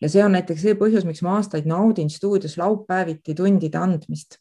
ja 0.00 0.08
see 0.08 0.22
on 0.24 0.36
näiteks 0.36 0.62
see 0.62 0.76
põhjus, 0.78 1.06
miks 1.08 1.24
ma 1.26 1.38
aastaid 1.38 1.66
naudin 1.66 2.10
stuudios 2.10 2.58
laupäeviti 2.60 3.34
tundide 3.34 3.80
andmist 3.80 4.38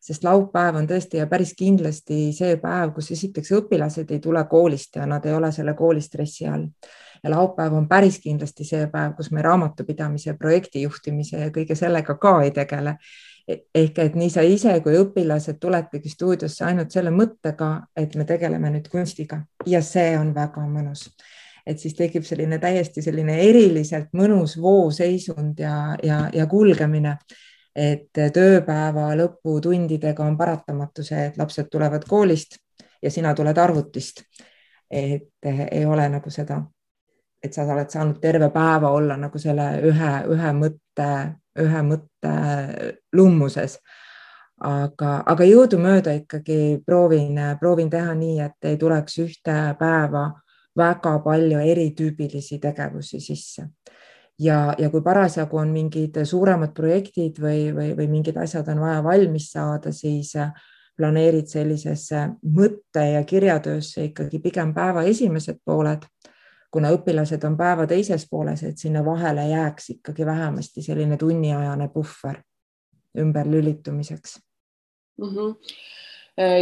sest 0.00 0.24
laupäev 0.24 0.76
on 0.76 0.86
tõesti 0.86 1.20
ja 1.20 1.26
päris 1.26 1.54
kindlasti 1.58 2.32
see 2.36 2.56
päev, 2.62 2.92
kus 2.94 3.10
esiteks 3.10 3.52
õpilased 3.60 4.10
ei 4.12 4.20
tule 4.22 4.44
koolist 4.50 4.96
ja 4.96 5.06
nad 5.06 5.24
ei 5.26 5.34
ole 5.34 5.52
selle 5.52 5.74
kooli 5.74 6.00
stressi 6.00 6.46
all. 6.46 6.68
ja 7.22 7.30
laupäev 7.30 7.72
on 7.74 7.88
päris 7.88 8.18
kindlasti 8.20 8.64
see 8.64 8.86
päev, 8.92 9.16
kus 9.16 9.30
me 9.30 9.42
raamatupidamise, 9.42 10.34
projektijuhtimise 10.34 11.40
ja 11.40 11.50
kõige 11.50 11.74
sellega 11.74 12.14
ka 12.14 12.42
ei 12.42 12.50
tegele 12.50 12.96
ehk 13.46 13.98
et 14.02 14.14
nii 14.18 14.30
sa 14.32 14.42
ise 14.42 14.74
kui 14.82 14.96
õpilased 14.98 15.60
tuletegi 15.62 16.10
stuudiosse 16.10 16.64
ainult 16.66 16.94
selle 16.94 17.12
mõttega, 17.14 17.70
et 17.96 18.16
me 18.18 18.26
tegeleme 18.26 18.72
nüüd 18.74 18.88
kunstiga 18.90 19.40
ja 19.70 19.82
see 19.86 20.16
on 20.18 20.34
väga 20.34 20.66
mõnus. 20.66 21.08
et 21.66 21.80
siis 21.82 21.94
tekib 21.98 22.22
selline 22.22 22.60
täiesti 22.62 23.02
selline 23.02 23.40
eriliselt 23.42 24.12
mõnus 24.14 24.54
vooseisund 24.62 25.58
ja, 25.58 25.96
ja, 26.02 26.28
ja 26.32 26.46
kulgemine. 26.46 27.16
Et 27.76 28.08
tööpäeva 28.32 29.10
lõputundidega 29.18 30.24
on 30.24 30.36
paratamatu 30.38 31.04
see, 31.04 31.26
et 31.28 31.36
lapsed 31.36 31.68
tulevad 31.70 32.06
koolist 32.08 32.56
ja 33.02 33.10
sina 33.10 33.34
tuled 33.34 33.58
arvutist. 33.58 34.22
et 34.90 35.48
ei 35.70 35.84
ole 35.86 36.08
nagu 36.08 36.30
seda, 36.30 36.60
et 37.42 37.52
sa 37.52 37.64
oled 37.66 37.90
saanud 37.90 38.20
terve 38.22 38.50
päeva 38.54 38.90
olla 38.94 39.16
nagu 39.16 39.38
selle 39.38 39.64
ühe, 39.82 40.12
ühe 40.30 40.52
mõtte 40.54 41.08
ühe 41.58 41.82
mõtte 41.82 42.32
lummuses. 43.12 43.78
aga, 44.56 45.22
aga 45.28 45.44
jõudumööda 45.44 46.14
ikkagi 46.16 46.80
proovin, 46.86 47.36
proovin 47.60 47.90
teha 47.92 48.14
nii, 48.16 48.38
et 48.40 48.64
ei 48.70 48.76
tuleks 48.80 49.18
ühte 49.20 49.56
päeva 49.78 50.30
väga 50.76 51.18
palju 51.24 51.58
eritüübilisi 51.60 52.58
tegevusi 52.60 53.20
sisse 53.20 53.66
ja, 54.38 54.74
ja 54.78 54.90
kui 54.90 55.02
parasjagu 55.02 55.56
on 55.56 55.72
mingid 55.72 56.18
suuremad 56.24 56.74
projektid 56.74 57.40
või, 57.40 57.74
või, 57.74 57.92
või 57.96 58.08
mingid 58.08 58.36
asjad 58.36 58.68
on 58.68 58.80
vaja 58.80 59.02
valmis 59.04 59.50
saada, 59.52 59.92
siis 59.92 60.32
planeerid 60.96 61.48
sellisesse 61.48 62.22
mõtte 62.56 63.04
ja 63.12 63.24
kirjatöösse 63.24 64.04
ikkagi 64.10 64.40
pigem 64.40 64.74
päeva 64.74 65.04
esimesed 65.04 65.60
pooled 65.64 66.06
kuna 66.76 66.90
õpilased 66.92 67.44
on 67.48 67.56
päeva 67.56 67.86
teises 67.88 68.26
pooles, 68.30 68.62
et 68.66 68.78
sinna 68.78 69.04
vahele 69.04 69.46
jääks 69.48 69.90
ikkagi 69.96 70.26
vähemasti 70.26 70.82
selline 70.82 71.16
tunniajane 71.16 71.88
puhver 71.88 72.42
ümberlülitumiseks 73.18 74.38
mm. 75.18 75.28
-hmm. 75.28 75.54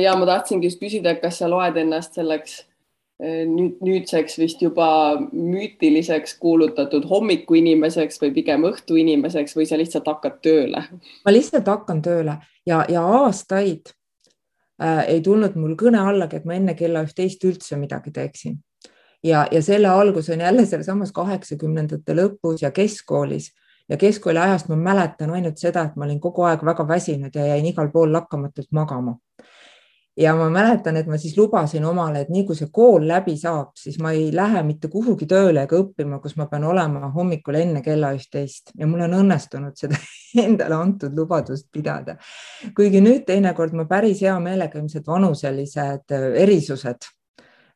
ja 0.02 0.16
ma 0.16 0.26
tahtsingi 0.26 0.66
just 0.66 0.82
küsida, 0.82 1.16
kas 1.20 1.38
sa 1.38 1.50
loed 1.50 1.76
ennast 1.76 2.14
selleks 2.14 2.60
äh, 2.60 2.73
nüüd 3.22 3.78
nüüdseks 3.84 4.38
vist 4.40 4.62
juba 4.62 4.86
müütiliseks 5.30 6.34
kuulutatud 6.42 7.04
hommikuinimeseks 7.06 8.18
või 8.22 8.32
pigem 8.34 8.66
õhtuinimeseks 8.66 9.54
või 9.54 9.68
sa 9.70 9.78
lihtsalt 9.78 10.08
hakkad 10.10 10.40
tööle? 10.42 10.82
ma 11.24 11.34
lihtsalt 11.34 11.70
hakkan 11.70 12.02
tööle 12.02 12.40
ja, 12.66 12.82
ja 12.90 13.04
aastaid 13.22 13.92
äh, 14.82 15.04
ei 15.14 15.22
tulnud 15.22 15.54
mul 15.54 15.76
kõne 15.78 16.02
allagi, 16.02 16.42
et 16.42 16.48
ma 16.48 16.58
enne 16.58 16.74
kella 16.74 17.04
üht-teist 17.06 17.46
üldse 17.46 17.78
midagi 17.78 18.10
teeksin 18.10 18.58
ja, 19.24 19.46
ja 19.50 19.62
selle 19.62 19.88
algus 19.88 20.30
on 20.34 20.42
jälle 20.42 20.66
sealsamas 20.66 21.12
kaheksakümnendate 21.14 22.18
lõpus 22.18 22.66
ja 22.66 22.74
keskkoolis 22.74 23.52
ja 23.88 23.96
keskkooli 23.96 24.38
ajast 24.38 24.68
ma 24.68 24.76
mäletan 24.76 25.30
ainult 25.30 25.58
seda, 25.60 25.84
et 25.84 25.96
ma 25.96 26.06
olin 26.08 26.20
kogu 26.20 26.44
aeg 26.48 26.64
väga 26.64 26.88
väsinud 26.88 27.34
ja 27.34 27.46
jäin 27.46 27.66
igal 27.66 27.90
pool 27.92 28.12
lakkamatult 28.12 28.70
magama. 28.72 29.18
Ja 30.16 30.34
ma 30.38 30.46
mäletan, 30.50 30.96
et 30.96 31.08
ma 31.10 31.18
siis 31.18 31.36
lubasin 31.38 31.84
omale, 31.84 32.20
et 32.22 32.28
nii 32.30 32.44
kui 32.46 32.56
see 32.58 32.70
kool 32.72 33.06
läbi 33.08 33.34
saab, 33.38 33.72
siis 33.78 33.98
ma 34.02 34.12
ei 34.14 34.28
lähe 34.34 34.62
mitte 34.66 34.88
kuhugi 34.92 35.26
tööle 35.30 35.64
ega 35.66 35.80
õppima, 35.80 36.20
kus 36.22 36.36
ma 36.38 36.46
pean 36.50 36.64
olema 36.70 37.10
hommikul 37.14 37.58
enne 37.58 37.82
kella 37.82 38.12
üht-teist 38.14 38.74
ja 38.78 38.86
mul 38.86 39.02
on 39.08 39.18
õnnestunud 39.22 39.74
seda 39.78 39.98
endale 40.46 40.78
antud 40.78 41.16
lubadust 41.18 41.70
pidada. 41.72 42.16
kuigi 42.76 43.02
nüüd 43.02 43.26
teinekord 43.26 43.74
ma 43.74 43.88
päris 43.90 44.22
hea 44.22 44.38
meelega 44.40 44.78
ilmselt 44.78 45.06
vanuselised 45.10 46.16
erisused 46.44 47.10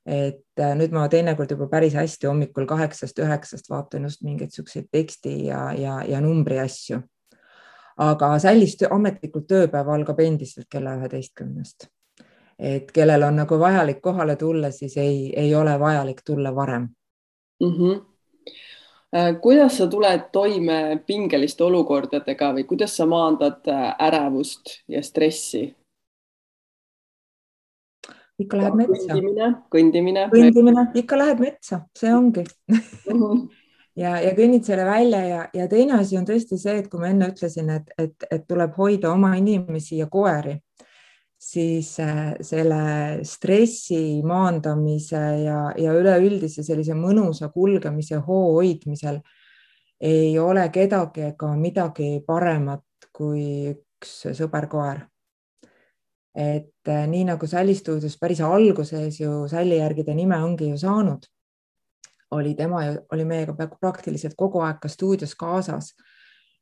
et 0.09 0.61
äh, 0.61 0.73
nüüd 0.79 0.95
ma 0.97 1.05
teinekord 1.13 1.53
juba 1.53 1.69
päris 1.69 1.95
hästi 1.99 2.31
hommikul 2.31 2.67
kaheksast-üheksast 2.71 3.69
vaatan 3.69 4.09
just 4.09 4.25
mingeid 4.25 4.55
siukseid 4.55 4.89
teksti 4.93 5.35
ja, 5.51 5.69
ja, 5.77 6.01
ja 6.09 6.21
numbri 6.25 6.59
asju. 6.63 7.03
aga 7.99 8.31
sällist 8.39 8.85
ametlikult 8.89 9.49
tööpäev 9.51 9.89
algab 9.91 10.21
endiselt 10.23 10.69
kella 10.71 10.95
üheteistkümnest. 11.01 11.89
Et 12.59 12.93
kellel 12.93 13.23
on 13.23 13.37
nagu 13.37 13.59
vajalik 13.59 14.01
kohale 14.03 14.37
tulla, 14.37 14.71
siis 14.71 14.97
ei, 14.97 15.33
ei 15.37 15.55
ole 15.55 15.81
vajalik 15.81 16.23
tulla 16.27 16.55
varem 16.55 16.89
mm. 17.63 17.75
-hmm 17.75 18.05
kuidas 19.41 19.79
sa 19.79 19.87
tuled 19.87 20.21
toime 20.33 21.03
pingeliste 21.07 21.65
olukordadega 21.65 22.53
või 22.53 22.65
kuidas 22.65 22.97
sa 22.97 23.07
maandad 23.07 23.69
äh, 23.69 23.95
ärevust 24.05 24.83
ja 24.89 25.03
stressi? 25.03 25.79
ikka 28.39 28.59
läheb 28.59 28.77
metsa. 28.79 29.15
kõndimine, 29.15 29.49
kõndimine. 29.73 30.27
kõndimine, 30.31 30.85
ikka 30.95 31.19
läheb 31.19 31.41
metsa, 31.43 31.81
see 31.99 32.13
ongi 32.15 32.45
mhm. 32.69 33.49
ja, 34.03 34.15
ja 34.23 34.35
kõnnid 34.37 34.69
selle 34.69 34.85
välja 34.87 35.25
ja, 35.27 35.41
ja 35.55 35.67
teine 35.71 35.99
asi 35.99 36.19
on 36.21 36.29
tõesti 36.29 36.59
see, 36.61 36.77
et 36.83 36.89
kui 36.91 37.03
ma 37.03 37.11
enne 37.11 37.33
ütlesin, 37.33 37.73
et, 37.75 37.91
et, 37.99 38.29
et 38.31 38.47
tuleb 38.49 38.77
hoida 38.79 39.11
oma 39.13 39.35
inimesi 39.41 39.99
ja 39.99 40.07
koeri, 40.11 40.55
siis 41.39 41.93
äh, 42.03 42.33
selle 42.43 42.81
stressi 43.23 44.23
maandamise 44.27 45.23
ja, 45.45 45.59
ja 45.79 45.93
üleüldise 45.95 46.65
sellise 46.67 46.97
mõnusa 46.99 47.53
kulgemise 47.55 48.19
hoo 48.27 48.57
hoidmisel 48.57 49.21
ei 50.01 50.35
ole 50.39 50.69
kedagi 50.75 51.31
ega 51.33 51.53
midagi 51.59 52.19
paremat 52.27 52.85
kui 53.15 53.71
üks 53.71 54.21
sõber-koer 54.35 55.07
et 56.39 56.89
äh, 56.89 57.07
nii 57.11 57.25
nagu 57.27 57.47
Salli 57.47 57.75
stuudios 57.75 58.15
päris 58.21 58.41
alguses 58.41 59.21
ju 59.21 59.49
Salli 59.51 59.81
järgi 59.81 60.05
ta 60.07 60.15
nime 60.15 60.39
ongi 60.45 60.69
ju 60.71 60.79
saanud, 60.79 61.27
oli 62.31 62.55
tema 62.55 62.83
oli 63.13 63.25
meiega 63.25 63.55
peaaegu 63.59 63.79
praktiliselt 63.81 64.37
kogu 64.39 64.63
aeg 64.63 64.79
ka 64.83 64.89
stuudios 64.89 65.35
kaasas. 65.35 65.95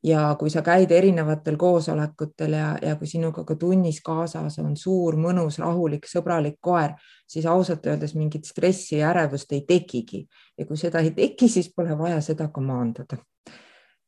Ja 0.06 0.22
kui 0.38 0.50
sa 0.50 0.62
käid 0.62 0.90
erinevatel 0.94 1.56
koosolekutel 1.58 2.52
ja, 2.54 2.72
ja 2.82 2.96
kui 2.96 3.08
sinuga 3.10 3.44
ka 3.44 3.56
tunnis 3.58 4.00
kaasas 4.06 4.58
on 4.62 4.76
suur, 4.78 5.18
mõnus, 5.18 5.58
rahulik, 5.62 6.06
sõbralik 6.10 6.60
koer, 6.62 6.94
siis 7.26 7.46
ausalt 7.50 7.86
öeldes 7.86 8.14
mingit 8.14 8.46
stressi 8.46 9.00
ja 9.00 9.10
ärevust 9.10 9.52
ei 9.52 9.64
tekigi 9.66 10.26
ja 10.58 10.66
kui 10.66 10.78
seda 10.78 11.02
ei 11.02 11.10
teki, 11.16 11.48
siis 11.50 11.72
pole 11.74 11.98
vaja 11.98 12.20
seda 12.24 12.48
ka 12.52 12.62
maandada 12.62 13.18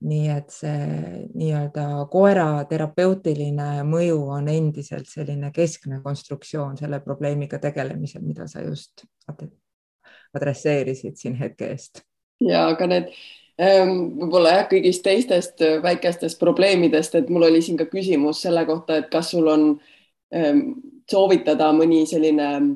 nii 0.07 0.29
et 0.31 0.53
see 0.55 1.25
nii-öelda 1.35 1.85
koera 2.13 2.63
terapeutiline 2.71 3.83
mõju 3.89 4.21
on 4.37 4.47
endiselt 4.53 5.11
selline 5.11 5.51
keskne 5.55 5.99
konstruktsioon 6.05 6.77
selle 6.79 7.01
probleemiga 7.03 7.59
tegelemisel, 7.59 8.23
mida 8.23 8.47
sa 8.47 8.63
just 8.63 9.03
adresseerisid 10.37 11.19
siin 11.19 11.35
hetke 11.41 11.73
eest. 11.73 12.05
ja 12.41 12.69
aga 12.69 12.87
need 12.87 13.11
võib-olla 13.59 14.53
jah, 14.55 14.67
kõigist 14.71 15.03
teistest 15.03 15.65
väikestest 15.83 16.39
probleemidest, 16.39 17.17
et 17.19 17.31
mul 17.33 17.49
oli 17.49 17.63
siin 17.65 17.79
ka 17.81 17.89
küsimus 17.91 18.45
selle 18.45 18.63
kohta, 18.69 19.01
et 19.01 19.09
kas 19.11 19.33
sul 19.35 19.49
on 19.51 19.65
ähm, 20.35 20.61
soovitada 21.11 21.73
mõni 21.75 22.05
selline 22.07 22.53
äh, 22.55 22.69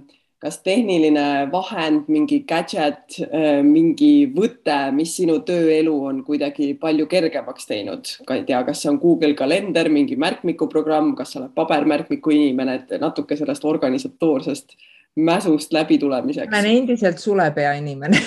kas 0.42 0.58
tehniline 0.66 1.48
vahend, 1.52 2.08
mingi 2.10 2.40
gadget, 2.48 3.14
äh, 3.28 3.60
mingi 3.62 4.26
võte, 4.34 4.78
mis 4.94 5.14
sinu 5.14 5.38
tööelu 5.46 5.92
on 6.08 6.22
kuidagi 6.26 6.72
palju 6.80 7.06
kergemaks 7.10 7.68
teinud, 7.68 8.10
ka 8.26 8.40
ei 8.40 8.46
tea, 8.48 8.62
kas 8.66 8.82
see 8.82 8.90
on 8.90 8.98
Google 9.02 9.36
kalender, 9.38 9.90
mingi 9.92 10.18
märkmikuprogramm, 10.18 11.12
kas 11.18 11.34
sa 11.34 11.42
oled 11.42 11.52
pabermärkmiku 11.58 12.34
inimene, 12.34 12.80
et 12.80 12.96
natuke 13.02 13.38
sellest 13.38 13.68
organisatoorsest 13.70 14.74
mäsust 15.22 15.76
läbi 15.76 16.00
tulemiseks. 16.02 16.50
ma 16.50 16.58
olen 16.58 16.82
endiselt 16.82 17.22
sulepea 17.22 17.76
inimene. 17.78 18.18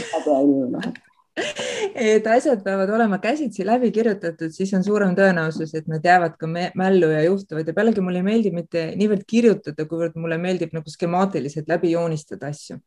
Et 1.95 2.27
asjad 2.27 2.61
peavad 2.63 2.89
olema 2.95 3.19
käsitsi 3.19 3.65
läbi 3.67 3.91
kirjutatud, 3.91 4.53
siis 4.55 4.71
on 4.77 4.83
suurem 4.83 5.15
tõenäosus, 5.17 5.73
et 5.75 5.87
nad 5.91 6.03
jäävad 6.03 6.37
ka 6.39 6.47
mällu 6.49 7.11
ja 7.11 7.25
juhtuvad 7.27 7.67
ja 7.67 7.75
pealegi 7.75 8.03
mulle 8.03 8.21
ei 8.21 8.27
meeldi 8.27 8.51
mitte 8.55 8.85
niivõrd 8.99 9.25
kirjutada, 9.27 9.87
kuivõrd 9.89 10.15
mulle 10.19 10.39
meeldib 10.41 10.75
nagu 10.75 10.91
skemaatiliselt 10.91 11.69
läbi 11.71 11.91
joonistada 11.95 12.51
asju. 12.53 12.79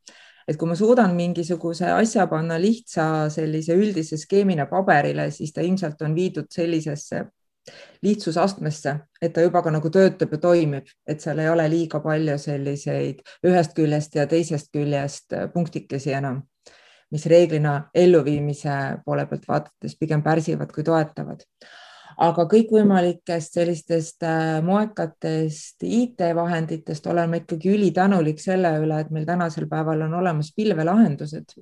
et 0.49 0.57
kui 0.57 0.68
ma 0.68 0.74
suudan 0.74 1.12
mingisuguse 1.12 1.90
asja 1.92 2.24
panna 2.26 2.57
lihtsa 2.57 3.28
sellise 3.28 3.74
üldise 3.76 4.16
skeemina 4.16 4.64
paberile, 4.66 5.30
siis 5.30 5.53
ta 5.53 5.61
ilmselt 5.61 6.01
on 6.03 6.14
viidud 6.16 6.46
sellisesse 6.51 7.26
lihtsusastmesse, 8.03 8.94
et 9.20 9.32
ta 9.32 9.44
juba 9.44 9.61
ka 9.62 9.70
nagu 9.70 9.90
töötab 9.92 10.32
ja 10.32 10.38
toimib, 10.40 10.88
et 11.07 11.20
seal 11.20 11.42
ei 11.44 11.51
ole 11.53 11.68
liiga 11.68 12.01
palju 12.01 12.38
selliseid 12.40 13.20
ühest 13.44 13.76
küljest 13.76 14.16
ja 14.16 14.24
teisest 14.26 14.72
küljest 14.72 15.36
punktikesi 15.53 16.16
enam 16.16 16.40
mis 17.12 17.26
reeglina 17.26 17.74
elluviimise 17.94 18.76
poole 19.04 19.26
pealt 19.26 19.48
vaadates 19.48 19.96
pigem 20.00 20.22
pärsivad 20.22 20.72
kui 20.74 20.84
toetavad. 20.84 21.44
aga 22.18 22.44
kõikvõimalikest 22.50 23.54
sellistest 23.54 24.24
äh, 24.26 24.59
moekatest 24.66 25.84
IT-vahenditest 25.86 27.06
olen 27.06 27.30
ma 27.30 27.38
ikkagi 27.38 27.70
ülitänulik 27.76 28.40
selle 28.42 28.72
üle, 28.82 29.00
et 29.00 29.12
meil 29.14 29.26
tänasel 29.26 29.68
päeval 29.70 30.02
on 30.09 30.14
olemas 30.18 30.50
pilvelahendused 30.56 31.54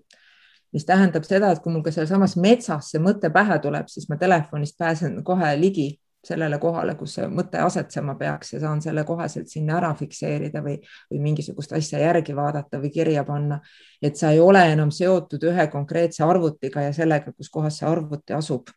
mis 0.72 0.84
tähendab 0.84 1.24
seda, 1.24 1.52
et 1.52 1.60
kui 1.64 1.72
mul 1.72 1.84
ka 1.84 1.92
sealsamas 1.94 2.36
metsas 2.36 2.90
see 2.92 3.00
mõte 3.00 3.30
pähe 3.32 3.58
tuleb, 3.62 3.88
siis 3.88 4.08
ma 4.10 4.18
telefonist 4.20 4.76
pääsen 4.78 5.22
kohe 5.24 5.52
ligi 5.60 5.88
sellele 6.26 6.58
kohale, 6.62 6.94
kus 6.98 7.16
see 7.18 7.28
mõte 7.32 7.60
asetsema 7.62 8.14
peaks 8.18 8.52
ja 8.54 8.60
saan 8.62 8.82
selle 8.84 9.04
koheselt 9.08 9.50
sinna 9.50 9.76
ära 9.78 9.92
fikseerida 9.98 10.62
või, 10.64 10.76
või 11.10 11.22
mingisugust 11.28 11.72
asja 11.78 12.00
järgi 12.02 12.36
vaadata 12.36 12.80
või 12.82 12.90
kirja 12.94 13.24
panna. 13.24 13.60
et 14.02 14.16
sa 14.16 14.30
ei 14.34 14.40
ole 14.40 14.62
enam 14.72 14.90
seotud 14.90 15.42
ühe 15.50 15.66
konkreetse 15.72 16.24
arvutiga 16.24 16.82
ja 16.88 16.92
sellega, 16.92 17.32
kus 17.32 17.50
kohas 17.50 17.78
see 17.78 17.88
arvuti 17.88 18.36
asub. 18.36 18.68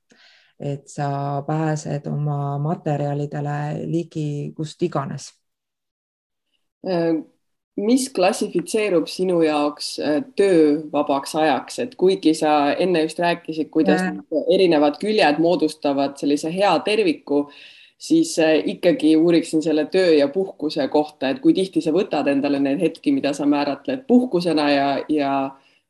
et 0.60 0.88
sa 0.92 1.42
pääsed 1.48 2.08
oma 2.08 2.58
materjalidele 2.60 3.86
ligi 3.88 4.54
kust 4.56 4.82
iganes 4.84 5.32
äh, 6.88 7.16
mis 7.80 8.10
klassifitseerub 8.16 9.08
sinu 9.08 9.42
jaoks 9.46 9.90
äh, 10.00 10.22
töövabaks 10.36 11.36
ajaks, 11.36 11.80
et 11.84 11.96
kuigi 12.00 12.34
sa 12.38 12.74
enne 12.74 13.04
just 13.06 13.20
rääkisid, 13.20 13.70
kuidas 13.74 14.02
ja. 14.04 14.14
erinevad 14.54 15.00
küljed 15.02 15.40
moodustavad 15.42 16.18
sellise 16.20 16.52
hea 16.54 16.72
terviku, 16.86 17.46
siis 17.98 18.36
äh, 18.40 18.58
ikkagi 18.74 19.16
uuriksin 19.18 19.64
selle 19.64 19.86
töö 19.92 20.14
ja 20.18 20.28
puhkuse 20.34 20.88
kohta, 20.88 21.30
et 21.30 21.42
kui 21.44 21.54
tihti 21.54 21.82
sa 21.82 21.94
võtad 21.96 22.28
endale 22.32 22.60
neid 22.64 22.82
hetki, 22.84 23.14
mida 23.16 23.34
sa 23.38 23.48
määratled 23.50 24.06
puhkusena 24.08 24.70
ja, 24.72 24.90
ja 25.10 25.34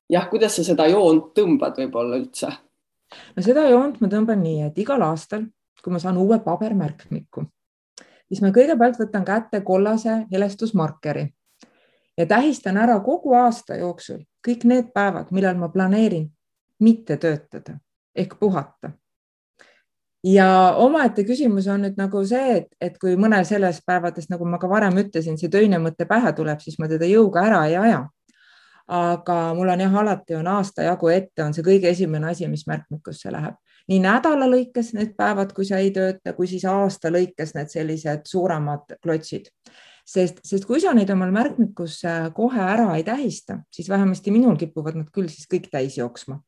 jah, 0.09 0.29
kuidas 0.29 0.59
sa 0.59 0.67
seda 0.67 0.89
joont 0.91 1.31
tõmbad 1.37 1.79
võib-olla 1.83 2.19
üldse? 2.21 2.51
no 3.35 3.45
seda 3.45 3.65
joont 3.69 3.97
ma 4.01 4.11
tõmban 4.11 4.43
nii, 4.43 4.67
et 4.69 4.77
igal 4.83 5.01
aastal, 5.07 5.47
kui 5.83 5.95
ma 5.95 6.01
saan 6.01 6.19
uue 6.21 6.37
pabermärkmiku, 6.45 7.47
siis 8.27 8.43
ma 8.45 8.53
kõigepealt 8.53 9.01
võtan 9.01 9.25
kätte 9.25 9.63
kollase 9.65 10.23
helestusmarkeri 10.29 11.29
ja 12.19 12.25
tähistan 12.25 12.77
ära 12.77 12.99
kogu 12.99 13.33
aasta 13.33 13.79
jooksul 13.79 14.23
kõik 14.47 14.65
need 14.67 14.91
päevad, 14.93 15.31
millal 15.31 15.55
ma 15.59 15.69
planeerin 15.71 16.27
mitte 16.79 17.17
töötada 17.17 17.79
ehk 18.15 18.35
puhata. 18.39 18.91
ja 20.23 20.75
omaette 20.77 21.23
küsimus 21.23 21.67
on 21.67 21.85
nüüd 21.85 21.95
nagu 21.97 22.25
see, 22.27 22.57
et, 22.57 22.67
et 22.81 22.97
kui 22.99 23.15
mõnel 23.15 23.45
sellest 23.47 23.85
päevadest, 23.87 24.29
nagu 24.29 24.45
ma 24.45 24.59
ka 24.59 24.69
varem 24.69 24.97
ütlesin, 24.99 25.37
see 25.39 25.49
töine 25.49 25.79
mõte 25.79 26.07
pähe 26.07 26.33
tuleb, 26.35 26.59
siis 26.59 26.79
ma 26.79 26.87
teda 26.91 27.07
jõuga 27.07 27.45
ära 27.47 27.65
ei 27.67 27.77
aja. 27.77 28.07
aga 28.87 29.53
mul 29.53 29.69
on 29.69 29.79
jah, 29.79 29.95
alati 30.01 30.35
on 30.35 30.47
aasta 30.47 30.83
jagu 30.83 31.07
ette, 31.13 31.43
on 31.43 31.53
see 31.53 31.63
kõige 31.63 31.89
esimene 31.89 32.31
asi, 32.31 32.47
mis 32.47 32.67
märkmikusse 32.67 33.31
läheb 33.31 33.55
nii 33.89 33.99
nädala 34.03 34.45
lõikes 34.49 34.91
need 34.93 35.15
päevad, 35.17 35.53
kui 35.53 35.65
sa 35.65 35.77
ei 35.81 35.91
tööta, 35.91 36.33
kui 36.37 36.47
siis 36.47 36.65
aasta 36.65 37.09
lõikes 37.09 37.55
need 37.55 37.71
sellised 37.71 38.27
suuremad 38.29 38.99
klotsid 39.01 39.47
sest, 40.09 40.41
sest 40.45 40.65
kui 40.67 40.81
sa 40.81 40.93
neid 40.97 41.09
omal 41.13 41.31
märkmikus 41.33 42.01
kohe 42.35 42.61
ära 42.63 42.89
ei 42.97 43.05
tähista, 43.07 43.59
siis 43.73 43.89
vähemasti 43.89 44.33
minul 44.33 44.57
kipuvad 44.59 44.97
nad 44.97 45.11
küll 45.13 45.29
siis 45.31 45.49
kõik 45.51 45.69
täis 45.71 45.97
jooksma. 45.97 46.39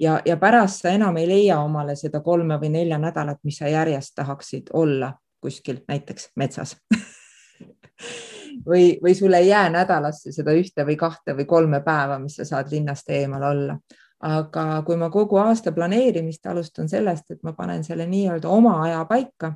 ja, 0.00 0.20
ja 0.24 0.36
pärast 0.36 0.82
sa 0.82 0.94
enam 0.94 1.16
ei 1.16 1.28
leia 1.28 1.60
omale 1.60 1.96
seda 1.96 2.20
kolme 2.20 2.58
või 2.60 2.72
nelja 2.74 2.98
nädalat, 2.98 3.40
mis 3.44 3.58
sa 3.58 3.68
järjest 3.68 4.14
tahaksid 4.14 4.72
olla 4.72 5.12
kuskil 5.40 5.84
näiteks 5.88 6.32
metsas 6.36 6.76
või, 8.68 8.98
või 9.02 9.14
sul 9.14 9.32
ei 9.38 9.48
jää 9.48 9.70
nädalasse 9.70 10.32
seda 10.32 10.54
ühte 10.54 10.86
või 10.86 10.96
kahte 10.98 11.36
või 11.38 11.46
kolme 11.46 11.80
päeva, 11.80 12.18
mis 12.18 12.36
sa 12.40 12.44
saad 12.44 12.70
linnast 12.72 13.10
eemal 13.10 13.42
olla 13.52 13.78
aga 14.18 14.82
kui 14.86 14.96
ma 14.98 15.10
kogu 15.14 15.38
aasta 15.38 15.72
planeerimist 15.72 16.46
alustan 16.50 16.88
sellest, 16.90 17.30
et 17.30 17.42
ma 17.46 17.52
panen 17.54 17.84
selle 17.86 18.06
nii-öelda 18.10 18.48
oma 18.50 18.80
aja 18.82 19.04
paika, 19.06 19.52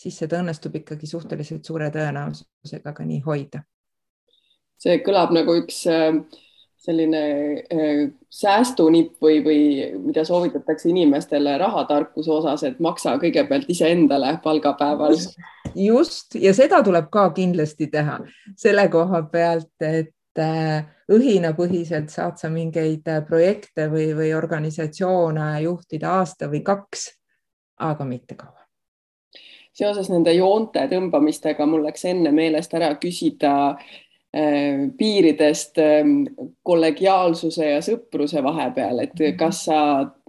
siis 0.00 0.20
seda 0.22 0.40
õnnestub 0.40 0.76
ikkagi 0.80 1.08
suhteliselt 1.08 1.66
suure 1.66 1.90
tõenäosusega 1.92 2.94
ka 2.96 3.06
nii 3.06 3.20
hoida. 3.26 3.64
see 4.80 5.02
kõlab 5.04 5.34
nagu 5.36 5.52
üks 5.60 5.82
äh, 5.92 6.22
selline 6.80 7.24
äh, 7.60 8.06
säästunipp 8.32 9.18
või, 9.20 9.42
või 9.44 9.64
mida 10.00 10.24
soovitatakse 10.24 10.88
inimestele 10.88 11.58
rahatarkuse 11.60 12.32
osas, 12.32 12.64
et 12.64 12.78
maksa 12.80 13.18
kõigepealt 13.20 13.68
iseendale 13.68 14.38
palgapäeval. 14.44 15.18
just 15.74 16.38
ja 16.40 16.54
seda 16.56 16.80
tuleb 16.86 17.10
ka 17.12 17.28
kindlasti 17.36 17.90
teha 17.92 18.22
selle 18.56 18.88
koha 18.88 19.22
pealt, 19.32 19.74
et 19.84 20.40
äh, 20.40 20.88
õhinapõhiselt 21.12 22.08
saad 22.08 22.40
sa 22.40 22.48
mingeid 22.48 23.04
projekte 23.28 23.90
või, 23.92 24.14
või 24.16 24.32
organisatsioone 24.38 25.50
juhtida 25.66 26.16
aasta 26.22 26.48
või 26.48 26.64
kaks, 26.64 27.10
aga 27.90 28.08
mitte 28.08 28.38
kaua 28.38 28.59
seoses 29.80 30.10
nende 30.12 30.34
joonte 30.36 30.86
tõmbamistega 30.90 31.66
mul 31.68 31.84
läks 31.88 32.06
enne 32.10 32.32
meelest 32.36 32.74
ära 32.76 32.92
küsida 33.00 33.54
äh, 33.72 34.86
piiridest 34.98 35.80
äh, 35.82 36.06
kollegiaalsuse 36.62 37.74
ja 37.74 37.82
sõpruse 37.84 38.44
vahepeal, 38.44 39.04
et 39.06 39.14
mhm. 39.18 39.36
kas 39.40 39.64
sa 39.66 39.80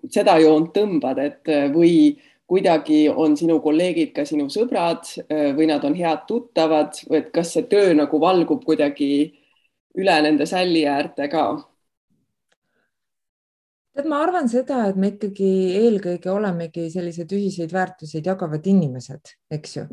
seda 0.10 0.38
joont 0.42 0.74
tõmbad, 0.76 1.22
et 1.22 1.52
äh, 1.52 1.68
või 1.74 2.16
kuidagi 2.52 3.06
on 3.10 3.38
sinu 3.40 3.62
kolleegid 3.64 4.12
ka 4.16 4.26
sinu 4.28 4.50
sõbrad 4.52 5.08
äh, 5.24 5.52
või 5.56 5.70
nad 5.70 5.86
on 5.88 5.96
head 5.96 6.26
tuttavad 6.28 6.98
või 7.08 7.22
et 7.22 7.30
kas 7.36 7.54
see 7.56 7.68
töö 7.72 7.94
nagu 7.96 8.20
valgub 8.20 8.66
kuidagi 8.68 9.12
üle 10.00 10.18
nende 10.26 10.48
sälli 10.50 10.84
äärde 10.88 11.30
ka? 11.32 11.46
Tead, 13.96 14.08
ma 14.08 14.22
arvan 14.24 14.50
seda, 14.50 14.86
et 14.90 14.98
me 15.00 15.12
ikkagi 15.14 15.52
eelkõige 15.82 16.32
olemegi 16.32 16.88
sellised 16.94 17.32
ühiseid 17.36 17.74
väärtuseid 17.76 18.28
jagavad 18.28 18.68
inimesed, 18.68 19.36
eks 19.52 19.78
ju. 19.78 19.86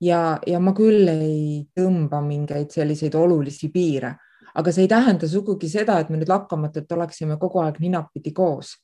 ja, 0.00 0.38
ja 0.46 0.60
ma 0.60 0.74
küll 0.76 1.08
ei 1.12 1.64
tõmba 1.76 2.22
mingeid 2.24 2.70
selliseid 2.72 3.14
olulisi 3.18 3.70
piire, 3.72 4.14
aga 4.54 4.72
see 4.72 4.86
ei 4.86 4.92
tähenda 4.92 5.28
sugugi 5.28 5.68
seda, 5.70 5.98
et 6.00 6.10
me 6.10 6.20
nüüd 6.20 6.30
lakkamatult 6.30 6.92
oleksime 6.92 7.38
kogu 7.38 7.62
aeg 7.64 7.80
ninapidi 7.82 8.32
koos. 8.32 8.76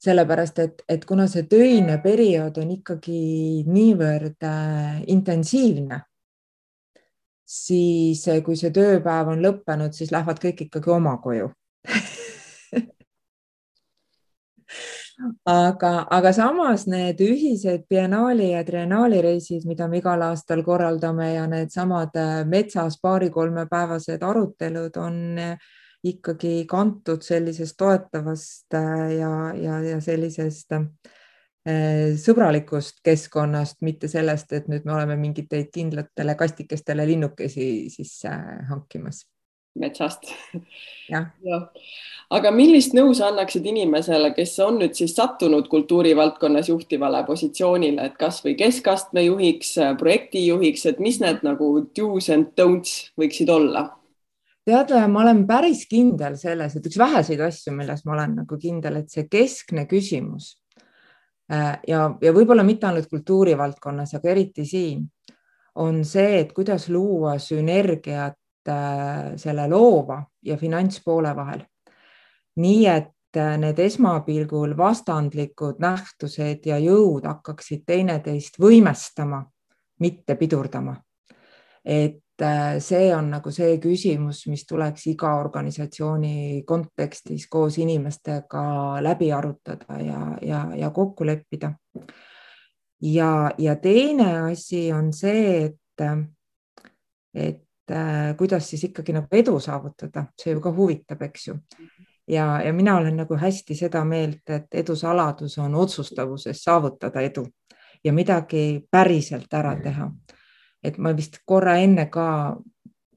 sellepärast 0.00 0.58
et, 0.58 0.78
et 0.88 1.02
kuna 1.04 1.26
see 1.28 1.42
töine 1.44 1.98
periood 2.00 2.56
on 2.62 2.70
ikkagi 2.72 3.64
niivõrd 3.68 4.46
äh, 4.48 5.02
intensiivne, 5.12 5.98
siis 7.44 8.24
kui 8.46 8.56
see 8.56 8.72
tööpäev 8.72 9.34
on 9.34 9.44
lõppenud, 9.44 9.92
siis 9.92 10.08
lähevad 10.14 10.40
kõik 10.40 10.64
ikkagi 10.70 10.90
oma 10.96 11.18
koju 11.20 11.50
aga, 15.48 15.90
aga 16.10 16.32
samas 16.32 16.86
need 16.90 17.20
ühised 17.24 17.84
biennaali 17.90 18.50
ja 18.52 18.62
triennaali 18.64 19.20
reisid, 19.24 19.66
mida 19.68 19.88
me 19.88 20.00
igal 20.00 20.22
aastal 20.24 20.62
korraldame 20.66 21.32
ja 21.34 21.46
needsamad 21.50 22.16
äh, 22.16 22.32
metsas 22.48 22.98
paari-kolmepäevased 23.02 24.22
arutelud 24.22 24.96
on 25.00 25.38
äh, 25.38 25.70
ikkagi 26.04 26.64
kantud 26.68 27.24
sellisest 27.26 27.76
toetavast 27.78 28.74
äh, 28.74 29.08
ja, 29.18 29.32
ja, 29.54 29.80
ja 29.94 30.00
sellisest 30.00 30.78
sõbralikust 32.24 33.02
keskkonnast, 33.04 33.82
mitte 33.84 34.08
sellest, 34.08 34.48
et 34.56 34.70
nüüd 34.72 34.86
me 34.88 34.94
oleme 34.96 35.18
mingeid 35.20 35.68
kindlatele 35.68 36.32
kastikestele 36.34 37.04
linnukesi 37.06 37.66
sisse 37.92 38.32
hankimas 38.70 39.20
metsast. 39.78 40.32
aga 42.30 42.50
millist 42.54 42.94
nõu 42.94 43.12
sa 43.16 43.30
annaksid 43.30 43.66
inimesele, 43.66 44.32
kes 44.36 44.56
on 44.64 44.80
nüüd 44.82 44.94
siis 44.98 45.14
sattunud 45.16 45.68
kultuurivaldkonnas 45.70 46.70
juhtivale 46.70 47.22
positsioonile, 47.26 48.10
et 48.10 48.18
kasvõi 48.20 48.56
keskastme 48.58 49.24
juhiks, 49.26 49.76
projektijuhiks, 49.98 50.86
et 50.90 51.00
mis 51.02 51.20
need 51.22 51.42
nagu 51.46 51.72
do's 51.96 52.30
and 52.34 52.52
don'ts 52.58 53.10
võiksid 53.20 53.50
olla? 53.50 53.88
tead, 54.70 54.92
ma 55.10 55.22
olen 55.24 55.46
päris 55.48 55.86
kindel 55.90 56.36
selles, 56.38 56.76
et 56.76 56.86
üks 56.86 56.98
väheseid 57.00 57.40
asju, 57.42 57.72
milles 57.74 58.04
ma 58.06 58.12
olen 58.14 58.36
nagu 58.42 58.58
kindel, 58.60 59.00
et 59.00 59.08
see 59.10 59.24
keskne 59.30 59.86
küsimus 59.90 60.52
äh, 61.50 61.80
ja, 61.88 62.04
ja 62.22 62.34
võib-olla 62.36 62.62
mitte 62.66 62.86
ainult 62.86 63.08
kultuurivaldkonnas, 63.10 64.14
aga 64.18 64.30
eriti 64.30 64.66
siin 64.68 65.08
on 65.80 66.04
see, 66.04 66.42
et 66.42 66.52
kuidas 66.52 66.88
luua 66.92 67.38
sünergiat 67.42 68.39
selle 69.36 69.68
loova 69.68 70.22
ja 70.42 70.56
finantspoole 70.56 71.36
vahel. 71.36 71.64
nii 72.56 72.86
et 72.86 73.36
äh, 73.36 73.58
need 73.58 73.78
esmapilgul 73.78 74.74
vastandlikud 74.76 75.78
nähtused 75.80 76.66
ja 76.66 76.78
jõud 76.82 77.24
hakkaksid 77.24 77.84
teineteist 77.86 78.58
võimestama, 78.60 79.44
mitte 80.00 80.34
pidurdama. 80.34 80.96
et 81.84 82.42
äh, 82.42 82.78
see 82.78 83.14
on 83.14 83.30
nagu 83.30 83.50
see 83.50 83.78
küsimus, 83.78 84.46
mis 84.46 84.66
tuleks 84.66 85.06
iga 85.06 85.34
organisatsiooni 85.40 86.62
kontekstis 86.66 87.46
koos 87.48 87.78
inimestega 87.78 89.02
läbi 89.02 89.32
arutada 89.32 90.00
ja, 90.02 90.20
ja, 90.42 90.66
ja 90.76 90.90
kokku 90.90 91.26
leppida. 91.26 91.72
ja, 93.02 93.50
ja 93.58 93.76
teine 93.76 94.38
asi 94.50 94.92
on 94.92 95.12
see, 95.12 95.64
et, 95.64 96.06
et 97.34 97.56
äh, 97.56 97.69
kuidas 98.38 98.70
siis 98.70 98.84
ikkagi 98.84 99.12
nagu 99.12 99.26
edu 99.32 99.56
saavutada, 99.60 100.26
see 100.38 100.52
ju 100.54 100.60
ka 100.60 100.72
huvitab, 100.72 101.22
eks 101.22 101.46
ju. 101.48 101.56
ja, 102.28 102.62
ja 102.62 102.72
mina 102.72 102.96
olen 102.96 103.16
nagu 103.16 103.36
hästi 103.36 103.74
seda 103.74 104.04
meelt, 104.04 104.42
et 104.48 104.74
edu 104.82 104.96
saladus 104.96 105.58
on 105.58 105.74
otsustavuses 105.74 106.62
saavutada 106.62 107.20
edu 107.20 107.46
ja 108.04 108.12
midagi 108.12 108.86
päriselt 108.90 109.52
ära 109.54 109.76
teha. 109.82 110.10
et 110.84 110.98
ma 110.98 111.12
vist 111.16 111.42
korra 111.44 111.74
enne 111.76 112.06
ka 112.06 112.56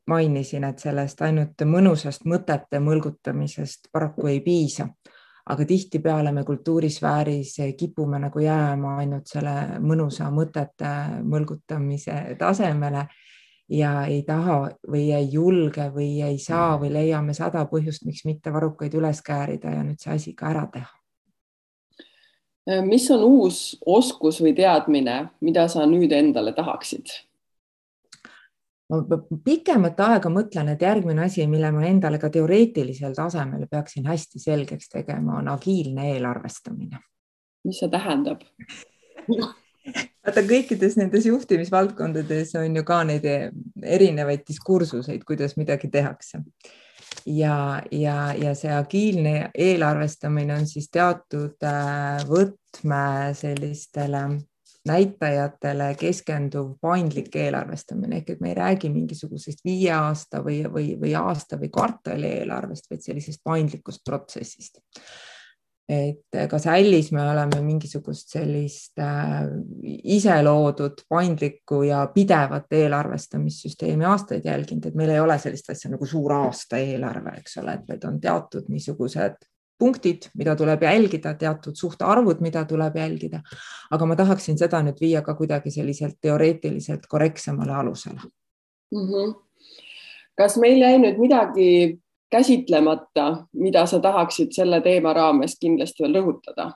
mainisin, 0.07 0.63
et 0.63 0.79
sellest 0.79 1.21
ainult 1.21 1.63
mõnusast 1.63 2.25
mõtete 2.27 2.79
mõlgutamisest 2.79 3.87
paraku 3.91 4.27
ei 4.27 4.41
piisa. 4.41 4.87
aga 5.45 5.65
tihtipeale 5.65 6.31
me 6.31 6.43
kultuurisfääris 6.43 7.57
kipume 7.77 8.19
nagu 8.19 8.39
jääma 8.39 8.95
ainult 8.97 9.27
selle 9.27 9.79
mõnusa 9.79 10.29
mõtete 10.31 10.91
mõlgutamise 11.23 12.35
tasemele 12.39 13.07
ja 13.73 14.05
ei 14.05 14.21
taha 14.23 14.57
või 14.91 15.07
ei 15.15 15.29
julge 15.31 15.89
või 15.93 16.21
ei 16.21 16.37
saa 16.37 16.77
või 16.81 16.91
leiame 16.93 17.33
sada 17.33 17.65
põhjust, 17.69 18.05
miks 18.05 18.25
mitte 18.25 18.53
varrukaid 18.53 18.93
üles 18.93 19.21
käärida 19.25 19.73
ja 19.73 19.83
nüüd 19.83 20.01
see 20.01 20.13
asi 20.13 20.33
ka 20.37 20.51
ära 20.51 20.67
teha. 20.73 20.91
mis 22.85 23.09
on 23.11 23.23
uus 23.23 23.79
oskus 23.85 24.41
või 24.41 24.53
teadmine, 24.55 25.17
mida 25.41 25.67
sa 25.67 25.85
nüüd 25.89 26.11
endale 26.11 26.53
tahaksid? 26.53 27.15
ma 28.93 29.17
pikemat 29.45 29.99
aega 29.99 30.29
mõtlen, 30.29 30.69
et 30.69 30.81
järgmine 30.81 31.25
asi, 31.25 31.47
mille 31.47 31.71
ma 31.71 31.85
endale 31.87 32.19
ka 32.21 32.29
teoreetilisel 32.29 33.15
tasemel 33.17 33.65
peaksin 33.71 34.05
hästi 34.05 34.39
selgeks 34.39 34.89
tegema, 34.89 35.39
on 35.39 35.47
agiilne 35.47 36.11
eelarvestamine. 36.13 36.99
mis 37.63 37.79
see 37.79 37.89
tähendab 37.89 38.43
vaata 40.25 40.43
kõikides 40.47 40.97
nendes 40.99 41.27
juhtimisvaldkondades 41.27 42.55
on 42.59 42.79
ju 42.79 42.85
ka 42.87 43.01
neid 43.07 43.27
erinevaid 43.83 44.45
diskursuseid, 44.47 45.23
kuidas 45.27 45.57
midagi 45.59 45.89
tehakse. 45.91 46.43
ja, 47.25 47.81
ja, 47.91 48.33
ja 48.33 48.55
see 48.55 48.71
agiilne 48.73 49.51
eelarvestamine 49.53 50.55
on 50.55 50.65
siis 50.67 50.89
teatud 50.91 51.61
äh, 51.63 52.23
võtme 52.27 53.33
sellistele 53.37 54.23
näitajatele 54.87 55.93
keskenduv 55.99 56.73
paindlik 56.81 57.35
eelarvestamine 57.35 58.19
ehk 58.19 58.33
et 58.33 58.41
me 58.43 58.51
ei 58.51 58.57
räägi 58.57 58.89
mingisugusest 58.91 59.63
viie 59.65 59.93
aasta 59.95 60.41
või, 60.43 60.63
või, 60.71 60.89
või 60.99 61.13
aasta 61.15 61.59
või 61.59 61.69
kvartali 61.71 62.33
eelarvest, 62.41 62.89
vaid 62.91 63.05
sellisest 63.05 63.43
paindlikust 63.43 64.03
protsessist. 64.03 64.81
Et 65.89 66.37
ka 66.49 66.57
Sällis 66.59 67.11
me 67.11 67.21
oleme 67.27 67.59
mingisugust 67.61 68.31
sellist 68.31 68.99
äh, 69.03 69.41
iseloodud 70.15 71.03
paindlikku 71.09 71.81
ja 71.83 72.05
pidevat 72.13 72.71
eelarvestamissüsteemi 72.71 74.05
aastaid 74.07 74.45
jälginud, 74.47 74.85
et 74.87 74.95
meil 74.95 75.11
ei 75.11 75.19
ole 75.19 75.37
sellist 75.39 75.69
asja 75.73 75.91
nagu 75.91 76.07
suur 76.07 76.33
aasta 76.37 76.79
eelarve, 76.79 77.35
eks 77.41 77.57
ole, 77.59 77.75
et 77.75 77.89
vaid 77.89 78.07
on 78.07 78.21
teatud 78.23 78.69
niisugused 78.71 79.43
punktid, 79.79 80.29
mida 80.37 80.55
tuleb 80.55 80.83
jälgida, 80.85 81.33
teatud 81.35 81.75
suhtarvud, 81.75 82.39
mida 82.39 82.63
tuleb 82.65 82.95
jälgida. 82.95 83.41
aga 83.91 84.05
ma 84.05 84.15
tahaksin 84.15 84.57
seda 84.57 84.79
nüüd 84.85 85.01
viia 85.01 85.21
ka 85.21 85.35
kuidagi 85.35 85.71
selliselt 85.71 86.15
teoreetiliselt 86.21 87.07
korrektsemale 87.09 87.73
alusele 87.73 88.21
mm. 88.21 89.07
-hmm. 89.07 89.33
kas 90.37 90.57
meil 90.57 90.79
jäi 90.81 90.97
nüüd 90.99 91.19
midagi 91.19 91.99
käsitlemata, 92.31 93.47
mida 93.53 93.85
sa 93.85 93.99
tahaksid 93.99 94.53
selle 94.55 94.81
teema 94.81 95.13
raames 95.13 95.57
kindlasti 95.59 96.05
veel 96.05 96.21
rõhutada? 96.21 96.71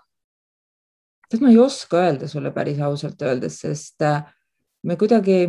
tead, 1.30 1.42
ma 1.44 1.52
ei 1.52 1.58
oska 1.60 2.00
öelda 2.06 2.28
sulle 2.28 2.52
päris 2.56 2.80
ausalt 2.82 3.22
öeldes, 3.22 3.60
sest 3.66 4.02
äh, 4.02 4.22
me 4.84 4.96
kuidagi 4.96 5.40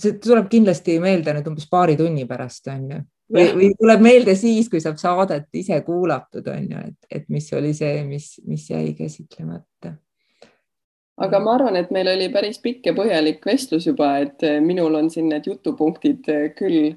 see 0.00 0.14
tuleb 0.22 0.48
kindlasti 0.48 0.96
meelde 1.00 1.34
nüüd 1.36 1.50
umbes 1.50 1.68
paari 1.68 1.98
tunni 2.00 2.24
pärast 2.28 2.70
on 2.72 2.86
ju 2.94 3.02
või, 3.32 3.48
või 3.56 3.70
tuleb 3.78 4.04
meelde 4.04 4.34
siis, 4.38 4.68
kui 4.70 4.80
saab 4.82 4.98
saadet 5.00 5.48
ise 5.56 5.78
kuulatud, 5.86 6.46
on 6.52 6.70
ju, 6.70 6.84
et, 6.90 7.10
et 7.10 7.28
mis 7.32 7.48
oli 7.56 7.72
see, 7.76 8.02
mis, 8.08 8.34
mis 8.48 8.68
jäi 8.70 8.92
käsitlemata. 8.98 9.96
Aga 11.20 11.40
ma 11.40 11.56
arvan, 11.56 11.76
et 11.76 11.90
meil 11.94 12.08
oli 12.12 12.28
päris 12.32 12.60
pikk 12.62 12.88
ja 12.88 12.94
põhjalik 12.96 13.44
vestlus 13.46 13.86
juba, 13.88 14.14
et 14.24 14.42
eh, 14.46 14.60
minul 14.64 14.96
on 14.98 15.10
siin 15.12 15.28
need 15.32 15.46
jutupunktid 15.48 16.28
eh, 16.32 16.46
küll, 16.56 16.94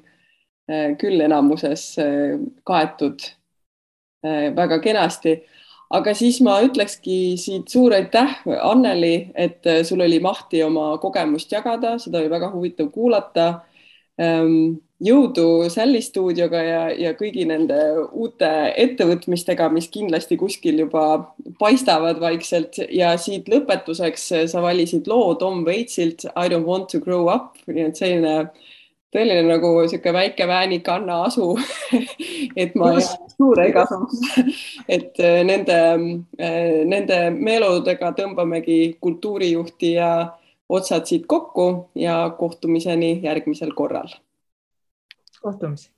eh, 0.70 0.88
küll 1.00 1.20
enamuses 1.24 1.92
kaetud 2.66 3.28
väga 4.26 4.80
kenasti. 4.82 5.36
Aga 5.94 6.16
siis 6.18 6.40
ma 6.42 6.56
ütlekski 6.66 7.36
siit 7.38 7.70
suur 7.70 7.92
aitäh, 7.94 8.40
Anneli, 8.58 9.28
et 9.38 9.62
sul 9.86 10.02
oli 10.02 10.18
mahti 10.18 10.64
oma 10.66 10.96
kogemust 10.98 11.52
jagada, 11.52 11.92
seda 12.02 12.18
oli 12.18 12.32
väga 12.32 12.48
huvitav 12.50 12.88
kuulata. 12.90 13.44
Ehm, 14.18 14.80
jõudu 15.02 15.68
Sälli 15.72 16.00
stuudioga 16.04 16.62
ja, 16.62 16.82
ja 16.94 17.12
kõigi 17.18 17.44
nende 17.48 17.76
uute 18.12 18.50
ettevõtmistega, 18.76 19.68
mis 19.72 19.90
kindlasti 19.92 20.38
kuskil 20.40 20.80
juba 20.84 21.34
paistavad 21.60 22.20
vaikselt. 22.22 22.80
Ja 22.90 23.14
siit 23.20 23.50
lõpetuseks 23.52 24.30
sa 24.52 24.64
valisid 24.64 25.08
loo 25.10 25.34
Tom 25.40 25.64
Waitsilt 25.66 26.28
I 26.32 26.48
don't 26.48 26.68
want 26.68 26.88
to 26.94 27.02
grow 27.04 27.28
up, 27.32 27.54
nii 27.68 27.90
et 27.90 28.00
selline 28.00 28.38
tõeline 29.14 29.46
nagu 29.48 29.70
niisugune 29.80 30.12
väike 30.16 30.46
väänik 30.48 30.88
Anna 30.92 31.22
Asu 31.28 31.54
et 32.62 32.74
ma 32.76 32.92
ei 32.96 33.04
jää 33.04 33.26
suure 33.36 33.68
kasuks 33.72 34.20
et 34.88 35.20
äh, 35.20 35.40
nende, 35.46 35.78
äh, 36.40 36.82
nende 36.88 37.20
meeleoludega 37.36 38.12
tõmbamegi 38.18 38.96
kultuurijuhti 39.00 39.92
ja 39.96 40.10
otsad 40.68 41.06
siit 41.06 41.26
kokku 41.30 41.88
ja 41.94 42.18
kohtumiseni 42.38 43.20
järgmisel 43.22 43.72
korral. 43.74 44.08
Klusums. 45.42 45.90